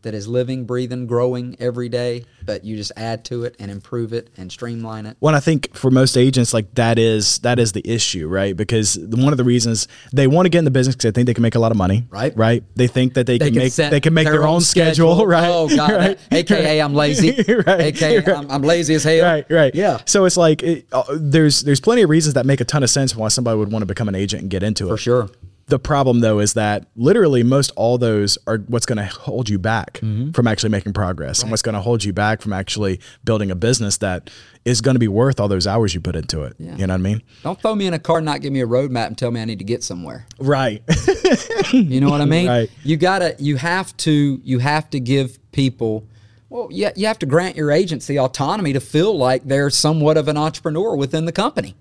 that 0.02 0.14
is 0.14 0.28
living, 0.28 0.66
breathing, 0.66 1.06
growing 1.08 1.56
every 1.60 1.90
day. 1.90 2.24
But 2.46 2.64
you 2.64 2.76
just 2.78 2.94
add 2.96 3.26
to 3.26 3.44
it 3.44 3.56
and 3.60 3.70
improve 3.70 4.14
it 4.14 4.30
and 4.38 4.50
streamline 4.52 5.06
it. 5.06 5.18
Well, 5.20 5.36
I 5.36 5.42
think 5.42 5.76
for 5.76 5.92
most 5.92 6.16
agents, 6.18 6.54
like 6.54 6.74
that 6.76 6.98
is 6.98 7.40
that 7.40 7.60
is 7.60 7.74
the 7.74 7.88
issue, 7.88 8.28
right? 8.28 8.56
Because 8.56 8.98
one 8.98 9.34
of 9.34 9.38
the 9.38 9.44
reasons 9.44 9.88
they 10.14 10.28
want 10.28 10.46
to 10.46 10.50
get 10.50 10.60
in 10.60 10.66
the 10.66 10.72
business 10.72 10.96
because 10.96 11.12
they 11.12 11.16
think 11.16 11.28
they 11.28 11.34
can 11.34 11.42
make 11.44 11.56
a 11.56 11.60
lot 11.60 11.72
of 11.72 11.78
money, 11.78 12.06
Right. 12.10 12.36
Right? 12.38 12.64
They 12.76 12.88
think 12.88 13.14
that 13.16 13.26
they, 13.28 13.38
They 13.38 13.52
can, 13.52 13.54
can 13.56 13.64
make 13.64 13.74
they 13.92 14.00
can 14.00 14.14
make 14.14 14.26
their, 14.28 14.48
own 14.48 14.62
schedule, 14.62 15.28
right? 15.28 15.48
Oh 15.50 15.68
God, 15.68 15.92
right? 15.94 16.20
AKA 16.32 16.82
I'm 16.82 16.94
lazy. 16.96 17.32
Right. 17.68 17.82
AKA 17.82 18.20
Right. 18.20 18.30
I'm, 18.30 18.50
I'm 18.50 18.62
lazy 18.62 18.96
as 18.96 19.04
hell. 19.04 19.24
right, 19.24 19.46
right. 19.50 19.76
Yeah. 19.76 20.00
So 20.06 20.26
it's 20.26 20.38
like 20.38 20.64
it, 20.64 20.88
uh, 20.92 21.04
there's 21.20 21.62
there's 21.62 21.82
plenty 21.82 22.02
of 22.02 22.10
reasons 22.10 22.34
that 22.36 22.46
make 22.46 22.62
a 22.62 22.66
ton 22.66 22.84
of 22.84 22.87
sense 22.88 23.16
why 23.16 23.28
somebody 23.30 23.58
would 23.58 23.72
want 23.72 23.82
to 23.82 23.88
become 23.88 24.08
an 24.08 24.16
agent 24.16 24.42
and 24.44 24.52
get 24.52 24.64
into 24.64 24.86
it. 24.88 24.90
For 24.90 24.98
sure. 24.98 25.30
The 25.70 25.80
problem 25.80 26.22
though 26.22 26.40
is 26.40 26.54
that 26.54 26.88
literally 26.96 27.44
most 27.44 27.72
all 27.76 27.98
those 27.98 28.38
are 28.48 28.60
what's 28.68 28.86
going 28.86 29.00
to 29.00 29.06
hold 29.06 29.50
you 29.50 29.60
back 29.60 29.96
Mm-hmm. 30.02 30.32
from 30.32 30.48
actually 30.48 30.70
making 30.70 30.94
progress 30.94 31.42
and 31.42 31.52
what's 31.52 31.62
going 31.62 31.76
to 31.76 31.82
hold 31.82 32.06
you 32.06 32.14
back 32.14 32.42
from 32.42 32.54
actually 32.54 33.02
building 33.26 33.52
a 33.52 33.56
business 33.56 33.98
that 33.98 34.30
is 34.64 34.80
going 34.80 34.96
to 34.96 35.00
be 35.00 35.10
worth 35.10 35.42
all 35.42 35.50
those 35.50 35.68
hours 35.68 35.94
you 35.94 36.00
put 36.00 36.16
into 36.16 36.44
it. 36.44 36.54
Yeah. 36.58 36.72
You 36.78 36.88
know 36.88 36.94
what 36.94 37.00
I 37.00 37.04
mean? 37.04 37.22
Don't 37.44 37.62
throw 37.62 37.76
me 37.76 37.86
in 37.86 37.94
a 37.94 38.00
car 38.00 38.18
and 38.20 38.26
not 38.26 38.40
give 38.42 38.54
me 38.54 38.62
a 38.62 38.66
roadmap 38.68 39.08
and 39.08 39.18
tell 39.18 39.30
me 39.30 39.42
I 39.42 39.46
need 39.46 39.60
to 39.60 39.66
get 39.66 39.84
somewhere. 39.84 40.26
Right. 40.40 40.84
You 41.74 42.00
know 42.00 42.10
what 42.10 42.22
I 42.22 42.26
mean? 42.26 42.48
Right. 42.48 42.72
You 42.84 42.96
gotta, 42.96 43.36
you 43.40 43.58
have 43.58 43.96
to, 43.98 44.40
you 44.44 44.60
have 44.60 44.90
to 44.92 45.00
give 45.02 45.38
people. 45.52 46.08
Well, 46.50 46.70
yeah, 46.72 46.92
you 46.96 47.08
have 47.08 47.20
to 47.20 47.26
grant 47.26 47.58
your 47.58 47.72
agency 47.72 48.18
autonomy 48.18 48.72
to 48.72 48.80
feel 48.80 49.18
like 49.18 49.44
they're 49.44 49.70
somewhat 49.70 50.16
of 50.16 50.30
an 50.30 50.38
entrepreneur 50.38 50.96
within 50.96 51.26
the 51.26 51.34
company. 51.34 51.76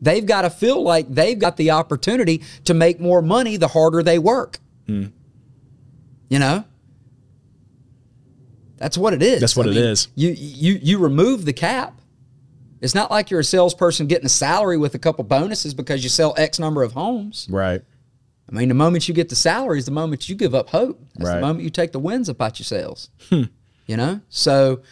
They've 0.00 0.24
got 0.26 0.42
to 0.42 0.50
feel 0.50 0.82
like 0.82 1.08
they've 1.08 1.38
got 1.38 1.56
the 1.56 1.70
opportunity 1.70 2.42
to 2.64 2.74
make 2.74 3.00
more 3.00 3.22
money 3.22 3.56
the 3.56 3.68
harder 3.68 4.02
they 4.02 4.18
work. 4.18 4.58
Hmm. 4.86 5.06
You 6.28 6.38
know, 6.38 6.64
that's 8.76 8.98
what 8.98 9.14
it 9.14 9.22
is. 9.22 9.40
That's 9.40 9.56
what 9.56 9.66
I 9.66 9.70
it 9.70 9.74
mean, 9.74 9.84
is. 9.84 10.08
You 10.14 10.30
you 10.36 10.78
you 10.82 10.98
remove 10.98 11.44
the 11.44 11.52
cap. 11.52 12.00
It's 12.80 12.94
not 12.94 13.10
like 13.10 13.30
you're 13.30 13.40
a 13.40 13.44
salesperson 13.44 14.06
getting 14.06 14.26
a 14.26 14.30
salary 14.30 14.76
with 14.76 14.94
a 14.94 14.98
couple 14.98 15.24
bonuses 15.24 15.72
because 15.72 16.02
you 16.04 16.10
sell 16.10 16.34
X 16.36 16.58
number 16.58 16.82
of 16.82 16.92
homes. 16.92 17.46
right. 17.50 17.82
I 18.48 18.54
mean, 18.54 18.68
the 18.68 18.74
moment 18.74 19.08
you 19.08 19.14
get 19.14 19.28
the 19.28 19.34
salary 19.34 19.78
is 19.78 19.86
the 19.86 19.90
moment 19.90 20.28
you 20.28 20.36
give 20.36 20.54
up 20.54 20.68
hope. 20.68 21.00
That's 21.16 21.30
Right. 21.30 21.34
the 21.36 21.40
moment 21.40 21.64
you 21.64 21.70
take 21.70 21.90
the 21.90 21.98
wins 21.98 22.28
about 22.28 22.60
your 22.60 22.64
sales. 22.64 23.10
Hmm. 23.28 23.44
You 23.86 23.96
know? 23.96 24.20
So 24.28 24.82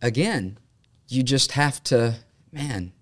again, 0.00 0.58
you 1.08 1.24
just 1.24 1.52
have 1.52 1.82
to, 1.84 2.14
man. 2.52 2.92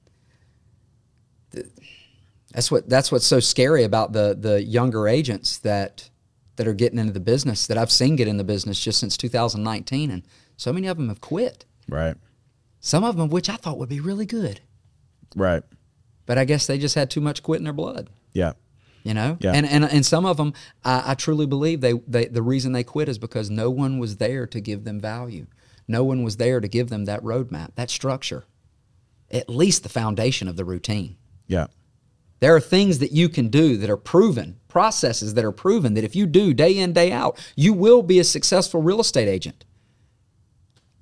Th- 2.56 2.64
That's 2.64 2.70
what 2.70 2.88
that's 2.88 3.12
what's 3.12 3.26
so 3.26 3.40
scary 3.40 3.84
about 3.84 4.12
the 4.12 4.36
the 4.38 4.62
younger 4.62 5.06
agents 5.08 5.58
that 5.58 6.10
that 6.56 6.66
are 6.66 6.74
getting 6.74 6.98
into 6.98 7.12
the 7.12 7.20
business 7.20 7.66
that 7.66 7.76
I've 7.78 7.90
seen 7.92 8.16
get 8.16 8.28
in 8.28 8.38
the 8.38 8.44
business 8.44 8.80
just 8.82 8.98
since 8.98 9.16
2019, 9.16 10.10
and 10.10 10.22
so 10.56 10.72
many 10.72 10.86
of 10.86 10.96
them 10.96 11.08
have 11.08 11.20
quit. 11.20 11.66
Right. 11.88 12.16
Some 12.80 13.04
of 13.04 13.16
them, 13.16 13.28
which 13.28 13.50
I 13.50 13.56
thought 13.56 13.76
would 13.78 13.88
be 13.90 14.00
really 14.00 14.24
good, 14.26 14.60
Right. 15.34 15.62
but 16.24 16.38
I 16.38 16.44
guess 16.46 16.66
they 16.66 16.78
just 16.78 16.94
had 16.94 17.10
too 17.10 17.20
much 17.20 17.42
quit 17.42 17.58
in 17.60 17.64
their 17.64 17.72
blood. 17.72 18.08
Yeah. 18.32 18.52
you 19.04 19.14
know 19.14 19.36
Yeah. 19.40 19.52
and, 19.52 19.66
and 19.66 19.84
and 19.84 20.04
some 20.04 20.24
of 20.26 20.36
them 20.36 20.52
I, 20.84 21.12
I 21.12 21.14
truly 21.14 21.46
believe 21.46 21.80
they, 21.80 21.92
they 22.08 22.26
the 22.26 22.42
reason 22.42 22.72
they 22.72 22.84
quit 22.84 23.08
is 23.08 23.18
because 23.18 23.48
no 23.50 23.70
one 23.70 23.98
was 23.98 24.16
there 24.16 24.46
to 24.48 24.60
give 24.60 24.82
them 24.84 24.98
value 25.00 25.46
no 25.88 26.02
one 26.04 26.22
was 26.24 26.36
there 26.38 26.58
to 26.60 26.66
give 26.68 26.88
them 26.88 27.04
that 27.04 27.22
roadmap 27.22 27.74
that 27.76 27.88
structure 27.90 28.44
at 29.30 29.48
least 29.48 29.82
the 29.84 29.88
foundation 29.88 30.48
of 30.48 30.56
the 30.56 30.64
routine 30.64 31.16
Yeah. 31.46 31.68
There 32.40 32.54
are 32.54 32.60
things 32.60 32.98
that 32.98 33.12
you 33.12 33.28
can 33.28 33.48
do 33.48 33.76
that 33.78 33.90
are 33.90 33.96
proven 33.96 34.58
processes 34.68 35.34
that 35.34 35.44
are 35.44 35.52
proven 35.52 35.94
that 35.94 36.04
if 36.04 36.14
you 36.14 36.26
do 36.26 36.52
day 36.52 36.76
in 36.76 36.92
day 36.92 37.10
out 37.12 37.38
you 37.56 37.72
will 37.72 38.02
be 38.02 38.18
a 38.18 38.24
successful 38.24 38.82
real 38.82 39.00
estate 39.00 39.28
agent. 39.28 39.64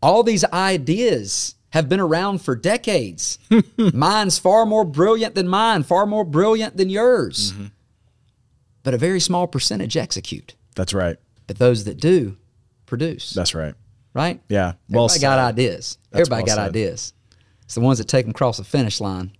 All 0.00 0.22
these 0.22 0.44
ideas 0.44 1.54
have 1.70 1.88
been 1.88 1.98
around 1.98 2.40
for 2.40 2.54
decades. 2.54 3.38
Mine's 3.78 4.38
far 4.38 4.64
more 4.64 4.84
brilliant 4.84 5.34
than 5.34 5.48
mine 5.48 5.82
far 5.82 6.06
more 6.06 6.24
brilliant 6.24 6.76
than 6.76 6.88
yours. 6.88 7.52
Mm-hmm. 7.52 7.66
But 8.84 8.94
a 8.94 8.98
very 8.98 9.18
small 9.20 9.46
percentage 9.46 9.96
execute. 9.96 10.54
That's 10.76 10.94
right. 10.94 11.16
but 11.46 11.58
those 11.58 11.84
that 11.84 11.98
do 11.98 12.36
produce. 12.86 13.32
That's 13.32 13.54
right. 13.54 13.74
right? 14.12 14.40
Yeah. 14.48 14.74
Well 14.88 15.06
everybody 15.06 15.20
got 15.20 15.38
ideas. 15.38 15.98
That's 16.10 16.20
everybody 16.20 16.42
well 16.42 16.56
got 16.56 16.62
said. 16.62 16.68
ideas. 16.68 17.12
It's 17.64 17.74
the 17.74 17.80
ones 17.80 17.98
that 17.98 18.08
take 18.08 18.26
them 18.26 18.30
across 18.30 18.58
the 18.58 18.64
finish 18.64 19.00
line 19.00 19.32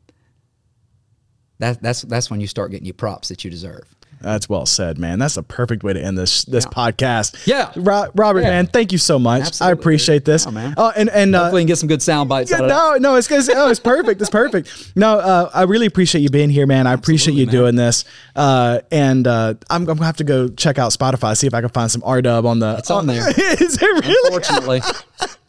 that, 1.59 1.81
that's 1.83 2.03
that's 2.03 2.31
when 2.31 2.41
you 2.41 2.47
start 2.47 2.71
getting 2.71 2.87
your 2.87 2.95
props 2.95 3.29
that 3.29 3.45
you 3.45 3.51
deserve 3.51 3.93
That's 4.25 4.49
well 4.49 4.66
said, 4.66 4.99
man. 4.99 5.18
That's 5.18 5.37
a 5.37 5.43
perfect 5.43 5.83
way 5.83 5.93
to 5.93 6.03
end 6.03 6.16
this 6.18 6.45
this 6.45 6.66
podcast. 6.66 7.47
Yeah. 7.47 7.70
Ro- 7.77 8.11
Robert, 8.14 8.41
Yeah. 8.41 8.51
man, 8.51 8.66
thank 8.66 8.93
you 8.93 8.99
so 8.99 9.18
much. 9.18 9.61
I 9.61 9.70
appreciate 9.70 10.25
this. 10.25 10.45
Yeah, 10.47 10.51
man. 10.53 10.75
Oh, 10.77 10.93
and 10.97 11.09
and 11.11 11.35
uh, 11.35 11.43
hopefully 11.43 11.62
you 11.62 11.66
can 11.66 11.68
get 11.68 11.79
some 11.79 11.89
good 11.89 12.03
sound 12.03 12.29
bites 12.29 12.51
yeah, 12.51 12.57
out 12.59 12.64
of 12.64 12.68
no, 12.70 12.97
no, 13.11 13.16
it's 13.16 13.31
it's, 13.31 13.49
oh, 13.49 13.70
it's 13.70 13.81
perfect. 13.81 14.20
It's 14.20 14.31
perfect. 14.31 14.97
No, 14.97 15.18
uh, 15.18 15.51
I 15.53 15.62
really 15.62 15.87
appreciate 15.87 16.22
you 16.22 16.31
being 16.31 16.51
here, 16.51 16.66
man. 16.66 16.87
I 16.87 16.93
appreciate 16.95 17.35
you 17.35 17.47
man. 17.47 17.53
doing 17.55 17.77
this. 17.77 18.05
Uh, 18.35 18.81
and 18.91 19.27
uh, 19.27 19.55
I'm, 19.70 19.83
I'm 19.83 19.85
gonna 19.85 20.05
have 20.07 20.16
to 20.18 20.25
go 20.25 20.49
check 20.49 20.79
out 20.79 20.93
Spotify, 20.93 21.37
see 21.37 21.47
if 21.47 21.55
I 21.55 21.61
can 21.61 21.70
find 21.70 21.91
some 21.91 22.03
R 22.05 22.22
Dub 22.22 22.47
on 22.47 22.59
the. 22.59 22.77
It's 22.79 22.91
on 22.91 23.07
there. 23.07 23.29
Is 23.61 23.77
it 23.81 23.83
really? 23.83 24.35
Unfortunately, 24.35 24.81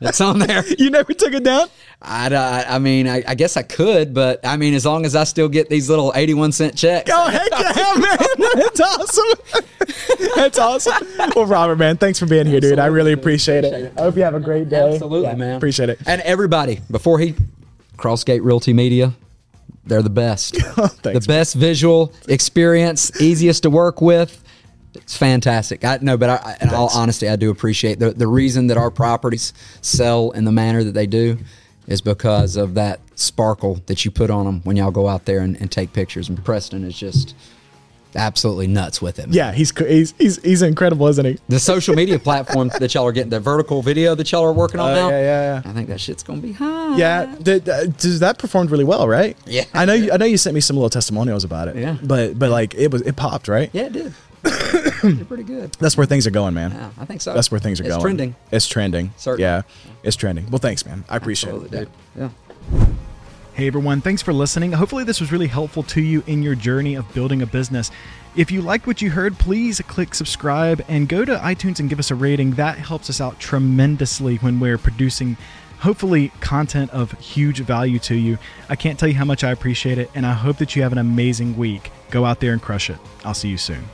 it's 0.01 0.21
on 0.21 0.39
there. 0.39 0.63
You 0.78 0.89
never 0.89 1.13
took 1.13 1.34
it 1.34 1.43
down? 1.43 1.69
I, 2.01 2.28
I, 2.36 2.76
I 2.76 2.80
mean, 2.80 3.07
I, 3.07 3.23
I 3.26 3.36
guess 3.36 3.55
I 3.55 3.63
could, 3.63 4.13
but 4.13 4.45
I 4.45 4.57
mean, 4.57 4.73
as 4.73 4.86
long 4.86 5.05
as 5.05 5.15
I 5.15 5.23
still 5.23 5.47
get 5.47 5.69
these 5.69 5.89
little 5.89 6.11
81 6.13 6.51
cent 6.51 6.76
checks. 6.76 7.09
Oh 7.13 7.28
heck 7.30 7.49
yeah, 7.51 7.93
man! 7.95 8.64
That's 8.74 8.82
awesome. 8.82 9.39
That's 10.36 10.59
awesome. 10.59 11.07
Well, 11.36 11.45
Robert, 11.45 11.78
man, 11.78 11.97
thanks 11.97 12.20
for 12.20 12.26
being 12.26 12.45
here, 12.45 12.59
dude. 12.59 12.80
I 12.80 12.88
really 12.88 13.13
appreciate 13.13 13.63
it. 13.63 13.93
I 13.97 14.01
hope 14.01 14.16
you 14.16 14.24
have 14.24 14.36
a 14.36 14.39
great 14.39 14.70
day. 14.70 14.93
Absolutely, 14.93 15.28
Yeah, 15.30 15.36
man. 15.36 15.55
Appreciate 15.57 15.89
it. 15.89 15.99
And 16.05 16.22
everybody, 16.22 16.80
before 16.89 17.20
he, 17.20 17.36
Crossgate 17.97 18.43
Realty 18.43 18.74
Media, 18.74 19.13
they're 19.86 20.01
the 20.01 20.09
best. 20.09 20.53
the 20.76 20.88
Thanks. 21.01 21.28
best 21.28 21.55
visual 21.55 22.13
experience, 22.28 23.22
easiest 23.22 23.63
to 23.63 23.70
work 23.70 24.01
with. 24.01 24.41
It's 24.95 25.16
fantastic. 25.18 25.84
I 25.84 25.99
know, 26.01 26.18
but 26.18 26.30
I, 26.30 26.36
I- 26.36 26.57
in 26.63 26.70
all 26.74 26.89
honesty, 26.93 27.28
I 27.30 27.36
do 27.36 27.51
appreciate 27.51 27.99
the 27.99 28.11
the 28.11 28.28
reason 28.28 28.68
that 28.68 28.78
our 28.78 28.89
properties 28.89 29.53
sell 29.82 30.32
in 30.32 30.45
the 30.45 30.51
manner 30.51 30.84
that 30.84 30.93
they 30.93 31.05
do 31.05 31.38
is 31.88 32.01
because 32.01 32.55
of 32.55 32.74
that 32.76 32.99
sparkle 33.16 33.76
that 33.86 34.03
you 34.05 34.09
put 34.11 34.30
on 34.32 34.45
them 34.45 34.61
when 34.63 34.76
y'all 34.76 34.89
go 34.91 35.07
out 35.07 35.26
there 35.26 35.39
and, 35.39 35.55
and 35.61 35.72
take 35.72 35.93
pictures. 35.93 36.30
And 36.30 36.43
Preston 36.43 36.84
is 36.84 36.97
just 36.97 37.36
absolutely 38.16 38.68
nuts 38.68 39.01
with 39.01 39.18
him. 39.18 39.30
Yeah, 39.32 39.51
he's 39.51 39.72
he's 39.78 40.13
he's, 40.18 40.41
he's 40.43 40.61
incredible, 40.61 41.07
isn't 41.07 41.26
he? 41.26 41.38
The 41.49 41.59
social 41.59 41.95
media 41.95 42.18
platform 42.20 42.70
that 42.80 42.93
y'all 42.93 43.05
are 43.05 43.11
getting, 43.11 43.30
the 43.30 43.39
vertical 43.39 43.82
video 43.82 44.16
that 44.16 44.32
y'all 44.32 44.43
are 44.43 44.53
working 44.53 44.80
on 44.80 44.91
Uh, 44.91 44.95
now. 44.95 45.09
yeah, 45.09 45.20
yeah, 45.22 45.61
yeah. 45.63 45.70
I 45.70 45.74
think 45.74 45.88
that 45.89 45.99
shit's 45.99 46.24
gonna 46.24 46.41
be 46.41 46.51
high. 46.53 46.97
Yeah, 46.97 47.36
did, 47.41 47.68
uh, 47.70 47.86
does 47.88 48.20
that 48.22 48.38
performed 48.38 48.72
really 48.72 48.84
well, 48.84 49.07
right? 49.07 49.38
Yeah. 49.45 49.66
I 49.74 49.86
know. 49.86 49.93
You, 49.93 50.11
I 50.11 50.18
know 50.18 50.26
you 50.26 50.38
sent 50.38 50.53
me 50.55 50.61
some 50.61 50.76
little 50.76 50.89
testimonials 50.89 51.43
about 51.43 51.68
it. 51.68 51.76
Yeah. 51.76 51.97
but 52.03 52.38
but 52.39 52.49
like 52.49 52.74
it 52.76 52.91
was 52.91 53.01
it 53.01 53.16
popped, 53.16 53.47
right? 53.47 53.70
Yeah, 53.74 53.84
it 53.88 53.93
did. 53.93 54.13
You're 55.03 55.26
pretty 55.26 55.43
good. 55.43 55.74
That's 55.80 55.97
where 55.97 56.05
things 56.05 56.28
are 56.28 56.32
going, 56.32 56.53
man. 56.53 56.72
Yeah, 56.72 56.89
I 56.99 57.05
think 57.05 57.22
so. 57.22 57.34
That's 57.34 57.49
where 57.51 57.59
things 57.59 57.80
are 57.80 57.84
it's 57.84 57.89
going. 57.89 57.97
It's 57.97 58.03
trending. 58.03 58.36
It's 58.51 58.68
trending. 58.68 59.13
Certainly. 59.18 59.41
Yeah, 59.43 59.61
it's 60.03 60.16
trending. 60.16 60.49
Well, 60.51 60.59
thanks, 60.59 60.86
man. 60.86 61.03
I 61.09 61.18
appreciate 61.18 61.49
Absolutely, 61.53 61.80
it. 61.80 61.89
dude. 62.16 62.32
Yeah. 62.72 62.86
Hey 63.56 63.68
everyone, 63.68 64.01
thanks 64.01 64.22
for 64.22 64.34
listening. 64.34 64.74
Hopefully, 64.74 65.06
this 65.06 65.22
was 65.22 65.32
really 65.32 65.47
helpful 65.47 65.82
to 65.84 66.01
you 66.01 66.26
in 66.28 66.43
your 66.43 66.56
journey 66.56 66.95
of 66.95 67.14
building 67.14 67.41
a 67.41 67.45
business. 67.45 67.89
If 68.36 68.51
you 68.51 68.62
liked 68.62 68.86
what 68.86 69.01
you 69.01 69.12
heard, 69.12 69.38
please 69.39 69.80
click 69.88 70.14
subscribe 70.14 70.84
and 70.89 71.08
go 71.08 71.24
to 71.24 71.38
iTunes 71.38 71.80
and 71.80 71.89
give 71.89 71.97
us 71.97 72.12
a 72.12 72.16
rating. 72.16 72.56
That 72.56 72.78
helps 72.78 73.10
us 73.10 73.22
out 73.22 73.39
tremendously 73.39 74.36
when 74.39 74.60
we're 74.60 74.78
producing, 74.78 75.38
hopefully, 75.80 76.34
content 76.41 76.91
of 76.91 77.14
huge 77.14 77.62
value 77.62 77.99
to 77.99 78.16
you. 78.16 78.39
I 78.68 78.76
can't 78.76 78.99
tell 78.99 79.08
you 79.08 79.16
how 79.16 79.24
much 79.24 79.45
I 79.45 79.51
appreciate 79.51 79.99
it, 79.99 80.12
and 80.14 80.26
I 80.26 80.34
hope 80.34 80.58
that 80.58 80.76
you 80.76 80.82
have 80.82 80.91
an 80.91 80.97
amazing 80.97 81.56
week. 81.56 81.91
Go 82.12 82.26
out 82.26 82.41
there 82.41 82.51
and 82.51 82.62
crush 82.62 82.89
it. 82.89 82.97
I'll 83.24 83.34
see 83.34 83.47
you 83.47 83.58
soon. 83.58 83.86